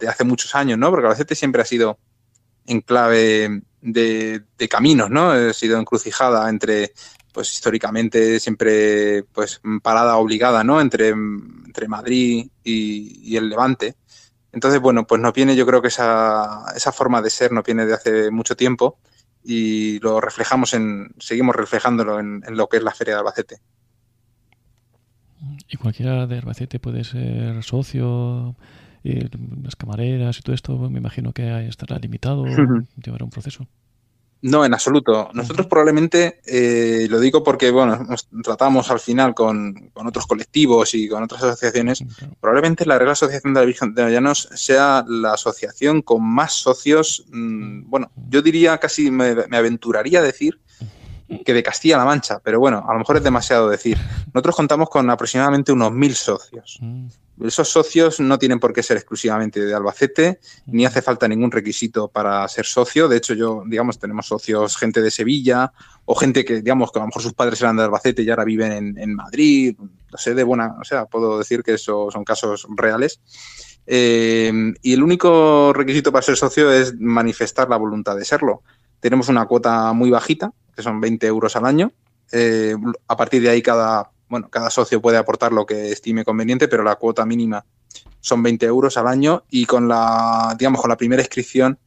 hace 0.08 0.24
muchos 0.24 0.56
años, 0.56 0.78
¿no? 0.78 0.90
Porque 0.90 1.08
Albacete 1.08 1.36
siempre 1.36 1.62
ha 1.62 1.66
sido 1.66 2.00
en 2.66 2.82
clave 2.82 3.62
de, 3.82 4.44
de, 4.58 4.70
caminos, 4.70 5.10
¿no? 5.10 5.32
Ha 5.32 5.54
sido 5.54 5.80
encrucijada 5.80 6.50
entre 6.50 6.94
pues 7.32 7.52
históricamente 7.52 8.40
siempre 8.40 9.24
pues 9.24 9.62
parada 9.82 10.18
obligada, 10.18 10.64
¿no? 10.64 10.82
Entre, 10.82 11.10
entre 11.10 11.88
Madrid 11.88 12.50
y, 12.64 13.36
el 13.36 13.50
Levante. 13.50 13.96
Entonces, 14.52 14.82
bueno, 14.82 15.08
pues 15.08 15.22
nos 15.22 15.34
viene, 15.34 15.56
yo 15.56 15.66
creo 15.66 15.82
que 15.82 15.88
esa, 15.88 16.66
esa 16.76 16.92
forma 16.92 17.22
de 17.22 17.30
ser 17.30 17.52
nos 17.54 17.64
viene 17.64 17.86
de 17.86 17.94
hace 17.94 18.32
mucho 18.32 18.56
tiempo 18.56 19.00
y 19.44 20.00
lo 20.00 20.20
reflejamos 20.20 20.74
en, 20.74 21.14
seguimos 21.20 21.56
reflejándolo 21.56 22.20
en, 22.20 22.44
lo 22.50 22.68
que 22.68 22.78
es 22.78 22.84
la 22.84 22.92
Feria 22.92 23.14
de 23.14 23.20
Albacete. 23.20 23.58
Y 25.70 25.78
cualquiera 25.78 26.28
de 26.28 26.38
Albacete 26.38 26.80
puede 26.80 27.04
ser 27.04 27.64
socio, 27.64 28.56
las 29.04 29.76
camareras 29.76 30.40
y 30.40 30.42
todo 30.42 30.56
esto, 30.56 30.78
me 30.90 31.00
imagino 31.00 31.34
que 31.34 31.68
estará 31.68 31.98
limitado, 32.00 32.46
llevará 32.46 33.26
un 33.26 33.32
proceso. 33.32 33.68
No, 34.44 34.66
en 34.66 34.74
absoluto. 34.74 35.30
Nosotros 35.34 35.68
probablemente, 35.68 36.42
eh, 36.48 37.08
lo 37.10 37.20
digo 37.20 37.44
porque, 37.44 37.70
bueno, 37.70 38.04
nos 38.10 38.28
tratamos 38.44 38.90
al 38.90 39.00
final 39.00 39.36
con, 39.36 39.92
otros 39.94 40.26
colectivos 40.26 40.96
y 40.96 41.08
con 41.08 41.22
otras 41.22 41.44
asociaciones, 41.44 42.04
probablemente 42.40 42.86
la 42.88 42.98
Real 42.98 43.12
Asociación 43.12 43.54
de 43.54 43.60
la 43.60 43.66
Virgen 43.68 43.94
de 43.94 44.04
los 44.04 44.12
Llanos 44.12 44.50
sea 44.56 45.06
la 45.08 45.34
asociación 45.34 46.02
con 46.02 46.24
más 46.24 46.54
socios, 46.54 47.24
mm, 47.32 47.88
bueno, 47.88 48.12
yo 48.30 48.42
diría 48.42 48.80
casi, 48.80 49.12
me, 49.12 49.36
me 49.48 49.58
aventuraría 49.58 50.20
a 50.20 50.24
decir 50.24 50.60
que 51.46 51.54
de 51.54 51.64
Castilla-La 51.64 52.06
Mancha, 52.06 52.40
pero 52.44 52.60
bueno, 52.60 52.84
a 52.88 52.94
lo 52.94 53.00
mejor 53.00 53.18
es 53.18 53.24
demasiado 53.24 53.70
decir. 53.70 53.98
Nosotros 54.34 54.56
contamos 54.56 54.90
con 54.90 55.10
aproximadamente 55.10 55.72
unos 55.72 55.92
mil 55.92 56.16
socios. 56.16 56.80
Esos 57.44 57.70
socios 57.70 58.20
no 58.20 58.38
tienen 58.38 58.60
por 58.60 58.74
qué 58.74 58.84
ser 58.84 58.98
exclusivamente 58.98 59.60
de 59.60 59.74
Albacete, 59.74 60.40
ni 60.68 60.86
hace 60.86 61.02
falta 61.02 61.28
ningún 61.28 61.52
requisito 61.52 62.08
para 62.08 62.48
ser 62.48 62.66
socio. 62.66 63.08
De 63.08 63.18
hecho, 63.18 63.34
yo, 63.34 63.64
digamos, 63.66 64.00
tenemos 64.00 64.28
socios, 64.28 64.78
gente 64.78 65.02
de 65.02 65.10
Sevilla 65.10 65.72
o 66.06 66.16
gente 66.16 66.46
que, 66.46 66.62
digamos, 66.62 66.92
que 66.92 67.00
a 67.00 67.02
lo 67.02 67.08
mejor 67.08 67.22
sus 67.22 67.34
padres 67.34 67.62
eran 67.62 67.78
de 67.78 67.84
Albacete 67.84 68.22
y 68.24 68.30
ahora 68.30 68.44
viven 68.44 68.98
en, 68.98 69.16
Madrid. 69.16 69.76
No 69.80 70.18
sé, 70.18 70.36
de 70.36 70.44
buena, 70.44 70.76
o 70.80 70.84
sea, 70.84 71.06
puedo 71.06 71.38
decir 71.38 71.64
que 71.64 71.74
esos 71.74 72.14
son 72.14 72.24
casos 72.24 72.68
reales. 72.76 73.20
Eh, 73.88 74.52
y 74.82 74.94
el 74.94 75.02
único 75.02 75.74
requisito 75.74 76.12
para 76.12 76.22
ser 76.22 76.38
socio 76.38 76.72
es 76.72 77.00
manifestar 77.00 77.70
la 77.70 77.78
voluntad 77.78 78.16
de 78.16 78.26
serlo. 78.26 78.62
Tenemos 79.00 79.30
una 79.30 79.46
cuota 79.46 79.94
muy 79.94 80.12
bajita, 80.12 80.54
que 80.76 80.84
son 80.84 81.02
20 81.02 81.26
euros 81.28 81.56
al 81.56 81.66
año. 81.66 81.92
Eh, 82.32 82.76
a 83.08 83.18
partir 83.18 83.42
de 83.42 83.50
ahí 83.50 83.62
cada 83.62 84.12
bueno, 84.32 84.50
cada 84.50 84.70
socio 84.70 85.02
puede 85.02 85.18
aportar 85.18 85.52
lo 85.52 85.66
que 85.66 85.92
estime 85.92 86.24
conveniente, 86.24 86.70
pero 86.70 86.84
la 86.84 86.96
cuota 86.96 87.26
mínima 87.26 87.66
son 88.22 88.42
20 88.42 88.66
euros 88.66 88.96
al 88.96 89.08
año 89.08 89.44
y 89.50 89.66
con 89.66 89.90
la, 89.90 90.56
digamos, 90.58 90.80
con 90.80 90.90
la 90.90 90.96
primera 90.96 91.22
inscripción, 91.22 91.78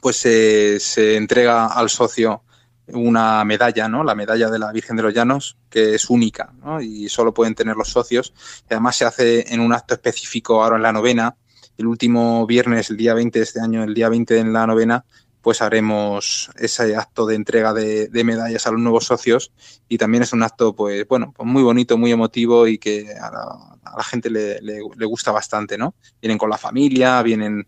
pues 0.00 0.16
se, 0.16 1.16
entrega 1.16 1.66
al 1.66 1.90
socio 1.90 2.44
una 2.86 3.44
medalla, 3.44 3.88
¿no? 3.88 4.04
La 4.04 4.14
medalla 4.14 4.48
de 4.48 4.60
la 4.60 4.70
Virgen 4.70 4.96
de 4.96 5.02
los 5.02 5.12
Llanos, 5.12 5.58
que 5.68 5.96
es 5.96 6.08
única, 6.08 6.52
¿no? 6.62 6.80
Y 6.80 7.08
solo 7.08 7.34
pueden 7.34 7.56
tener 7.56 7.74
los 7.74 7.88
socios. 7.88 8.32
Y 8.70 8.74
además 8.74 8.94
se 8.94 9.04
hace 9.04 9.52
en 9.52 9.58
un 9.58 9.72
acto 9.72 9.94
específico 9.94 10.62
ahora 10.62 10.76
en 10.76 10.82
la 10.82 10.92
novena. 10.92 11.34
El 11.76 11.88
último 11.88 12.46
viernes, 12.46 12.90
el 12.90 12.96
día 12.96 13.12
20 13.12 13.40
de 13.40 13.42
este 13.42 13.60
año, 13.60 13.82
el 13.82 13.92
día 13.92 14.08
20 14.08 14.38
en 14.38 14.52
la 14.52 14.68
novena, 14.68 15.04
pues 15.46 15.62
haremos 15.62 16.50
ese 16.56 16.96
acto 16.96 17.24
de 17.24 17.36
entrega 17.36 17.72
de, 17.72 18.10
medallas 18.24 18.66
a 18.66 18.72
los 18.72 18.80
nuevos 18.80 19.04
socios 19.04 19.52
y 19.88 19.96
también 19.96 20.24
es 20.24 20.32
un 20.32 20.42
acto, 20.42 20.74
pues 20.74 21.06
bueno, 21.06 21.32
pues 21.36 21.48
muy 21.48 21.62
bonito, 21.62 21.96
muy 21.96 22.10
emotivo 22.10 22.66
y 22.66 22.78
que 22.78 23.14
a 23.14 23.30
la, 23.30 24.02
gente 24.02 24.28
le, 24.28 24.80
gusta 25.06 25.30
bastante, 25.30 25.78
¿no? 25.78 25.94
Vienen 26.20 26.36
con 26.36 26.50
la 26.50 26.58
familia, 26.58 27.22
vienen, 27.22 27.64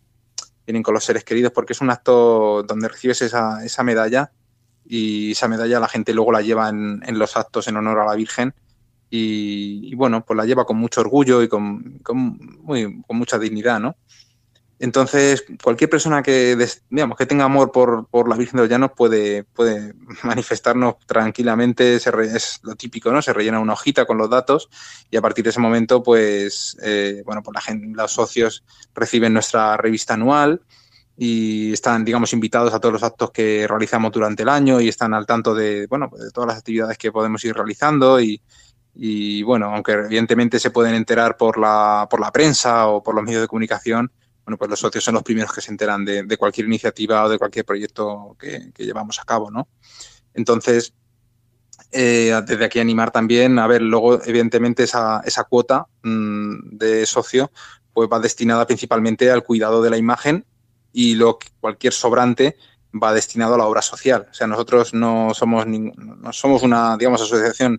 vienen 0.66 0.82
con 0.82 0.92
los 0.92 1.04
seres 1.04 1.22
queridos 1.22 1.52
porque 1.52 1.72
es 1.72 1.80
un 1.80 1.90
acto 1.90 2.64
donde 2.64 2.88
recibes 2.88 3.22
esa, 3.22 3.84
medalla 3.84 4.32
y 4.84 5.30
esa 5.30 5.46
medalla 5.46 5.78
la 5.78 5.86
gente 5.86 6.12
luego 6.12 6.32
la 6.32 6.42
lleva 6.42 6.70
en, 6.70 7.00
los 7.16 7.36
actos 7.36 7.68
en 7.68 7.76
honor 7.76 8.00
a 8.00 8.06
la 8.06 8.16
Virgen 8.16 8.56
y, 9.08 9.94
bueno, 9.94 10.24
pues 10.24 10.36
la 10.36 10.46
lleva 10.46 10.64
con 10.64 10.78
mucho 10.78 11.00
orgullo 11.00 11.44
y 11.44 11.48
con, 11.48 12.00
con, 12.02 12.38
con 13.06 13.16
mucha 13.16 13.38
dignidad, 13.38 13.78
¿no? 13.78 13.94
Entonces, 14.80 15.44
cualquier 15.62 15.90
persona 15.90 16.22
que, 16.22 16.56
digamos, 16.88 17.18
que 17.18 17.26
tenga 17.26 17.44
amor 17.44 17.72
por, 17.72 18.28
la 18.28 18.36
Virgen 18.36 18.58
de 18.58 18.62
los 18.62 18.70
Llanos 18.70 18.92
puede, 18.96 19.42
puede 19.42 19.94
manifestarnos 20.22 20.96
tranquilamente, 21.06 21.96
es 21.96 22.60
lo 22.62 22.76
típico, 22.76 23.10
¿no? 23.10 23.20
Se 23.20 23.32
rellena 23.32 23.58
una 23.58 23.72
hojita 23.72 24.06
con 24.06 24.18
los 24.18 24.30
datos 24.30 24.68
y 25.10 25.16
a 25.16 25.22
partir 25.22 25.44
de 25.44 25.50
ese 25.50 25.60
momento, 25.60 26.02
pues, 26.02 26.76
eh, 26.82 27.22
bueno, 27.24 27.42
pues 27.42 27.54
la 27.54 27.60
gente, 27.60 27.88
los 27.92 28.12
socios 28.12 28.64
reciben 28.94 29.32
nuestra 29.32 29.76
revista 29.76 30.14
anual 30.14 30.62
y 31.16 31.72
están, 31.72 32.04
digamos, 32.04 32.32
invitados 32.32 32.72
a 32.72 32.78
todos 32.78 32.92
los 32.92 33.02
actos 33.02 33.32
que 33.32 33.66
realizamos 33.66 34.12
durante 34.12 34.44
el 34.44 34.48
año 34.48 34.80
y 34.80 34.88
están 34.88 35.12
al 35.12 35.26
tanto 35.26 35.52
de, 35.54 35.88
bueno, 35.88 36.08
pues 36.08 36.22
de 36.22 36.30
todas 36.30 36.46
las 36.46 36.58
actividades 36.58 36.96
que 36.96 37.10
podemos 37.10 37.44
ir 37.44 37.56
realizando 37.56 38.20
y, 38.20 38.40
y 38.94 39.42
bueno, 39.42 39.74
aunque 39.74 39.92
evidentemente 39.92 40.60
se 40.60 40.70
pueden 40.70 40.94
enterar 40.94 41.36
por 41.36 41.58
la, 41.58 42.06
por 42.08 42.20
la 42.20 42.30
prensa 42.30 42.86
o 42.86 43.02
por 43.02 43.16
los 43.16 43.24
medios 43.24 43.42
de 43.42 43.48
comunicación, 43.48 44.12
bueno, 44.48 44.56
pues 44.56 44.70
los 44.70 44.80
socios 44.80 45.04
son 45.04 45.12
los 45.12 45.22
primeros 45.22 45.52
que 45.52 45.60
se 45.60 45.70
enteran 45.70 46.06
de, 46.06 46.36
cualquier 46.38 46.68
iniciativa 46.68 47.22
o 47.22 47.28
de 47.28 47.36
cualquier 47.36 47.66
proyecto 47.66 48.34
que, 48.38 48.72
llevamos 48.78 49.20
a 49.20 49.24
cabo, 49.24 49.50
¿no? 49.50 49.68
Entonces, 50.32 50.94
eh, 51.92 52.32
desde 52.46 52.64
aquí 52.64 52.80
animar 52.80 53.10
también, 53.10 53.58
a 53.58 53.66
ver, 53.66 53.82
luego 53.82 54.24
evidentemente 54.24 54.84
esa, 54.84 55.22
cuota 55.50 55.86
mm, 56.02 56.78
de 56.78 57.04
socio 57.04 57.52
pues 57.92 58.08
va 58.10 58.20
destinada 58.20 58.66
principalmente 58.66 59.30
al 59.30 59.44
cuidado 59.44 59.82
de 59.82 59.90
la 59.90 59.98
imagen 59.98 60.46
y 60.94 61.14
lo 61.14 61.38
cualquier 61.60 61.92
sobrante 61.92 62.56
va 62.94 63.12
destinado 63.12 63.54
a 63.56 63.58
la 63.58 63.66
obra 63.66 63.82
social. 63.82 64.28
O 64.30 64.34
sea, 64.34 64.46
nosotros 64.46 64.94
no 64.94 65.34
somos, 65.34 65.66
no 65.66 66.32
somos 66.32 66.62
una, 66.62 66.96
digamos, 66.96 67.20
asociación 67.20 67.78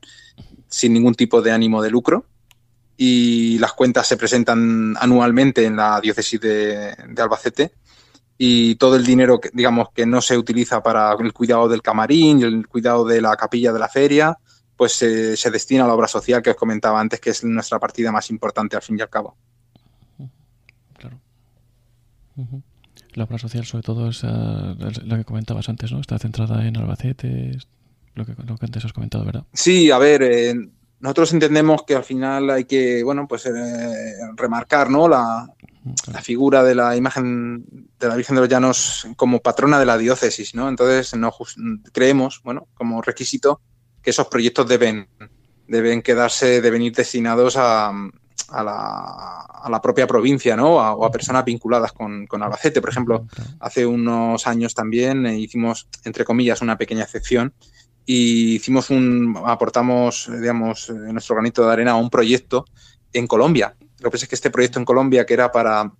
sin 0.67 0.93
ningún 0.93 1.15
tipo 1.15 1.41
de 1.41 1.51
ánimo 1.51 1.82
de 1.82 1.89
lucro 1.89 2.26
y 3.02 3.58
las 3.60 3.72
cuentas 3.72 4.06
se 4.06 4.18
presentan 4.18 4.93
anualmente 5.00 5.64
en 5.64 5.78
la 5.78 6.02
diócesis 6.02 6.38
de, 6.41 6.93
Albacete. 7.18 7.72
Y 8.38 8.76
todo 8.76 8.97
el 8.97 9.06
dinero 9.06 9.39
que, 9.39 9.50
digamos 9.54 9.88
que 9.95 10.06
no 10.06 10.20
se 10.20 10.38
utiliza 10.38 10.84
para 10.84 11.14
el 11.18 11.32
cuidado 11.32 11.70
del 11.70 11.82
camarín 11.82 12.41
y 12.41 12.43
el 12.43 12.68
cuidado 12.68 13.06
de 13.06 13.22
la 13.22 13.38
capilla 13.38 13.72
de 13.72 13.80
la 13.80 13.88
feria 13.88 14.38
pues 14.76 14.93
se, 14.93 15.50
destina 15.50 15.86
a 15.86 15.88
la 15.88 15.93
obra 15.93 16.10
social 16.10 16.41
que 16.41 16.50
os 16.50 16.58
comentaba 16.58 17.00
antes 17.00 17.22
que 17.22 17.30
es 17.30 17.41
nuestra 17.45 17.80
partida 17.80 18.12
más 18.12 18.30
importante 18.32 18.76
al 18.76 18.82
fin 18.82 18.97
y 19.00 19.02
al 19.02 19.10
cabo. 19.10 19.38
Claro. 20.97 21.22
La 23.14 23.24
obra 23.24 23.38
social 23.38 23.66
sobre 23.66 23.84
todo 23.84 24.10
es 24.10 24.24
la 24.24 25.18
que 25.18 25.24
comentabas 25.24 25.70
antes 25.70 25.93
no 25.93 26.02
está 26.02 26.20
centrada 26.20 26.68
en 26.68 26.76
Albacete 26.76 27.58
lo 28.16 28.26
que, 28.26 28.36
lo 28.45 28.58
que 28.58 28.66
antes 28.66 28.84
has 28.84 28.91
comentado 28.91 29.24
verdad 29.24 29.45
sí 29.54 29.91
a 29.91 29.97
ver 29.97 30.24
eh, 30.24 30.56
nosotros 31.00 31.34
entendemos 31.34 31.84
que 31.84 31.95
al 31.95 32.04
final 32.04 32.50
hay 32.50 32.66
que, 32.66 33.04
bueno, 33.04 33.28
pues 33.28 33.45
eh, 33.45 34.16
remarcar, 34.36 34.89
¿no? 34.89 35.08
La, 35.08 35.47
figura 36.22 36.62
de 36.62 36.76
la 36.76 36.95
imagen 36.95 37.64
de 37.97 38.08
la 38.08 38.16
Virgen 38.16 38.36
de 38.36 38.41
los 38.41 38.50
Llanos 38.50 39.08
como 39.16 39.39
patrona 39.39 39.80
de 39.80 39.86
la 39.86 39.97
diócesis, 39.97 40.54
¿no? 40.54 40.68
Entonces 40.68 41.16
no 41.16 41.34
creemos, 41.93 42.41
bueno, 42.43 42.68
como 42.74 43.02
requisito 43.02 43.62
que 44.02 44.10
esos 44.10 44.28
proyectos 44.28 44.68
deben, 44.68 45.08
deben 45.68 46.02
quedarse, 46.02 46.62
deben 46.62 46.82
ir 46.82 46.93
destinados 46.93 47.56
a, 47.58 47.91
a, 48.50 48.64
la, 48.64 49.41
a 49.41 49.70
la, 49.70 49.82
propia 49.82 50.06
provincia, 50.06 50.56
¿no? 50.56 50.76
o 50.76 51.06
a 51.06 51.12
personas 51.12 51.45
vinculadas 51.45 51.93
con, 51.93 52.28
con, 52.28 52.43
Albacete. 52.43 52.82
Por 52.82 52.89
ejemplo, 52.89 53.26
hace 53.60 53.86
unos 53.86 54.45
años 54.47 54.76
también 54.76 55.26
eh, 55.26 55.39
hicimos, 55.39 55.88
entre 56.04 56.26
comillas, 56.26 56.62
una 56.62 56.78
pequeña 56.78 57.04
excepción 57.04 57.54
y 58.12 58.55
hicimos 58.55 58.89
un, 58.89 59.39
aportamos, 59.45 60.28
digamos, 60.41 60.89
nuestro 60.89 61.36
granito 61.36 61.64
de 61.64 61.72
arena 61.72 61.91
a 61.91 61.95
un 61.95 62.10
proyecto 62.10 62.66
en 63.14 63.28
Colombia. 63.28 63.76
Lo 63.99 64.10
que 64.10 64.18
es 64.18 64.28
que 64.28 64.34
este 64.34 64.49
proyecto 64.49 64.80
en 64.80 64.86
Colombia, 64.86 65.28
que 65.28 65.36
era 65.36 65.51
para 65.51 65.93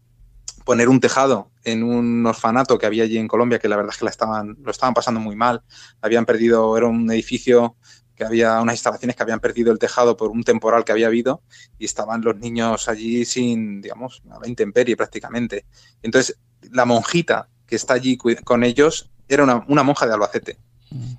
poner 0.66 0.90
un 0.90 1.00
tejado 1.00 1.52
en 1.64 1.84
un 1.84 2.26
orfanato 2.26 2.80
que 2.80 2.88
había 2.88 3.04
allí 3.04 3.20
en 3.20 3.28
Colombia, 3.28 3.60
que 3.60 3.68
la 3.68 3.76
verdad 3.76 3.92
es 3.94 4.00
que 4.00 4.08
estaban, 4.08 4.58
lo 4.64 4.72
estaban 4.72 4.96
pasando 4.96 5.20
muy 5.20 5.36
mal, 5.36 5.62
habían 6.02 6.26
perdido, 6.26 6.76
era 6.76 6.88
un 6.88 7.12
edificio 7.12 7.76
que 8.16 8.26
había 8.26 8.60
unas 8.60 8.74
instalaciones 8.74 9.16
que 9.16 9.22
habían 9.22 9.40
perdido 9.40 9.72
el 9.72 9.78
tejado 9.78 10.18
por 10.18 10.32
un 10.32 10.44
temporal 10.44 10.86
que 10.86 10.94
había 10.94 11.06
habido 11.06 11.44
y 11.78 11.86
estaban 11.86 12.24
los 12.24 12.36
niños 12.38 12.90
allí 12.90 13.24
sin, 13.24 13.82
digamos, 13.82 14.24
a 14.32 14.40
la 14.40 14.48
intemperie 14.48 14.98
prácticamente. 14.98 15.68
Entonces, 16.02 16.40
la 16.72 16.86
monjita 16.86 17.50
que 17.68 17.76
está 17.76 17.94
allí 17.94 18.18
con 18.18 18.64
ellos 18.64 19.12
era 19.28 19.44
una, 19.44 19.64
una 19.68 19.84
monja 19.84 20.08
de 20.08 20.14
Albacete 20.14 20.58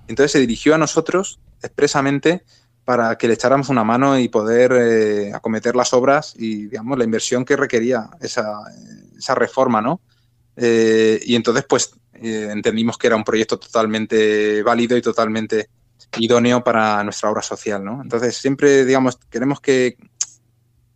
entonces 0.09 0.33
se 0.33 0.41
dirigió 0.41 0.75
a 0.75 0.79
nosotros 0.79 1.41
expresamente 1.63 2.43
para 2.85 3.17
que 3.17 3.29
le 3.29 3.35
echáramos 3.35 3.69
una 3.69 3.85
mano 3.85 4.19
y 4.19 4.29
poder 4.29 4.73
eh, 4.73 5.33
acometer 5.33 5.77
las 5.77 5.93
obras 5.93 6.35
y, 6.37 6.67
digamos, 6.67 6.99
la 6.99 7.05
inversión 7.05 7.45
que 7.45 7.57
requería 7.57 8.11
esa, 8.21 8.65
reforma, 9.37 9.81
¿no? 9.81 10.01
Eh, 10.57 11.21
y 11.25 11.37
entonces, 11.37 11.65
pues, 11.69 11.93
eh, 12.15 12.49
entendimos 12.51 12.99
que 12.99 13.07
era 13.07 13.17
un 13.17 13.23
proyecto 13.23 13.59
totalmente 13.59 14.63
válido 14.63 14.97
y 14.97 15.03
totalmente 15.03 15.69
idóneo 16.19 16.65
para 16.65 17.05
nuestra 17.05 17.31
obra 17.31 17.43
social, 17.43 17.85
¿no? 17.85 18.03
Entonces, 18.03 18.37
siempre, 18.37 18.85
digamos, 18.85 19.19
queremos 19.31 19.61
que, 19.61 19.97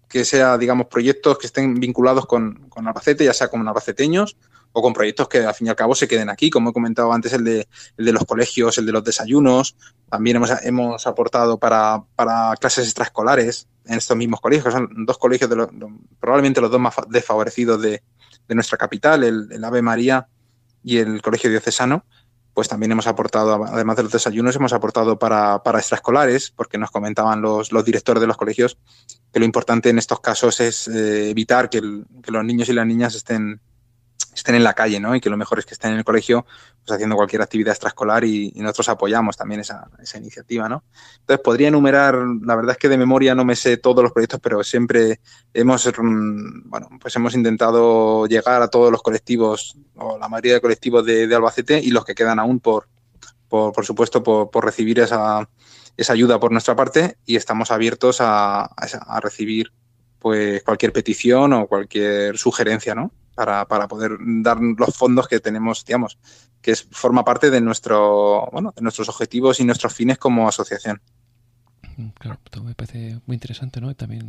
que 0.08 0.24
sea, 0.24 0.58
digamos, 0.58 0.88
proyectos 0.88 1.38
que 1.38 1.46
estén 1.46 1.74
vinculados 1.74 2.26
con, 2.26 2.68
con 2.68 2.88
Albacete, 2.88 3.24
ya 3.24 3.34
sea 3.34 3.48
con 3.48 3.66
albaceteños 3.68 4.36
o 4.76 4.82
con 4.82 4.92
proyectos 4.92 5.28
que 5.28 5.38
al 5.38 5.54
fin 5.54 5.68
y 5.68 5.70
al 5.70 5.76
cabo 5.76 5.94
se 5.94 6.08
queden 6.08 6.28
aquí, 6.28 6.50
como 6.50 6.70
he 6.70 6.72
comentado 6.72 7.12
antes, 7.12 7.32
el 7.32 7.44
de, 7.44 7.68
el 7.96 8.04
de 8.04 8.12
los 8.12 8.24
colegios, 8.24 8.76
el 8.76 8.86
de 8.86 8.92
los 8.92 9.04
desayunos. 9.04 9.76
También 10.10 10.36
hemos, 10.36 10.50
hemos 10.62 11.06
aportado 11.06 11.58
para, 11.58 12.02
para, 12.16 12.54
clases 12.56 12.86
extraescolares 12.86 13.68
en 13.86 13.98
estos 13.98 14.16
mismos 14.16 14.40
colegios, 14.40 14.74
son 14.74 15.06
dos 15.06 15.16
colegios 15.16 15.48
de 15.48 15.68
probablemente 16.18 16.60
los 16.60 16.72
dos 16.72 16.80
más 16.80 16.94
desfavorecidos 17.08 17.80
de, 17.80 18.02
de 18.48 18.54
nuestra 18.54 18.76
capital, 18.76 19.22
el, 19.22 19.64
Ave 19.64 19.80
María 19.80 20.26
y 20.82 20.98
el 20.98 21.22
Colegio 21.22 21.50
Diocesano. 21.50 22.04
Pues 22.52 22.68
también 22.68 22.92
hemos 22.92 23.06
aportado, 23.06 23.64
además 23.64 23.96
de 23.96 24.04
los 24.04 24.12
desayunos, 24.12 24.56
hemos 24.56 24.72
aportado 24.72 25.18
para, 25.18 25.62
para 25.62 25.78
extraescolares, 25.78 26.50
porque 26.50 26.78
nos 26.78 26.90
comentaban 26.90 27.42
los, 27.42 27.72
los, 27.72 27.84
directores 27.84 28.20
de 28.20 28.28
los 28.28 28.36
colegios 28.36 28.78
que 29.32 29.40
lo 29.40 29.44
importante 29.44 29.90
en 29.90 29.98
estos 29.98 30.20
casos 30.20 30.60
es 30.60 30.86
eh, 30.88 31.30
evitar 31.30 31.68
que 31.68 31.80
los 31.80 32.44
niños 32.44 32.68
y 32.68 32.72
las 32.72 32.86
niñas 32.86 33.16
estén 33.16 33.60
estén 34.34 34.56
en 34.56 34.64
la 34.64 34.74
calle, 34.74 35.00
¿no? 35.00 35.14
Y 35.14 35.20
que 35.20 35.30
lo 35.30 35.36
mejor 35.36 35.58
es 35.58 35.66
que 35.66 35.74
estén 35.74 35.92
en 35.92 35.98
el 35.98 36.04
colegio, 36.04 36.44
pues 36.84 36.94
haciendo 36.94 37.16
cualquier 37.16 37.42
actividad 37.42 37.72
extraescolar 37.72 38.24
y, 38.24 38.52
nosotros 38.56 38.88
apoyamos 38.90 39.36
también 39.36 39.60
esa, 39.60 39.88
esa, 40.02 40.18
iniciativa, 40.18 40.68
¿no? 40.68 40.84
Entonces 41.20 41.42
podría 41.42 41.68
enumerar, 41.68 42.16
la 42.42 42.56
verdad 42.56 42.72
es 42.72 42.78
que 42.78 42.88
de 42.88 42.98
memoria 42.98 43.34
no 43.34 43.44
me 43.44 43.56
sé 43.56 43.76
todos 43.76 44.02
los 44.02 44.12
proyectos, 44.12 44.40
pero 44.42 44.62
siempre 44.64 45.20
hemos, 45.52 45.86
mm, 45.86 46.68
bueno, 46.68 46.88
pues 47.00 47.14
hemos 47.16 47.34
intentado 47.34 48.26
llegar 48.26 48.62
a 48.62 48.68
todos 48.68 48.90
los 48.90 49.02
colectivos 49.02 49.76
o 49.96 50.18
la 50.18 50.28
mayoría 50.28 50.54
de 50.54 50.60
colectivos 50.60 51.04
de, 51.04 51.32
Albacete 51.34 51.80
y 51.80 51.90
los 51.90 52.04
que 52.04 52.14
quedan 52.14 52.38
aún 52.38 52.60
por, 52.60 52.88
por, 53.48 53.84
supuesto, 53.84 54.22
por, 54.22 54.50
por, 54.50 54.64
recibir 54.64 54.98
esa, 55.00 55.48
esa 55.96 56.12
ayuda 56.12 56.40
por 56.40 56.52
nuestra 56.52 56.74
parte 56.76 57.18
y 57.24 57.36
estamos 57.36 57.70
abiertos 57.70 58.20
a, 58.20 58.64
a 58.64 59.20
recibir 59.20 59.72
pues 60.18 60.62
cualquier 60.62 60.92
petición 60.92 61.52
o 61.52 61.66
cualquier 61.66 62.38
sugerencia, 62.38 62.94
¿no? 62.94 63.12
Para, 63.34 63.66
para 63.66 63.88
poder 63.88 64.12
dar 64.20 64.58
los 64.60 64.96
fondos 64.96 65.28
que 65.28 65.40
tenemos, 65.40 65.84
digamos, 65.84 66.18
que 66.60 66.70
es, 66.72 66.86
forma 66.90 67.24
parte 67.24 67.50
de 67.50 67.60
nuestro, 67.60 68.48
bueno, 68.52 68.72
de 68.74 68.82
nuestros 68.82 69.08
objetivos 69.08 69.60
y 69.60 69.64
nuestros 69.64 69.92
fines 69.94 70.18
como 70.18 70.48
asociación. 70.48 71.00
Claro, 72.18 72.40
todo 72.50 72.64
me 72.64 72.74
parece 72.74 73.20
muy 73.26 73.34
interesante, 73.34 73.80
¿no? 73.80 73.94
También 73.94 74.28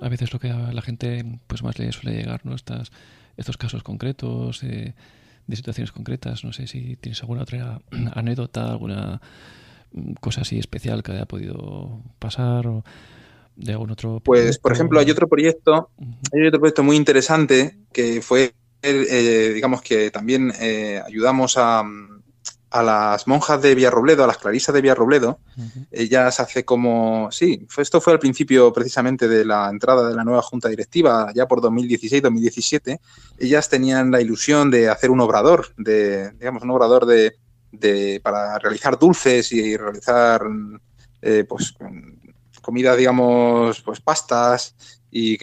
a 0.00 0.08
veces 0.08 0.32
lo 0.32 0.38
que 0.38 0.48
la 0.48 0.82
gente 0.82 1.40
pues 1.46 1.62
más 1.62 1.78
le 1.78 1.92
suele 1.92 2.16
llegar, 2.16 2.40
¿no? 2.44 2.54
Estas, 2.54 2.90
estos 3.36 3.56
casos 3.56 3.82
concretos, 3.82 4.62
eh, 4.62 4.94
de 5.46 5.56
situaciones 5.56 5.92
concretas. 5.92 6.44
No 6.44 6.52
sé 6.52 6.66
si 6.66 6.96
tienes 6.96 7.20
alguna 7.22 7.42
otra 7.42 7.80
anécdota, 8.14 8.70
alguna 8.70 9.20
mm, 9.92 10.12
cosa 10.20 10.42
así 10.42 10.58
especial 10.58 11.02
que 11.02 11.12
haya 11.12 11.26
podido 11.26 12.02
pasar 12.18 12.66
o 12.68 12.84
de 13.58 13.72
algún 13.72 13.90
otro 13.90 14.20
Pues, 14.24 14.58
por 14.58 14.72
ejemplo, 14.72 15.00
hay 15.00 15.10
otro 15.10 15.28
proyecto, 15.28 15.90
hay 16.32 16.46
otro 16.46 16.60
proyecto 16.60 16.84
muy 16.84 16.96
interesante 16.96 17.76
que 17.92 18.22
fue, 18.22 18.54
eh, 18.82 19.52
digamos 19.52 19.82
que 19.82 20.10
también 20.10 20.52
eh, 20.60 21.02
ayudamos 21.04 21.56
a, 21.56 21.82
a, 22.70 22.82
las 22.84 23.26
monjas 23.26 23.60
de 23.60 23.74
Villarrobledo, 23.74 24.22
a 24.22 24.28
las 24.28 24.38
clarisas 24.38 24.72
de 24.72 24.80
Villarrobledo. 24.80 25.40
Ellas 25.90 26.38
hace 26.38 26.64
como, 26.64 27.30
sí, 27.32 27.66
esto 27.76 28.00
fue 28.00 28.12
al 28.12 28.20
principio 28.20 28.72
precisamente 28.72 29.26
de 29.26 29.44
la 29.44 29.68
entrada 29.68 30.08
de 30.08 30.14
la 30.14 30.22
nueva 30.22 30.42
junta 30.42 30.68
directiva, 30.68 31.32
ya 31.34 31.48
por 31.48 31.60
2016-2017. 31.60 33.00
Ellas 33.38 33.68
tenían 33.68 34.12
la 34.12 34.20
ilusión 34.20 34.70
de 34.70 34.88
hacer 34.88 35.10
un 35.10 35.20
obrador, 35.20 35.74
de, 35.76 36.30
digamos, 36.32 36.62
un 36.62 36.70
obrador 36.70 37.06
de, 37.06 37.34
de 37.72 38.20
para 38.22 38.56
realizar 38.60 38.96
dulces 39.00 39.50
y 39.50 39.76
realizar 39.76 40.42
eh, 41.20 41.44
pues 41.48 41.74
comida, 42.68 42.94
digamos, 42.94 43.80
pues 43.80 43.98
pastas 44.02 44.74
y 45.10 45.38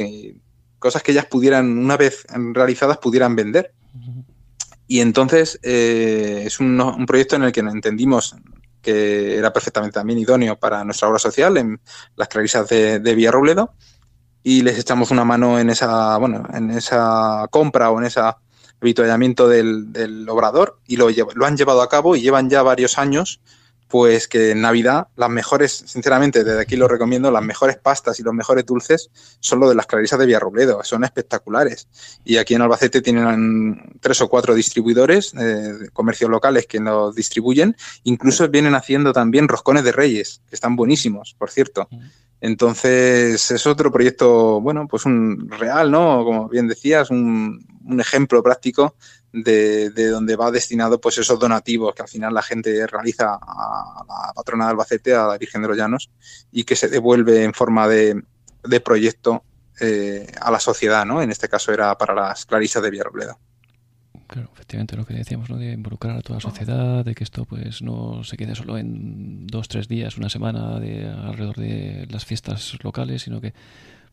cosas 0.77 1.01
que 1.01 1.11
ellas 1.11 1.25
pudieran, 1.25 1.75
una 1.75 1.97
vez 1.97 2.23
realizadas, 2.53 2.99
pudieran 2.99 3.35
vender. 3.35 3.73
Y 4.85 4.99
entonces 4.99 5.59
eh, 5.63 6.43
es 6.45 6.59
un, 6.59 7.03
proyecto 7.07 7.35
en 7.35 7.41
el 7.41 7.51
que 7.51 7.61
entendimos 7.61 8.35
que 8.79 9.39
era 9.39 9.51
perfectamente 9.51 9.95
también 9.95 10.19
idóneo 10.19 10.55
para 10.55 10.83
nuestra 10.83 11.07
obra 11.07 11.17
social 11.17 11.57
en 11.57 11.81
las 12.15 12.27
clarisas 12.27 12.69
de, 12.69 12.99
de 12.99 13.15
Villarrobledo 13.15 13.73
y 14.43 14.61
les 14.61 14.77
echamos 14.77 15.09
una 15.09 15.25
mano 15.25 15.57
en 15.57 15.71
esa, 15.71 16.17
bueno, 16.17 16.43
en 16.53 16.69
esa 16.69 17.47
compra 17.49 17.89
o 17.89 17.97
en 17.97 18.05
ese 18.05 18.21
habituallamiento 18.79 19.47
del, 19.47 19.91
del 19.91 20.29
obrador 20.29 20.77
y 20.85 20.97
lo, 20.97 21.07
lo 21.09 21.45
han 21.47 21.57
llevado 21.57 21.81
a 21.81 21.89
cabo 21.89 22.15
y 22.15 22.21
llevan 22.21 22.51
ya 22.51 22.61
varios 22.61 22.99
años 22.99 23.41
pues 23.87 24.27
que 24.27 24.51
en 24.51 24.61
Navidad 24.61 25.07
las 25.15 25.29
mejores, 25.29 25.83
sinceramente, 25.85 26.43
desde 26.43 26.61
aquí 26.61 26.75
lo 26.75 26.87
recomiendo, 26.87 27.29
las 27.31 27.43
mejores 27.43 27.77
pastas 27.77 28.19
y 28.19 28.23
los 28.23 28.33
mejores 28.33 28.65
dulces 28.65 29.09
son 29.39 29.59
los 29.59 29.69
de 29.69 29.75
las 29.75 29.85
clarisas 29.85 30.17
de 30.19 30.25
Villarrobledo, 30.25 30.83
son 30.83 31.03
espectaculares. 31.03 31.87
Y 32.23 32.37
aquí 32.37 32.55
en 32.55 32.61
Albacete 32.61 33.01
tienen 33.01 33.97
tres 34.01 34.21
o 34.21 34.27
cuatro 34.27 34.55
distribuidores, 34.55 35.33
eh, 35.39 35.89
comercios 35.93 36.29
locales 36.29 36.65
que 36.65 36.79
los 36.79 37.13
distribuyen, 37.15 37.75
incluso 38.03 38.47
vienen 38.49 38.75
haciendo 38.75 39.13
también 39.13 39.47
roscones 39.47 39.83
de 39.83 39.91
reyes, 39.91 40.41
que 40.49 40.55
están 40.55 40.75
buenísimos, 40.75 41.35
por 41.37 41.51
cierto. 41.51 41.87
Entonces, 42.41 43.49
es 43.49 43.65
otro 43.65 43.91
proyecto, 43.91 44.61
bueno, 44.61 44.87
pues 44.87 45.05
un 45.05 45.49
real, 45.49 45.89
¿no? 45.89 46.23
Como 46.23 46.49
bien 46.49 46.67
decías, 46.67 47.09
un, 47.09 47.65
un 47.85 47.99
ejemplo 47.99 48.43
práctico 48.43 48.95
de, 49.43 49.89
de, 49.89 50.07
donde 50.07 50.35
va 50.35 50.51
destinado 50.51 50.99
pues 50.99 51.17
esos 51.17 51.39
donativos 51.39 51.93
que 51.93 52.01
al 52.01 52.07
final 52.07 52.33
la 52.33 52.41
gente 52.41 52.87
realiza 52.87 53.35
a 53.35 54.03
la 54.07 54.33
patrona 54.33 54.65
de 54.65 54.71
Albacete, 54.71 55.13
a 55.13 55.27
la 55.27 55.37
Virgen 55.37 55.61
de 55.61 55.67
los 55.67 55.77
Llanos, 55.77 56.09
y 56.51 56.63
que 56.63 56.75
se 56.75 56.87
devuelve 56.87 57.43
en 57.43 57.53
forma 57.53 57.87
de, 57.87 58.23
de 58.63 58.79
proyecto 58.79 59.43
eh, 59.79 60.27
a 60.39 60.51
la 60.51 60.59
sociedad, 60.59 61.05
¿no? 61.05 61.21
En 61.21 61.31
este 61.31 61.49
caso 61.49 61.73
era 61.73 61.97
para 61.97 62.13
las 62.13 62.45
clarisas 62.45 62.81
de 62.81 62.89
Villarrobledo. 62.89 63.37
Claro, 64.27 64.49
efectivamente 64.53 64.97
lo 64.97 65.05
que 65.05 65.13
decíamos, 65.13 65.49
¿no? 65.49 65.57
De 65.57 65.73
involucrar 65.73 66.17
a 66.17 66.21
toda 66.21 66.37
la 66.37 66.41
sociedad, 66.41 67.05
de 67.05 67.13
que 67.13 67.23
esto 67.23 67.45
pues 67.45 67.81
no 67.81 68.23
se 68.23 68.37
quede 68.37 68.55
solo 68.55 68.77
en 68.77 69.45
dos, 69.45 69.67
tres 69.67 69.87
días, 69.87 70.17
una 70.17 70.29
semana 70.29 70.79
de 70.79 71.07
alrededor 71.07 71.57
de 71.57 72.07
las 72.09 72.25
fiestas 72.25 72.77
locales, 72.81 73.21
sino 73.21 73.39
que 73.39 73.53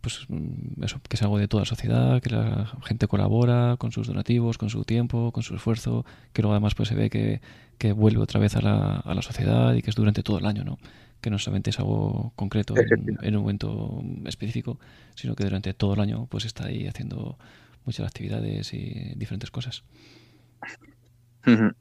pues 0.02 0.26
mm, 0.28 0.82
eso, 0.84 1.00
que 1.08 1.16
es 1.16 1.22
algo 1.22 1.38
de 1.38 1.48
toda 1.48 1.62
la 1.62 1.66
sociedad, 1.66 2.20
que 2.20 2.28
la 2.28 2.70
gente 2.84 3.06
colabora 3.06 3.76
con 3.78 3.92
sus 3.92 4.08
donativos, 4.08 4.58
con 4.58 4.68
su 4.68 4.84
tiempo, 4.84 5.32
con 5.32 5.42
su 5.42 5.54
esfuerzo, 5.54 6.04
que 6.34 6.42
luego 6.42 6.52
además 6.52 6.74
pues 6.74 6.90
se 6.90 6.94
ve 6.94 7.08
que, 7.08 7.40
que 7.78 7.92
vuelve 7.92 8.20
otra 8.20 8.40
vez 8.40 8.56
a 8.56 8.60
la, 8.60 8.96
a 8.96 9.14
la 9.14 9.22
sociedad 9.22 9.72
y 9.74 9.80
que 9.80 9.90
es 9.90 9.96
durante 9.96 10.22
todo 10.22 10.38
el 10.38 10.44
año, 10.44 10.64
¿no? 10.64 10.78
Que 11.20 11.30
no 11.30 11.38
solamente 11.38 11.70
es 11.70 11.78
algo 11.78 12.32
concreto 12.36 12.74
en, 12.76 13.36
un 13.36 13.42
momento 13.42 14.02
específico, 14.26 14.78
sino 15.14 15.36
que 15.36 15.44
durante 15.44 15.72
todo 15.72 15.94
el 15.94 16.00
año 16.00 16.26
pues 16.28 16.44
está 16.44 16.66
ahí 16.66 16.88
haciendo 16.88 17.38
muchas 17.84 18.06
actividades 18.06 18.74
y 18.74 19.12
diferentes 19.14 19.50
cosas. 19.52 19.84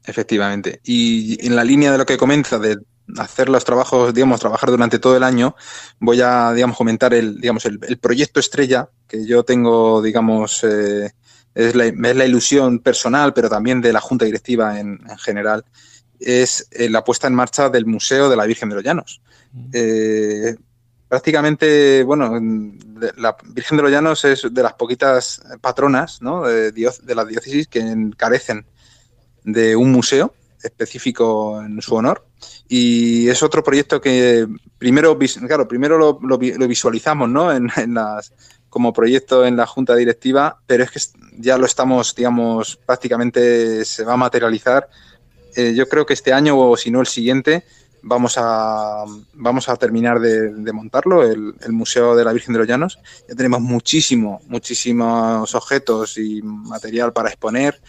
Efectivamente. 0.04 0.80
Y 0.84 1.44
en 1.44 1.56
la 1.56 1.64
línea 1.64 1.90
de 1.90 1.98
lo 1.98 2.06
que 2.06 2.16
comenta 2.16 2.58
de 2.58 2.78
hacer 3.18 3.48
los 3.48 3.64
trabajos, 3.64 4.14
digamos, 4.14 4.40
trabajar 4.40 4.70
durante 4.70 4.98
todo 4.98 5.16
el 5.16 5.22
año, 5.22 5.54
voy 5.98 6.20
a, 6.20 6.52
digamos, 6.52 6.76
comentar 6.76 7.12
el, 7.14 7.40
digamos, 7.40 7.64
el, 7.66 7.98
proyecto 7.98 8.40
estrella 8.40 8.88
que 9.06 9.26
yo 9.26 9.44
tengo, 9.44 10.02
digamos, 10.02 10.64
eh, 10.64 11.10
es, 11.54 11.74
la, 11.74 11.86
es, 11.86 12.16
la, 12.16 12.24
ilusión 12.24 12.78
personal, 12.78 13.32
pero 13.34 13.48
también 13.48 13.80
de 13.80 13.92
la 13.92 14.00
Junta 14.00 14.24
Directiva 14.24 14.78
en, 14.78 15.00
en 15.08 15.18
general, 15.18 15.64
es 16.18 16.68
eh, 16.70 16.88
la 16.88 17.04
puesta 17.04 17.26
en 17.26 17.34
marcha 17.34 17.68
del 17.68 17.86
Museo 17.86 18.28
de 18.28 18.36
la 18.36 18.46
Virgen 18.46 18.68
de 18.68 18.74
los 18.76 18.84
Llanos. 18.84 19.20
Mm. 19.52 19.70
Eh, 19.72 20.56
prácticamente, 21.08 22.02
bueno, 22.04 22.40
la 23.16 23.36
Virgen 23.44 23.76
de 23.76 23.82
los 23.82 23.92
Llanos 23.92 24.24
es 24.24 24.46
de 24.50 24.62
las 24.62 24.74
poquitas 24.74 25.42
patronas 25.60 26.22
¿no? 26.22 26.46
de, 26.46 26.72
de 26.72 27.14
la 27.14 27.24
diócesis 27.24 27.68
que 27.68 28.10
carecen 28.16 28.64
de 29.44 29.76
un 29.76 29.92
museo 29.92 30.34
específico 30.62 31.60
en 31.62 31.80
su 31.82 31.94
honor. 31.94 32.26
Y 32.68 33.28
es 33.28 33.42
otro 33.42 33.62
proyecto 33.62 34.00
que 34.00 34.46
primero, 34.78 35.18
claro, 35.46 35.68
primero 35.68 36.18
lo, 36.20 36.38
visualizamos 36.38 37.28
¿no? 37.28 37.52
en, 37.52 37.70
las, 37.94 38.32
como 38.68 38.92
proyecto 38.92 39.44
en 39.44 39.56
la 39.56 39.66
junta 39.66 39.94
directiva, 39.94 40.58
pero 40.66 40.84
es 40.84 40.90
que 40.90 41.00
ya 41.38 41.58
lo 41.58 41.66
estamos, 41.66 42.14
digamos, 42.14 42.78
prácticamente 42.86 43.84
se 43.84 44.04
va 44.04 44.14
a 44.14 44.16
materializar. 44.16 44.88
Eh, 45.54 45.74
yo 45.74 45.88
creo 45.88 46.06
que 46.06 46.14
este 46.14 46.32
año 46.32 46.58
o 46.58 46.76
si 46.76 46.90
no 46.90 47.00
el 47.00 47.06
siguiente 47.06 47.64
vamos 48.02 48.34
a, 48.36 49.04
vamos 49.34 49.68
a 49.68 49.76
terminar 49.76 50.20
de, 50.20 50.52
de 50.52 50.72
montarlo, 50.72 51.22
el, 51.22 51.54
el, 51.60 51.72
Museo 51.72 52.16
de 52.16 52.24
la 52.24 52.32
Virgen 52.32 52.52
de 52.52 52.58
los 52.58 52.68
Llanos. 52.68 52.98
Ya 53.28 53.34
tenemos 53.34 53.60
muchísimo, 53.60 54.40
muchísimos 54.48 55.54
objetos 55.54 56.18
y 56.18 56.42
material 56.42 57.12
para 57.12 57.28
exponer 57.28 57.80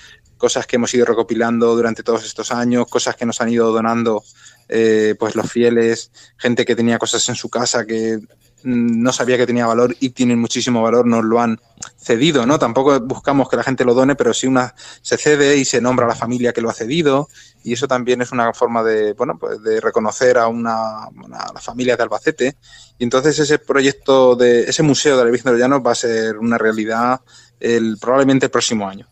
cosas 0.43 0.67
que 0.67 0.75
hemos 0.75 0.93
ido 0.93 1.05
recopilando 1.05 1.73
durante 1.73 2.03
todos 2.03 2.25
estos 2.25 2.51
años, 2.51 2.87
cosas 2.89 3.15
que 3.15 3.25
nos 3.25 3.39
han 3.39 3.47
ido 3.47 3.71
donando 3.71 4.25
eh, 4.67 5.15
pues 5.17 5.35
los 5.35 5.49
fieles, 5.49 6.11
gente 6.35 6.65
que 6.65 6.75
tenía 6.75 6.99
cosas 6.99 7.29
en 7.29 7.35
su 7.35 7.47
casa 7.49 7.85
que 7.85 8.17
mm, 8.17 9.01
no 9.01 9.13
sabía 9.13 9.37
que 9.37 9.47
tenía 9.47 9.65
valor 9.65 9.95
y 10.01 10.09
tienen 10.09 10.39
muchísimo 10.39 10.81
valor, 10.81 11.07
nos 11.07 11.23
lo 11.23 11.39
han 11.39 11.61
cedido, 11.97 12.45
¿no? 12.45 12.59
Tampoco 12.59 12.99
buscamos 12.99 13.47
que 13.47 13.55
la 13.55 13.63
gente 13.63 13.85
lo 13.85 13.93
done, 13.93 14.15
pero 14.17 14.33
sí 14.33 14.45
una 14.45 14.75
se 15.01 15.15
cede 15.15 15.55
y 15.55 15.63
se 15.63 15.79
nombra 15.79 16.07
a 16.07 16.09
la 16.09 16.15
familia 16.15 16.51
que 16.51 16.59
lo 16.59 16.69
ha 16.69 16.73
cedido 16.73 17.29
y 17.63 17.71
eso 17.71 17.87
también 17.87 18.21
es 18.21 18.33
una 18.33 18.51
forma 18.51 18.83
de, 18.83 19.13
bueno, 19.13 19.37
pues 19.39 19.63
de 19.63 19.79
reconocer 19.79 20.37
a 20.37 20.49
una, 20.49 21.05
a 21.05 21.53
la 21.53 21.61
familia 21.61 21.95
de 21.95 22.03
Albacete 22.03 22.57
y 22.97 23.05
entonces 23.05 23.39
ese 23.39 23.59
proyecto 23.59 24.35
de 24.35 24.63
ese 24.63 24.83
museo 24.83 25.17
de 25.17 25.23
la 25.23 25.31
Virgen 25.31 25.53
de 25.53 25.59
Llanos 25.59 25.81
va 25.87 25.93
a 25.93 25.95
ser 25.95 26.37
una 26.37 26.57
realidad 26.57 27.21
el, 27.61 27.97
probablemente 27.97 28.47
el 28.47 28.51
próximo 28.51 28.89
año. 28.89 29.07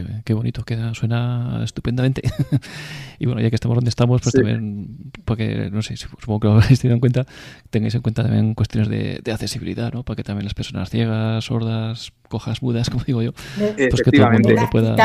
Ok, 0.00 0.22
qué, 0.24 0.34
bonito, 0.34 0.64
queda, 0.64 0.94
suena 0.94 1.60
estupendamente. 1.64 2.22
y 3.18 3.26
bueno, 3.26 3.40
ya 3.40 3.50
que 3.50 3.56
estamos 3.56 3.76
donde 3.76 3.90
estamos, 3.90 4.20
pues 4.22 4.34
también, 4.34 5.12
porque 5.24 5.70
no 5.70 5.82
sé, 5.82 5.96
supongo 5.96 6.40
que 6.40 6.48
lo 6.48 6.54
habéis 6.62 6.80
tenido 6.80 6.94
en 6.94 7.00
cuenta, 7.00 7.26
tengáis 7.70 7.94
en 7.94 8.02
cuenta 8.02 8.22
también 8.22 8.54
cuestiones 8.54 8.88
de, 8.88 9.20
de 9.22 9.32
accesibilidad, 9.32 9.92
¿no? 9.92 10.04
Para 10.04 10.16
que 10.16 10.24
también 10.24 10.44
las 10.44 10.54
personas 10.54 10.90
ciegas, 10.90 11.44
sordas, 11.44 12.12
cojas 12.28 12.62
mudas, 12.62 12.90
como 12.90 13.04
digo 13.04 13.22
yo, 13.22 13.32
pues 13.32 14.02
que 14.02 14.12
todo 14.12 14.26
el 14.26 14.32
mundo 14.32 14.50
lo 14.50 14.70
pueda, 14.70 14.96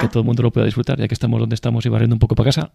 que 0.00 0.08
todo 0.08 0.20
el 0.20 0.26
mundo 0.26 0.42
lo 0.42 0.52
pueda 0.52 0.66
disfrutar, 0.66 0.98
ya 0.98 1.08
que 1.08 1.14
estamos 1.14 1.40
donde 1.40 1.54
estamos 1.54 1.84
y 1.84 1.88
barriendo 1.88 2.14
un 2.14 2.20
poco 2.20 2.34
para 2.34 2.48
casa, 2.48 2.72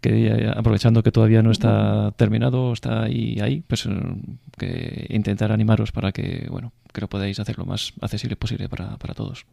que 0.00 0.52
aprovechando 0.54 1.02
que 1.02 1.10
todavía 1.10 1.42
no 1.42 1.50
está 1.50 2.12
terminado, 2.16 2.72
está 2.72 3.02
ahí, 3.02 3.38
ahí, 3.40 3.62
pues 3.66 3.86
eh, 3.86 3.90
que 4.58 5.06
intentar 5.08 5.52
animaros 5.52 5.92
para 5.92 6.12
que, 6.12 6.46
bueno, 6.50 6.72
que 6.92 7.00
lo 7.00 7.08
podáis 7.08 7.40
hacer 7.40 7.58
lo 7.58 7.64
más 7.64 7.92
accesible 8.00 8.36
posible 8.36 8.68
para, 8.68 8.96
para 8.98 9.14
todos. 9.14 9.46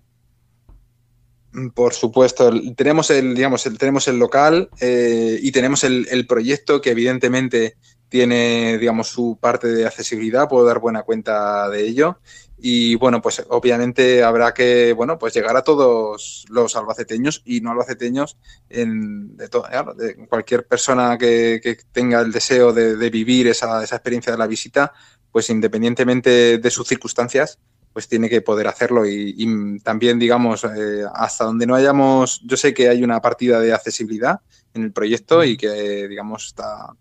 Por 1.74 1.94
supuesto, 1.94 2.52
tenemos 2.76 3.10
el, 3.10 3.34
digamos, 3.34 3.64
tenemos 3.80 4.08
el 4.08 4.20
local 4.20 4.70
eh, 4.80 5.40
y 5.42 5.52
tenemos 5.52 5.84
el, 5.84 6.08
el, 6.12 6.28
proyecto 6.28 6.82
que 6.82 6.92
evidentemente 6.92 7.78
tiene, 8.10 8.78
digamos, 8.78 9.08
su 9.08 9.40
parte 9.42 9.68
de 9.68 9.88
accesibilidad, 9.88 10.48
puedo 10.48 10.66
dar 10.66 10.80
buena 10.80 11.02
cuenta 11.02 11.68
de 11.70 11.82
ello. 11.88 12.20
Y 12.60 12.96
bueno, 12.96 13.22
pues 13.22 13.44
obviamente 13.50 14.24
habrá 14.24 14.54
que, 14.54 14.94
bueno, 14.94 15.18
pues 15.18 15.34
llegar 15.34 15.58
a 15.58 15.64
todos 15.64 16.46
los 16.50 16.76
albaceteños 16.76 17.42
y 17.44 17.62
no 17.62 17.72
albaceteños, 17.72 18.38
en, 18.70 19.36
de, 19.36 19.48
de 19.48 20.28
cualquier 20.28 20.66
persona 20.66 21.18
que, 21.18 21.60
que, 21.62 21.78
tenga 21.92 22.22
el 22.22 22.32
deseo 22.32 22.72
de, 22.72 22.96
de 22.96 23.10
vivir 23.10 23.48
esa, 23.48 23.84
esa, 23.84 23.96
experiencia 23.96 24.32
de 24.32 24.40
la 24.40 24.48
visita, 24.48 24.94
pues 25.32 25.50
independientemente 25.50 26.58
de 26.58 26.72
sus 26.72 26.88
circunstancias, 26.88 27.60
pues 27.98 28.08
tiene 28.08 28.30
que 28.30 28.42
poder 28.42 28.68
hacerlo. 28.68 29.08
Y, 29.08 29.34
y 29.36 29.80
también, 29.80 30.20
digamos, 30.20 30.64
eh, 30.64 31.04
hasta 31.16 31.46
donde 31.46 31.66
no 31.66 31.74
hayamos, 31.74 32.40
yo 32.46 32.56
sé 32.56 32.72
que 32.72 32.90
hay 32.90 33.04
una 33.04 33.20
partida 33.20 33.60
de 33.60 33.74
accesibilidad 33.74 34.40
en 34.76 34.84
el 34.84 34.92
proyecto 34.92 35.44
y 35.44 35.58
que, 35.58 36.08
digamos, 36.08 36.46
está, 36.46 36.94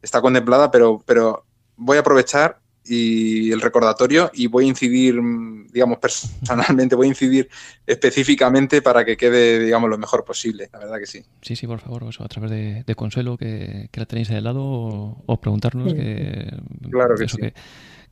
está 0.00 0.20
contemplada, 0.20 0.70
pero, 0.70 1.02
pero 1.04 1.44
voy 1.74 1.96
a 1.96 2.00
aprovechar 2.02 2.60
y 2.84 3.50
el 3.50 3.60
recordatorio 3.60 4.30
y 4.32 4.46
voy 4.46 4.66
a 4.66 4.68
incidir, 4.68 5.16
digamos, 5.72 5.98
personalmente, 5.98 6.94
voy 6.94 7.08
a 7.08 7.10
incidir 7.10 7.48
específicamente 7.84 8.80
para 8.80 9.04
que 9.04 9.16
quede, 9.16 9.58
digamos, 9.58 9.90
lo 9.90 9.98
mejor 9.98 10.24
posible, 10.24 10.70
la 10.72 10.78
verdad 10.78 10.98
que 11.00 11.06
sí. 11.06 11.24
Sí, 11.42 11.56
sí, 11.56 11.66
por 11.66 11.80
favor, 11.80 12.04
eso, 12.08 12.22
a 12.22 12.28
través 12.28 12.52
de, 12.52 12.84
de 12.86 12.94
Consuelo, 12.94 13.36
que, 13.36 13.88
que, 13.90 13.98
la 13.98 14.06
tenéis 14.06 14.30
ahí 14.30 14.36
al 14.36 14.44
lado, 14.44 14.62
o, 14.62 15.24
o 15.26 15.40
preguntarnos 15.40 15.90
sí. 15.90 15.96
que... 15.96 16.48
Claro 16.92 17.16
que 17.16 17.24
eso, 17.24 17.38
sí. 17.38 17.42
Que, 17.42 17.54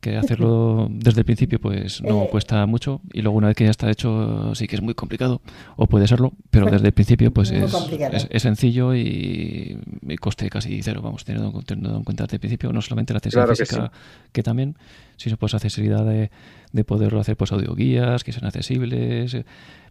que 0.03 0.17
hacerlo 0.17 0.87
desde 0.91 1.21
el 1.21 1.25
principio 1.25 1.59
pues 1.59 2.01
no 2.03 2.25
cuesta 2.25 2.65
mucho. 2.65 3.01
Y 3.13 3.21
luego 3.21 3.37
una 3.37 3.47
vez 3.47 3.55
que 3.55 3.63
ya 3.63 3.71
está 3.71 3.89
hecho 3.89 4.53
sí 4.53 4.67
que 4.67 4.75
es 4.75 4.81
muy 4.81 4.93
complicado 4.93 5.41
o 5.77 5.87
puede 5.87 6.07
serlo 6.07 6.33
pero 6.51 6.69
desde 6.69 6.87
el 6.87 6.93
principio 6.93 7.31
pues 7.31 7.51
es, 7.51 7.73
es, 8.11 8.27
es, 8.29 8.41
sencillo 8.41 8.93
y, 8.93 9.79
y, 10.01 10.15
coste 10.17 10.49
casi 10.49 10.81
cero 10.83 11.01
vamos 11.01 11.23
teniendo, 11.23 11.63
teniendo 11.63 11.97
en 11.97 12.03
cuenta 12.03 12.25
desde 12.25 12.35
el 12.35 12.39
principio 12.41 12.73
no 12.73 12.81
solamente 12.81 13.13
la 13.13 13.17
accesibilidad 13.17 13.45
claro 13.45 13.55
física 13.55 13.89
que, 13.89 13.95
sí. 13.95 14.29
que, 14.33 14.43
también 14.43 14.75
sino 15.23 15.37
pues 15.37 15.53
accesibilidad 15.53 16.03
de, 16.05 16.31
de 16.73 16.83
poderlo 16.83 17.19
hacer 17.21 17.37
pues 17.37 17.53
audioguías 17.53 18.25
que 18.25 18.33
sean 18.33 18.45
accesibles 18.45 19.37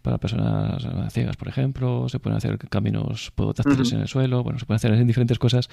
para 0.03 0.19
personas 0.19 0.85
ciegas, 1.11 1.37
por 1.37 1.49
ejemplo, 1.49 2.09
se 2.11 2.19
pueden 2.19 2.37
hacer 2.37 2.59
caminos 2.59 3.31
podotáctiles 3.35 3.89
uh 3.89 3.93
-huh. 3.93 3.95
en 3.95 4.01
el 4.03 4.09
suelo, 4.09 4.43
bueno, 4.43 4.59
se 4.59 4.67
pueden 4.67 4.77
hacer 4.77 5.07
diferentes 5.07 5.39
cosas 5.39 5.71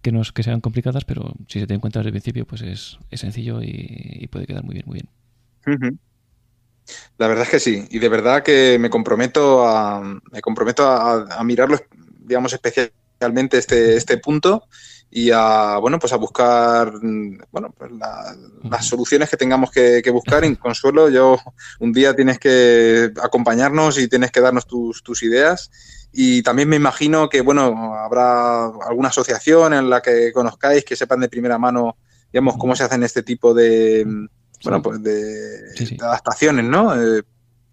que 0.00 0.12
no 0.12 0.22
que 0.32 0.42
sean 0.42 0.60
complicadas, 0.60 1.04
pero 1.04 1.34
si 1.48 1.58
se 1.58 1.66
tiene 1.66 1.76
en 1.76 1.80
cuenta 1.80 1.98
desde 1.98 2.10
el 2.10 2.12
principio, 2.12 2.46
pues 2.46 2.62
es, 2.62 2.98
es 3.10 3.20
sencillo 3.20 3.62
y, 3.62 4.18
y, 4.20 4.26
puede 4.28 4.46
quedar 4.46 4.62
muy 4.62 4.74
bien, 4.74 4.84
muy 4.86 5.00
bien. 5.00 5.08
Uh 5.66 5.80
-huh. 5.80 5.98
La 7.18 7.26
verdad 7.26 7.44
es 7.44 7.50
que 7.50 7.58
sí, 7.60 7.84
y 7.90 7.98
de 7.98 8.08
verdad 8.08 8.42
que 8.42 8.78
me 8.78 8.90
comprometo 8.90 9.66
a, 9.66 10.00
me 10.00 10.40
comprometo 10.40 10.86
a, 10.86 11.38
a 11.38 11.42
mirarlo, 11.42 11.78
digamos, 12.20 12.52
especialmente 12.52 13.58
este, 13.58 13.96
este 13.96 14.18
punto 14.18 14.64
y 15.10 15.30
a 15.32 15.78
bueno 15.78 15.98
pues 15.98 16.12
a 16.12 16.16
buscar 16.16 16.92
bueno 17.50 17.74
pues 17.76 17.90
la, 17.90 18.36
las 18.62 18.86
soluciones 18.86 19.28
que 19.28 19.36
tengamos 19.36 19.70
que, 19.70 20.00
que, 20.02 20.10
buscar. 20.10 20.44
En 20.44 20.54
Consuelo 20.54 21.08
yo 21.10 21.38
un 21.80 21.92
día 21.92 22.14
tienes 22.14 22.38
que 22.38 23.12
acompañarnos 23.20 23.98
y 23.98 24.08
tienes 24.08 24.30
que 24.30 24.40
darnos 24.40 24.66
tus, 24.66 25.02
tus 25.02 25.22
ideas. 25.22 25.70
Y 26.12 26.42
también 26.42 26.68
me 26.68 26.76
imagino 26.76 27.28
que 27.28 27.40
bueno 27.40 27.94
habrá 27.94 28.66
alguna 28.66 29.08
asociación 29.08 29.74
en 29.74 29.90
la 29.90 30.00
que 30.00 30.32
conozcáis 30.32 30.84
que 30.84 30.96
sepan 30.96 31.20
de 31.20 31.28
primera 31.28 31.58
mano 31.58 31.96
digamos 32.32 32.56
cómo 32.56 32.76
se 32.76 32.84
hacen 32.84 33.02
este 33.02 33.22
tipo 33.22 33.52
de 33.52 34.06
bueno 34.62 34.82
pues 34.82 35.02
de, 35.02 35.76
sí, 35.76 35.86
sí. 35.86 35.96
de 35.96 36.04
adaptaciones 36.04 36.64
no 36.64 36.94
eh, 37.00 37.22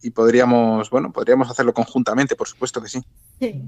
y 0.01 0.11
podríamos 0.11 0.89
bueno 0.89 1.11
podríamos 1.11 1.49
hacerlo 1.49 1.73
conjuntamente 1.73 2.35
por 2.35 2.47
supuesto 2.47 2.81
que 2.81 2.89
sí, 2.89 3.03
sí. 3.39 3.63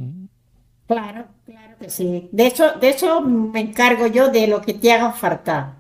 Claro, 0.90 1.26
claro 1.46 1.76
que 1.80 1.88
sí. 1.92 2.30
De 2.32 2.48
hecho, 2.48 2.72
de 2.82 2.90
hecho 2.90 3.22
me 3.22 3.60
encargo 3.60 4.08
yo 4.08 4.30
de 4.30 4.48
lo 4.48 4.60
que 4.62 4.74
te 4.74 4.92
haga 4.92 5.12
falta. 5.12 5.76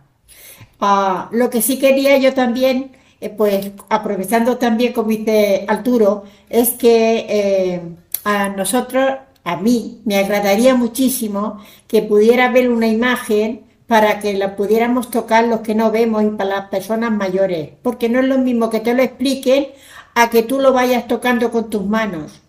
Uh, 0.79 1.35
lo 1.35 1.49
que 1.49 1.61
sí 1.63 1.79
quería 1.79 2.17
yo 2.19 2.33
también, 2.35 2.91
eh, 3.19 3.29
pues 3.29 3.71
aprovechando 3.89 4.57
también, 4.57 4.93
como 4.93 5.09
dice 5.09 5.65
Arturo, 5.67 6.25
es 6.49 6.69
que 6.71 7.25
eh, 7.27 7.81
a 8.23 8.49
nosotros, 8.49 9.17
a 9.43 9.55
mí, 9.57 10.01
me 10.05 10.17
agradaría 10.17 10.75
muchísimo 10.75 11.59
que 11.87 12.03
pudiera 12.03 12.51
ver 12.51 12.69
una 12.69 12.87
imagen 12.87 13.65
para 13.87 14.19
que 14.19 14.35
la 14.35 14.55
pudiéramos 14.55 15.09
tocar 15.09 15.45
los 15.45 15.61
que 15.61 15.73
no 15.75 15.89
vemos 15.91 16.23
y 16.23 16.29
para 16.29 16.49
las 16.51 16.69
personas 16.69 17.11
mayores. 17.11 17.71
Porque 17.81 18.09
no 18.09 18.19
es 18.19 18.25
lo 18.27 18.37
mismo 18.37 18.69
que 18.69 18.79
te 18.79 18.93
lo 18.93 19.01
expliquen 19.01 19.69
a 20.13 20.29
que 20.29 20.43
tú 20.43 20.59
lo 20.59 20.71
vayas 20.73 21.07
tocando 21.07 21.51
con 21.51 21.69
tus 21.71 21.85
manos 21.85 22.41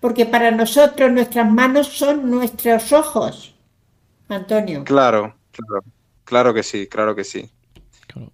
porque 0.00 0.26
para 0.26 0.50
nosotros 0.50 1.12
nuestras 1.12 1.50
manos 1.50 1.88
son 1.88 2.30
nuestros 2.30 2.92
ojos. 2.92 3.54
Antonio. 4.28 4.84
Claro, 4.84 5.34
claro, 5.50 5.84
claro 6.24 6.54
que 6.54 6.62
sí, 6.62 6.86
claro 6.86 7.14
que 7.14 7.24
sí. 7.24 7.50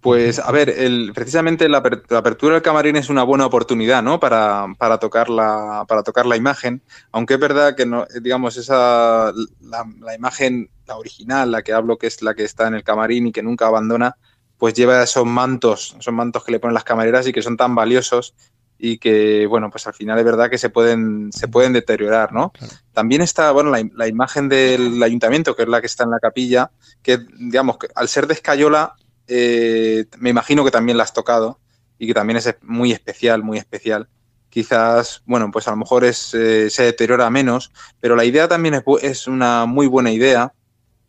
Pues 0.01 0.39
a 0.39 0.51
ver, 0.51 0.69
el, 0.69 1.11
precisamente 1.13 1.69
la, 1.69 1.83
la, 2.09 2.17
apertura 2.17 2.53
del 2.55 2.63
camarín 2.63 2.95
es 2.95 3.09
una 3.09 3.23
buena 3.23 3.45
oportunidad, 3.45 4.01
¿no? 4.01 4.19
Para, 4.19 4.65
para, 4.77 4.97
tocar, 4.97 5.29
la, 5.29 5.85
para 5.87 6.03
tocar 6.03 6.25
la 6.25 6.35
imagen, 6.35 6.81
aunque 7.11 7.35
es 7.35 7.39
verdad 7.39 7.75
que, 7.75 7.85
no, 7.85 8.07
digamos, 8.21 8.57
esa, 8.57 9.31
la, 9.61 9.85
la, 9.99 10.15
imagen, 10.15 10.69
la 10.87 10.97
original, 10.97 11.51
la 11.51 11.61
que 11.61 11.73
hablo, 11.73 11.97
que 11.97 12.07
es 12.07 12.21
la 12.21 12.33
que 12.33 12.43
está 12.43 12.67
en 12.67 12.75
el 12.75 12.83
camarín 12.83 13.27
y 13.27 13.31
que 13.31 13.43
nunca 13.43 13.67
abandona, 13.67 14.17
pues 14.57 14.73
lleva 14.73 15.03
esos 15.03 15.25
mantos, 15.25 15.95
esos 15.99 16.13
mantos 16.13 16.43
que 16.43 16.51
le 16.51 16.59
ponen 16.59 16.73
las 16.73 16.83
camareras 16.83 17.27
y 17.27 17.33
que 17.33 17.43
son 17.43 17.57
tan 17.57 17.75
valiosos 17.75 18.33
y 18.79 18.99
que, 18.99 19.45
bueno, 19.47 19.69
pues 19.69 19.87
al 19.87 19.93
final 19.93 20.19
es 20.19 20.25
verdad 20.25 20.49
que 20.49 20.57
se 20.57 20.69
pueden, 20.69 21.31
se 21.31 21.47
pueden 21.47 21.73
deteriorar, 21.73 22.31
¿no? 22.31 22.51
Claro. 22.51 22.73
También 22.93 23.21
está, 23.21 23.51
bueno, 23.51 23.71
la, 23.71 23.83
la, 23.95 24.07
imagen 24.07 24.49
del 24.49 25.01
ayuntamiento, 25.01 25.55
que 25.55 25.63
es 25.63 25.67
la 25.69 25.81
que 25.81 25.87
está 25.87 26.03
en 26.03 26.11
la 26.11 26.19
capilla, 26.19 26.71
que, 27.01 27.19
digamos, 27.39 27.77
que 27.77 27.87
al 27.95 28.07
ser 28.07 28.27
de 28.27 28.35
escayola, 28.35 28.95
eh, 29.27 30.05
me 30.19 30.29
imagino 30.29 30.63
que 30.63 30.71
también 30.71 30.97
la 30.97 31.03
has 31.03 31.13
tocado 31.13 31.59
y 31.97 32.07
que 32.07 32.13
también 32.13 32.37
es 32.37 32.55
muy 32.61 32.91
especial, 32.91 33.43
muy 33.43 33.57
especial. 33.57 34.07
Quizás, 34.49 35.23
bueno, 35.25 35.51
pues 35.51 35.67
a 35.67 35.71
lo 35.71 35.77
mejor 35.77 36.05
es, 36.05 36.33
eh, 36.33 36.69
se 36.69 36.83
deteriora 36.83 37.29
menos, 37.29 37.71
pero 37.99 38.15
la 38.15 38.25
idea 38.25 38.47
también 38.47 38.75
es, 38.75 38.83
es 39.01 39.27
una 39.27 39.65
muy 39.65 39.87
buena 39.87 40.11
idea 40.11 40.53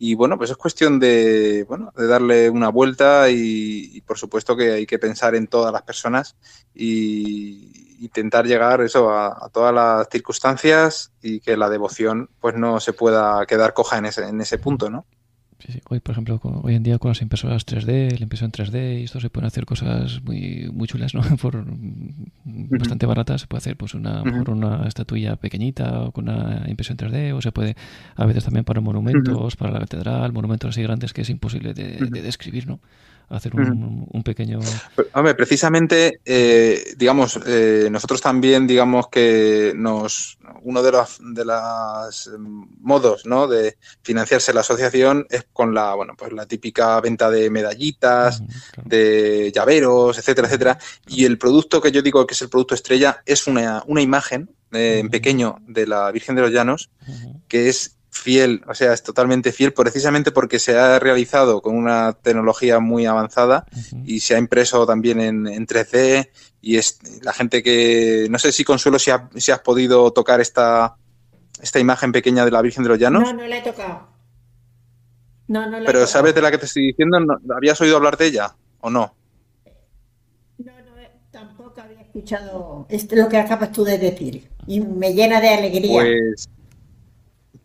y 0.01 0.15
bueno, 0.15 0.37
pues 0.37 0.49
es 0.49 0.55
cuestión 0.55 0.97
de, 0.97 1.65
bueno, 1.67 1.91
de 1.95 2.07
darle 2.07 2.49
una 2.49 2.69
vuelta 2.69 3.29
y, 3.29 4.01
por 4.07 4.17
supuesto 4.17 4.55
que 4.55 4.71
hay 4.71 4.85
que 4.85 4.97
pensar 4.97 5.35
en 5.35 5.47
todas 5.47 5.73
las 5.73 5.81
personas 5.81 6.37
y 6.73 7.97
intentar 7.99 8.47
llegar 8.47 8.79
eso 8.79 9.09
a, 9.09 9.45
a, 9.45 9.49
todas 9.49 9.73
las 9.73 10.07
circunstancias 10.09 11.11
y 11.21 11.41
que 11.41 11.57
la 11.57 11.69
devoción 11.69 12.29
pues 12.39 12.55
no 12.55 12.79
se 12.79 12.93
pueda 12.93 13.45
quedar 13.45 13.73
coja 13.73 13.97
en 13.97 14.05
ese, 14.05 14.23
en 14.23 14.39
ese 14.39 14.57
punto, 14.57 14.89
¿no? 14.89 15.05
Sí, 15.59 15.73
sí. 15.73 15.81
Hoy, 15.89 15.99
por 15.99 16.13
ejemplo, 16.13 16.39
con, 16.39 16.61
hoy 16.63 16.75
en 16.75 16.83
día 16.83 16.97
con 16.99 17.09
las 17.09 17.21
impresoras 17.21 17.65
3D, 17.65 18.17
la 18.17 18.23
impresión 18.23 18.51
3D 18.51 19.01
y 19.01 19.03
esto 19.03 19.19
se 19.19 19.29
pueden 19.29 19.47
hacer 19.47 19.65
cosas 19.65 20.23
muy, 20.23 20.69
muy 20.73 20.87
chulas, 20.87 21.13
¿no? 21.13 21.21
Por 21.41 21.57
uh 21.57 21.65
-huh. 21.65 22.79
bastante 22.79 23.05
baratas 23.05 23.41
se 23.41 23.47
puede 23.47 23.59
hacer 23.59 23.75
pues 23.75 23.93
una, 23.93 24.21
uh 24.21 24.25
-huh. 24.25 24.43
por 24.45 24.51
una 24.51 24.87
estatuilla 24.87 25.35
pequeñita 25.35 26.03
o 26.03 26.11
con 26.13 26.29
una 26.29 26.63
impresión 26.69 26.97
3D 26.97 27.33
o 27.33 27.41
se 27.41 27.51
puede 27.51 27.75
a 28.15 28.25
veces 28.25 28.45
también 28.45 28.63
para 28.63 28.79
monumentos, 28.79 29.35
uh 29.35 29.47
-huh. 29.47 29.57
para 29.57 29.73
la 29.73 29.79
catedral, 29.79 30.31
monumentos 30.31 30.69
así 30.69 30.81
grandes 30.81 31.11
que 31.11 31.21
es 31.23 31.29
imposible 31.29 31.73
de, 31.73 31.97
de 32.09 32.21
describir, 32.21 32.65
¿no? 32.65 32.79
Hacer 33.29 33.55
un, 33.55 34.07
un 34.11 34.23
pequeño... 34.23 34.59
Hombre, 35.13 35.35
precisamente, 35.35 36.19
eh, 36.25 36.93
digamos, 36.97 37.39
eh, 37.45 37.87
nosotros 37.91 38.21
también, 38.21 38.67
digamos 38.67 39.07
que 39.09 39.73
nos 39.75 40.37
uno 40.63 40.81
de 40.81 40.91
los 40.91 41.19
de 41.19 41.45
las 41.45 42.27
em, 42.27 42.67
modos 42.81 43.25
¿no? 43.25 43.47
de 43.47 43.77
financiarse 44.01 44.53
la 44.53 44.61
asociación 44.61 45.25
es 45.29 45.45
con 45.53 45.73
la, 45.73 45.93
bueno, 45.93 46.15
pues 46.17 46.33
la 46.33 46.45
típica 46.45 46.99
venta 47.01 47.29
de 47.29 47.49
medallitas, 47.49 48.41
claro. 48.71 48.89
de 48.89 49.51
llaveros, 49.53 50.17
etcétera, 50.17 50.47
etcétera. 50.47 50.77
Y 51.07 51.25
el 51.25 51.37
producto 51.37 51.81
que 51.81 51.91
yo 51.91 52.01
digo 52.01 52.25
que 52.25 52.33
es 52.33 52.41
el 52.41 52.49
producto 52.49 52.75
estrella 52.75 53.21
es 53.25 53.47
una, 53.47 53.83
una 53.87 54.01
imagen 54.01 54.49
eh, 54.71 54.99
en 54.99 55.09
pequeño 55.09 55.57
de 55.67 55.87
la 55.87 56.11
Virgen 56.11 56.35
de 56.35 56.41
los 56.41 56.51
Llanos, 56.51 56.89
uh 57.07 57.11
-huh. 57.11 57.41
que 57.47 57.69
es 57.69 57.98
fiel, 58.09 58.63
o 58.67 58.73
sea, 58.73 58.93
es 58.93 59.03
totalmente 59.03 59.51
fiel 59.51 59.73
precisamente 59.73 60.31
porque 60.31 60.59
se 60.59 60.77
ha 60.77 60.99
realizado 60.99 61.61
con 61.61 61.75
una 61.75 62.13
tecnología 62.13 62.79
muy 62.79 63.05
avanzada 63.05 63.65
y 64.03 64.19
se 64.19 64.35
ha 64.35 64.39
impreso 64.39 64.85
también 64.85 65.21
en, 65.21 65.67
3D 65.67 66.29
y 66.61 66.77
es 66.77 66.99
la 67.21 67.33
gente 67.33 67.63
que, 67.63 68.27
no 68.29 68.39
sé 68.39 68.51
si 68.51 68.63
Consuelo, 68.63 68.99
si, 68.99 69.11
si 69.35 69.51
has 69.51 69.59
podido 69.59 70.11
tocar 70.11 70.41
esta, 70.41 70.97
esta 71.61 71.79
imagen 71.79 72.11
pequeña 72.11 72.45
de 72.45 72.51
la 72.51 72.61
Virgen 72.61 72.83
de 72.83 72.89
los 72.89 72.99
Llanos. 72.99 73.23
No, 73.23 73.33
no 73.33 73.47
la 73.47 73.57
he 73.57 73.61
tocado. 73.61 74.09
No, 75.47 75.69
no 75.69 75.79
la 75.79 75.85
Pero 75.85 76.05
¿sabes 76.05 76.35
de 76.35 76.41
la 76.41 76.51
que 76.51 76.57
te 76.57 76.65
estoy 76.65 76.87
diciendo? 76.87 77.17
¿Habías 77.55 77.79
oído 77.81 77.97
hablar 77.97 78.17
de 78.17 78.27
ella 78.27 78.55
o 78.81 78.89
no? 78.89 79.15
No, 80.57 80.71
no, 80.81 80.97
eh, 80.99 81.11
tampoco 81.31 81.73
había 81.81 82.01
escuchado 82.01 82.87
lo 83.11 83.29
que 83.29 83.37
acabas 83.37 83.71
tú 83.71 83.83
de 83.83 83.97
decir 83.97 84.49
y 84.67 84.81
me 84.81 85.13
llena 85.13 85.39
de 85.39 85.49
alegría. 85.49 86.01
Pues 86.01 86.49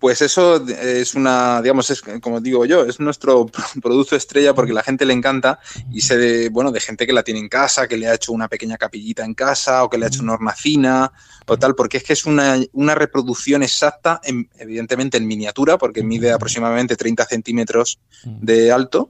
pues 0.05 0.21
eso 0.21 0.63
es 0.67 1.15
una, 1.15 1.63
digamos, 1.63 1.89
es 1.89 2.03
como 2.21 2.39
digo 2.39 2.67
yo, 2.67 2.85
es 2.85 3.01
nuestro 3.01 3.47
producto 3.83 4.17
estrella 4.17 4.53
porque 4.53 4.75
la 4.75 4.83
gente 4.83 5.07
le 5.07 5.15
encanta 5.15 5.61
y 5.91 6.03
sé 6.03 6.19
de, 6.19 6.51
bueno, 6.51 6.71
de 6.73 6.81
gente 6.81 7.07
que 7.07 7.15
la 7.15 7.23
tiene 7.23 7.41
en 7.41 7.49
casa, 7.49 7.89
que 7.89 7.97
le 7.97 8.07
ha 8.07 8.15
hecho 8.15 8.31
una 8.31 8.47
pequeña 8.47 8.77
capillita 8.77 9.25
en 9.25 9.33
casa 9.33 9.83
o 9.83 9.89
que 9.89 9.97
le 9.97 10.05
ha 10.05 10.09
hecho 10.09 10.23
una 10.23 10.35
hornacina 10.35 11.11
o 11.47 11.59
tal, 11.59 11.75
porque 11.75 11.97
es 11.97 12.05
que 12.05 12.13
es 12.13 12.27
una, 12.27 12.55
reproducción 12.95 13.63
exacta, 13.63 14.21
evidentemente 14.59 15.17
en 15.17 15.27
miniatura, 15.27 15.79
porque 15.79 16.03
mide 16.03 16.33
aproximadamente 16.33 16.97
30 16.97 17.25
centímetros 17.25 17.99
de 18.25 18.73
alto, 18.73 19.09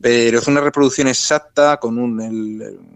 pero 0.00 0.38
es 0.38 0.46
una 0.46 0.62
reproducción 0.62 1.06
exacta 1.06 1.76
con 1.76 1.98
un, 1.98 2.16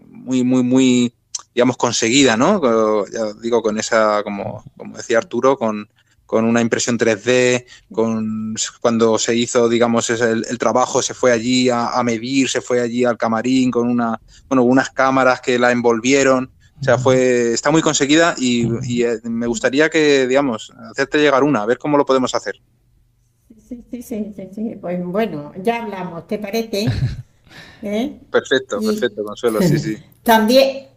muy, 0.09 0.43
muy, 0.43 0.63
muy, 0.63 1.13
digamos, 1.53 1.77
conseguida, 1.77 2.35
¿no? 2.35 3.05
Ya 3.05 3.33
digo, 3.39 3.61
con 3.61 3.77
esa, 3.77 4.23
como, 4.23 4.63
como 4.75 4.97
decía 4.97 5.19
Arturo, 5.19 5.55
con 5.55 5.87
con 6.29 6.45
una 6.45 6.61
impresión 6.61 6.95
3D, 6.99 7.65
con 7.91 8.53
cuando 8.81 9.17
se 9.17 9.35
hizo, 9.35 9.67
digamos, 9.67 10.11
el, 10.11 10.45
el 10.47 10.59
trabajo, 10.59 11.01
se 11.01 11.15
fue 11.15 11.31
allí 11.31 11.69
a, 11.71 11.99
medir, 12.03 12.47
se 12.47 12.61
fue 12.61 12.81
allí 12.81 13.03
al 13.03 13.17
camarín 13.17 13.71
con 13.71 13.89
una, 13.89 14.21
bueno, 14.47 14.61
unas 14.61 14.91
cámaras 14.91 15.41
que 15.41 15.57
la 15.57 15.71
envolvieron. 15.71 16.51
O 16.79 16.83
sea, 16.83 16.99
fue, 16.99 17.53
está 17.53 17.71
muy 17.71 17.81
conseguida 17.81 18.35
y, 18.37 19.01
eh, 19.01 19.19
me 19.23 19.47
gustaría 19.47 19.89
que, 19.89 20.27
digamos, 20.27 20.71
hacerte 20.91 21.17
llegar 21.17 21.43
una, 21.43 21.63
a 21.63 21.65
ver 21.65 21.79
cómo 21.79 21.97
lo 21.97 22.05
podemos 22.05 22.35
hacer. 22.35 22.61
Sí, 23.67 23.83
sí, 23.89 24.03
sí, 24.03 24.31
sí, 24.53 24.75
Pues 24.79 25.03
bueno, 25.03 25.51
ya 25.63 25.81
hablamos, 25.81 26.27
¿te 26.27 26.37
parece? 26.37 26.85
¿Eh? 27.81 28.19
Perfecto, 28.29 28.79
perfecto, 28.79 29.23
Consuelo, 29.23 29.63
sí, 29.63 29.79
sí. 29.79 29.97
También, 30.23 30.88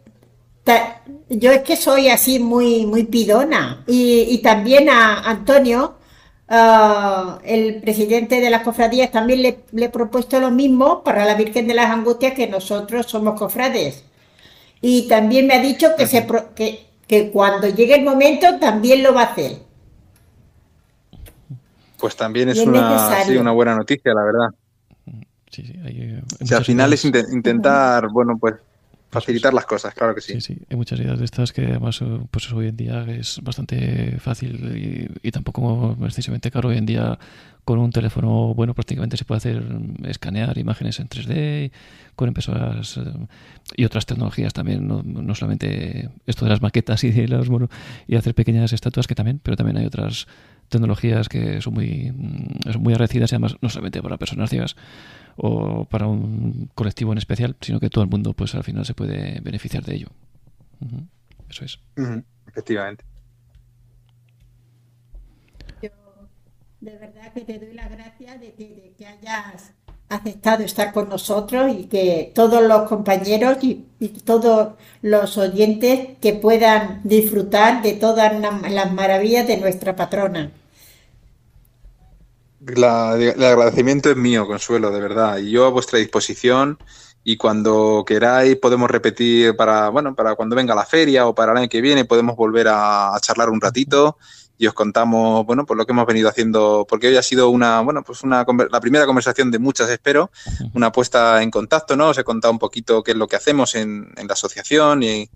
yo 1.29 1.51
es 1.51 1.61
que 1.61 1.75
soy 1.75 2.09
así 2.09 2.39
muy, 2.39 2.85
muy 2.85 3.03
pidona. 3.03 3.83
Y, 3.87 4.37
también 4.39 4.89
a 4.89 5.21
Antonio, 5.29 5.95
ah, 6.47 7.39
el 7.43 7.81
presidente 7.81 8.39
de 8.39 8.49
las 8.49 8.63
cofradías, 8.63 9.11
también 9.11 9.41
le, 9.41 9.59
he 9.75 9.89
propuesto 9.89 10.39
lo 10.39 10.51
mismo 10.51 11.03
para 11.03 11.25
la 11.25 11.35
Virgen 11.35 11.67
de 11.67 11.73
las 11.73 11.91
Angustias, 11.91 12.33
que 12.33 12.47
nosotros 12.47 13.05
somos 13.07 13.39
cofrades. 13.39 14.03
Y 14.81 15.07
también 15.07 15.47
me 15.47 15.55
ha 15.55 15.61
dicho 15.61 15.95
que, 15.97 16.07
se, 16.07 16.27
que, 16.55 16.85
que 17.07 17.31
cuando 17.31 17.67
llegue 17.69 17.95
el 17.95 18.03
momento 18.03 18.59
también 18.59 19.03
lo 19.03 19.13
va 19.13 19.21
a 19.21 19.25
hacer. 19.25 19.57
Pues 21.97 22.17
también 22.17 22.49
es, 22.49 22.59
una, 22.59 23.23
una 23.39 23.51
buena 23.51 23.75
noticia, 23.75 24.13
la 24.13 24.23
verdad. 24.23 24.49
Sí, 25.49 25.65
sí, 25.65 25.79
hay, 25.85 26.21
al 26.53 26.65
final 26.65 26.91
es 26.91 27.05
intentar, 27.05 28.09
bueno, 28.09 28.37
pues 28.37 28.55
facilitar 29.13 29.53
las 29.53 29.65
cosas, 29.65 29.93
claro 29.93 30.13
que 30.13 30.21
sí. 30.21 30.33
Sí, 30.33 30.41
sí. 30.41 30.57
Hay 30.69 30.75
muchas 30.75 30.99
ideas 30.99 31.19
de 31.19 31.25
estas 31.25 31.53
que 31.53 31.65
además, 31.65 32.01
eh, 32.01 32.19
pues 32.29 32.51
hoy 32.51 32.67
en 32.67 32.77
día 32.77 33.05
es 33.07 33.39
bastante 33.41 34.17
fácil 34.19 35.09
y, 35.21 35.31
tampoco 35.31 35.97
excesivamente 36.03 36.51
caro. 36.51 36.69
Hoy 36.69 36.77
en 36.77 36.85
día 36.85 37.17
con 37.65 37.79
un 37.79 37.91
teléfono 37.91 38.53
bueno 38.53 38.73
prácticamente 38.73 39.15
se 39.15 39.23
puede 39.23 39.37
hacer 39.37 39.61
mm, 39.61 40.05
escanear 40.05 40.57
imágenes 40.57 40.99
en 40.99 41.07
3D 41.07 41.71
con 42.15 42.27
impresoras 42.27 42.97
eh, 42.97 43.01
y 43.77 43.85
otras 43.85 44.05
tecnologías 44.05 44.53
también, 44.53 44.87
no, 44.87 45.01
no, 45.03 45.35
solamente 45.35 46.09
esto 46.27 46.45
de 46.45 46.51
las 46.51 46.61
maquetas 46.61 47.03
y 47.03 47.11
de 47.11 47.27
las 47.27 47.47
bueno, 47.47 47.69
y 48.07 48.15
hacer 48.15 48.35
pequeñas 48.35 48.73
estatuas 48.73 49.07
que 49.07 49.15
también, 49.15 49.39
pero 49.41 49.55
también 49.55 49.77
hay 49.77 49.85
otras 49.85 50.27
tecnologías 50.73 51.29
que 51.29 51.61
son 51.61 51.73
muy, 51.73 52.11
mm, 52.11 52.71
son 52.71 52.83
muy 52.83 52.93
agradecidas 52.93 53.31
y 53.31 53.35
además 53.35 53.55
no 53.61 53.69
solamente 53.69 54.01
para 54.01 54.17
personas 54.17 54.49
ciegas 54.49 54.75
o 55.35 55.85
para 55.85 56.07
un 56.07 56.69
colectivo 56.75 57.11
en 57.11 57.17
especial, 57.17 57.55
sino 57.61 57.79
que 57.79 57.89
todo 57.89 58.03
el 58.03 58.09
mundo 58.09 58.33
pues 58.33 58.53
al 58.55 58.63
final 58.63 58.85
se 58.85 58.93
puede 58.93 59.39
beneficiar 59.41 59.83
de 59.83 59.95
ello. 59.95 60.07
Eso 61.49 61.65
es. 61.65 61.79
Efectivamente. 62.47 63.05
Yo 65.81 65.89
de 66.81 66.97
verdad 66.97 67.33
que 67.33 67.41
te 67.41 67.59
doy 67.59 67.73
la 67.73 67.87
gracia 67.87 68.37
de 68.37 68.53
que, 68.53 69.05
hayas 69.05 69.73
aceptado 70.09 70.63
estar 70.63 70.93
con 70.93 71.09
nosotros 71.09 71.71
y 71.75 71.85
que 71.85 72.31
todos 72.35 72.61
los 72.61 72.87
compañeros 72.87 73.57
y, 73.63 73.85
todos 74.25 74.73
los 75.01 75.37
oyentes 75.37 76.17
que 76.19 76.33
puedan 76.33 77.01
disfrutar 77.03 77.81
de 77.81 77.93
todas 77.93 78.33
las 78.69 78.93
maravillas 78.93 79.47
de 79.47 79.57
nuestra 79.57 79.95
patrona 79.95 80.51
el 82.67 82.83
agradecimiento 83.43 84.09
es 84.09 84.17
mío, 84.17 84.47
Consuelo, 84.47 84.91
de 84.91 85.01
verdad. 85.01 85.37
Y 85.37 85.51
yo 85.51 85.65
a 85.65 85.69
vuestra 85.69 85.99
disposición 85.99 86.77
y 87.23 87.37
cuando 87.37 88.03
queráis 88.05 88.57
podemos 88.57 88.91
repetir 88.91 89.55
para, 89.55 89.89
bueno, 89.89 90.13
para 90.15 90.35
cuando 90.35 90.55
venga 90.55 90.75
la 90.75 90.85
feria 90.85 91.27
o 91.27 91.33
para 91.33 91.53
el 91.53 91.57
año 91.57 91.69
que 91.69 91.81
viene 91.81 92.05
podemos 92.05 92.35
volver 92.35 92.67
a, 92.69 93.13
charlar 93.21 93.49
un 93.49 93.61
ratito 93.61 94.17
y 94.57 94.67
os 94.67 94.73
contamos, 94.73 95.45
bueno, 95.45 95.65
pues 95.65 95.77
lo 95.77 95.85
que 95.85 95.93
hemos 95.93 96.05
venido 96.05 96.29
haciendo, 96.29 96.85
porque 96.87 97.07
hoy 97.07 97.17
ha 97.17 97.23
sido 97.23 97.49
una, 97.49 97.81
bueno, 97.81 98.03
pues 98.03 98.23
una, 98.23 98.45
la 98.71 98.79
primera 98.79 99.05
conversación 99.05 99.49
de 99.51 99.59
muchas, 99.59 99.89
espero, 99.89 100.31
una 100.73 100.91
puesta 100.91 101.41
en 101.41 101.49
contacto, 101.49 101.97
¿no? 101.97 102.09
Os 102.09 102.17
he 102.17 102.23
contado 102.23 102.51
un 102.51 102.59
poquito 102.59 103.03
qué 103.03 103.11
es 103.11 103.17
lo 103.17 103.27
que 103.27 103.35
hacemos 103.35 103.73
en, 103.75 104.13
la 104.15 104.33
asociación 104.33 105.01
y, 105.03 105.29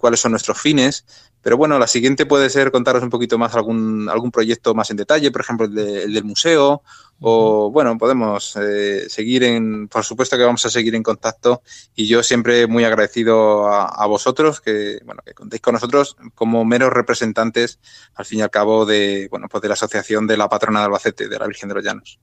cuáles 0.00 0.20
son 0.20 0.32
nuestros 0.32 0.60
fines. 0.60 1.06
Pero 1.44 1.58
bueno, 1.58 1.78
la 1.78 1.86
siguiente 1.86 2.24
puede 2.24 2.48
ser 2.48 2.72
contaros 2.72 3.02
un 3.02 3.10
poquito 3.10 3.36
más 3.36 3.54
algún, 3.54 4.08
algún 4.08 4.30
proyecto 4.30 4.74
más 4.74 4.90
en 4.90 4.96
detalle, 4.96 5.30
por 5.30 5.42
ejemplo, 5.42 5.66
el, 5.66 5.74
del 5.74 6.24
museo, 6.24 6.82
o 7.20 7.70
bueno, 7.70 7.98
podemos 7.98 8.56
eh, 8.56 9.04
seguir 9.10 9.44
en, 9.44 9.86
por 9.88 10.04
supuesto 10.04 10.38
que 10.38 10.42
vamos 10.42 10.64
a 10.64 10.70
seguir 10.70 10.94
en 10.94 11.02
contacto 11.02 11.62
y 11.94 12.06
yo 12.08 12.22
siempre 12.22 12.66
muy 12.66 12.84
agradecido 12.84 13.68
a, 13.68 14.06
vosotros 14.06 14.62
que, 14.62 15.00
bueno, 15.04 15.20
que 15.22 15.34
contéis 15.34 15.60
con 15.60 15.74
nosotros 15.74 16.16
como 16.34 16.64
meros 16.64 16.90
representantes, 16.94 17.78
al 18.14 18.24
fin 18.24 18.38
y 18.38 18.42
al 18.42 18.50
cabo, 18.50 18.86
de, 18.86 19.28
bueno, 19.30 19.46
pues 19.50 19.60
de 19.60 19.68
la 19.68 19.74
Asociación 19.74 20.26
de 20.26 20.38
la 20.38 20.48
Patrona 20.48 20.80
de 20.80 20.86
Albacete, 20.86 21.28
de 21.28 21.38
la 21.38 21.46
Virgen 21.46 21.68
de 21.68 21.74
los 21.74 21.84
Llanos. 21.84 22.18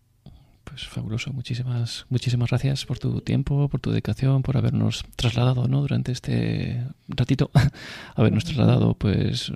Pues 0.72 0.88
fabuloso, 0.88 1.34
muchísimas, 1.34 2.05
muchísimas 2.07 2.49
gracias 2.49 2.86
por 2.86 2.97
tu 2.97 3.19
tiempo, 3.19 3.67
por 3.67 3.82
tu 3.82 3.91
dedicación, 3.91 4.41
por 4.41 4.55
habernos 4.55 5.03
trasladado, 5.17 5.67
¿no? 5.67 5.82
Durante 5.82 6.13
este 6.13 6.82
ratito, 7.09 7.51
habernos 8.15 8.45
trasladado, 8.45 8.93
pues, 8.93 9.51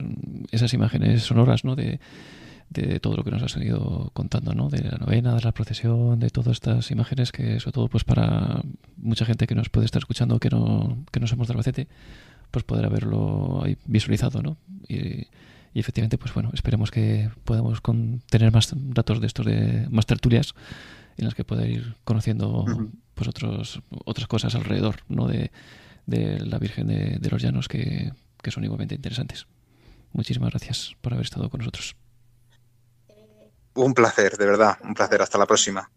esas 0.51 0.73
imágenes 0.73 1.23
sonoras, 1.23 1.63
¿no? 1.63 1.77
De, 1.77 2.01
de 2.69 2.99
todo 2.99 3.15
lo 3.15 3.23
que 3.23 3.31
nos 3.31 3.43
has 3.43 3.55
ido 3.55 4.11
contando, 4.13 4.53
¿no? 4.53 4.69
De 4.69 4.83
la 4.83 4.97
novena, 4.97 5.35
de 5.35 5.41
la 5.41 5.53
procesión, 5.53 6.19
de 6.19 6.29
todas 6.29 6.51
estas 6.51 6.91
imágenes 6.91 7.31
que, 7.31 7.61
sobre 7.61 7.71
todo, 7.71 7.87
pues, 7.87 8.03
para 8.03 8.61
mucha 8.97 9.23
gente 9.23 9.47
que 9.47 9.55
nos 9.55 9.69
puede 9.69 9.85
estar 9.85 10.01
escuchando 10.01 10.37
que 10.41 10.49
no, 10.49 10.97
que 11.13 11.21
no 11.21 11.27
somos 11.27 11.47
de 11.47 11.53
Albacete, 11.53 11.87
pues 12.51 12.65
poder 12.65 12.83
haberlo 12.83 13.63
ahí 13.63 13.77
visualizado, 13.85 14.41
¿no? 14.41 14.57
Y, 14.89 15.27
y 15.73 15.79
efectivamente, 15.79 16.17
pues 16.17 16.33
bueno, 16.33 16.51
esperemos 16.53 16.91
que 16.91 17.29
podamos 17.45 17.81
tener 18.29 18.51
más 18.51 18.73
datos 18.75 19.21
de 19.21 19.27
estos, 19.27 19.45
de 19.45 19.87
más 19.89 20.05
tertulias 20.05 20.55
en 21.17 21.25
las 21.25 21.35
que 21.35 21.43
poder 21.43 21.69
ir 21.69 21.95
conociendo 22.03 22.65
pues 23.13 23.27
otros, 23.27 23.81
otras 24.05 24.27
cosas 24.27 24.55
alrededor 24.55 24.97
¿no? 25.07 25.27
de, 25.27 25.51
la 26.05 26.59
Virgen 26.59 26.87
de, 26.87 27.29
los 27.29 27.41
Llanos 27.41 27.67
que, 27.67 28.11
son 28.49 28.63
igualmente 28.63 28.95
interesantes. 28.95 29.47
Muchísimas 30.13 30.51
gracias 30.51 30.95
por 31.01 31.13
haber 31.13 31.25
estado 31.25 31.49
con 31.49 31.59
nosotros. 31.59 31.95
Un 33.73 33.93
placer, 33.93 34.37
de 34.37 34.45
verdad, 34.45 34.77
un 34.83 34.93
placer. 34.93 35.21
Hasta 35.21 35.37
la 35.37 35.45
próxima. 35.45 35.89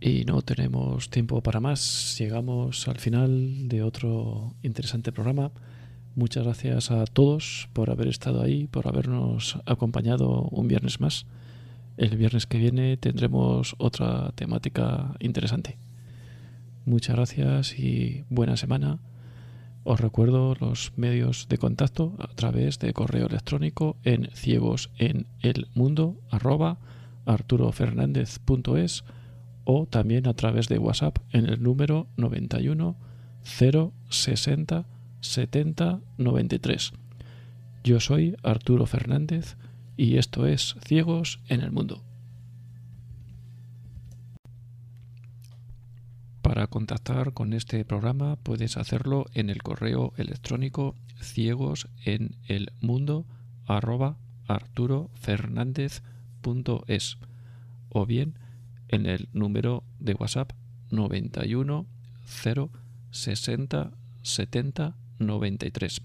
Y 0.00 0.24
no 0.24 0.42
tenemos 0.42 1.10
tiempo 1.10 1.42
para 1.42 1.60
más. 1.60 2.16
Llegamos 2.18 2.86
al 2.88 2.98
final 2.98 3.68
de 3.68 3.82
otro 3.82 4.54
interesante 4.62 5.12
programa. 5.12 5.50
Muchas 6.14 6.44
gracias 6.44 6.90
a 6.90 7.04
todos 7.06 7.68
por 7.72 7.88
haber 7.88 8.08
estado 8.08 8.42
ahí, 8.42 8.66
por 8.66 8.86
habernos 8.86 9.58
acompañado 9.64 10.42
un 10.50 10.68
viernes 10.68 11.00
más. 11.00 11.24
El 12.02 12.16
viernes 12.16 12.46
que 12.46 12.58
viene 12.58 12.96
tendremos 12.96 13.76
otra 13.78 14.32
temática 14.34 15.14
interesante. 15.20 15.78
Muchas 16.84 17.14
gracias 17.14 17.78
y 17.78 18.24
buena 18.28 18.56
semana. 18.56 18.98
Os 19.84 20.00
recuerdo 20.00 20.56
los 20.58 20.92
medios 20.96 21.46
de 21.48 21.58
contacto 21.58 22.16
a 22.18 22.26
través 22.34 22.80
de 22.80 22.92
correo 22.92 23.28
electrónico 23.28 23.98
en 24.02 24.30
ciegos 24.34 24.90
en 24.98 25.28
el 25.42 25.68
mundo 25.76 26.16
o 29.62 29.86
también 29.86 30.26
a 30.26 30.34
través 30.34 30.66
de 30.68 30.78
WhatsApp 30.78 31.18
en 31.30 31.46
el 31.46 31.62
número 31.62 32.08
91 32.16 32.96
060 33.44 34.86
70 35.20 36.00
93. 36.18 36.92
Yo 37.84 38.00
soy 38.00 38.34
Arturo 38.42 38.86
Fernández 38.86 39.56
y 40.02 40.18
esto 40.18 40.48
es 40.48 40.74
Ciegos 40.84 41.38
en 41.46 41.60
el 41.60 41.70
Mundo. 41.70 42.02
Para 46.42 46.66
contactar 46.66 47.32
con 47.34 47.52
este 47.52 47.84
programa 47.84 48.34
puedes 48.34 48.76
hacerlo 48.76 49.26
en 49.32 49.48
el 49.48 49.62
correo 49.62 50.12
electrónico 50.16 50.96
ciegos 51.20 51.86
en 52.04 52.34
el 52.48 52.72
mundo 52.80 53.26
o 57.88 58.04
bien 58.04 58.34
en 58.88 59.06
el 59.06 59.28
número 59.32 59.84
de 60.00 60.14
WhatsApp 60.14 60.50
91 60.90 61.86
0 62.24 62.70
60 63.12 63.92
70 64.22 64.96
93. 65.20 66.02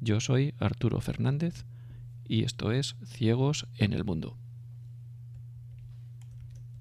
Yo 0.00 0.18
soy 0.18 0.54
Arturo 0.58 1.00
Fernández 1.00 1.64
y 2.26 2.44
esto 2.44 2.72
es 2.72 2.96
Ciegos 3.04 3.66
en 3.78 3.92
el 3.92 4.04
Mundo. 4.04 4.36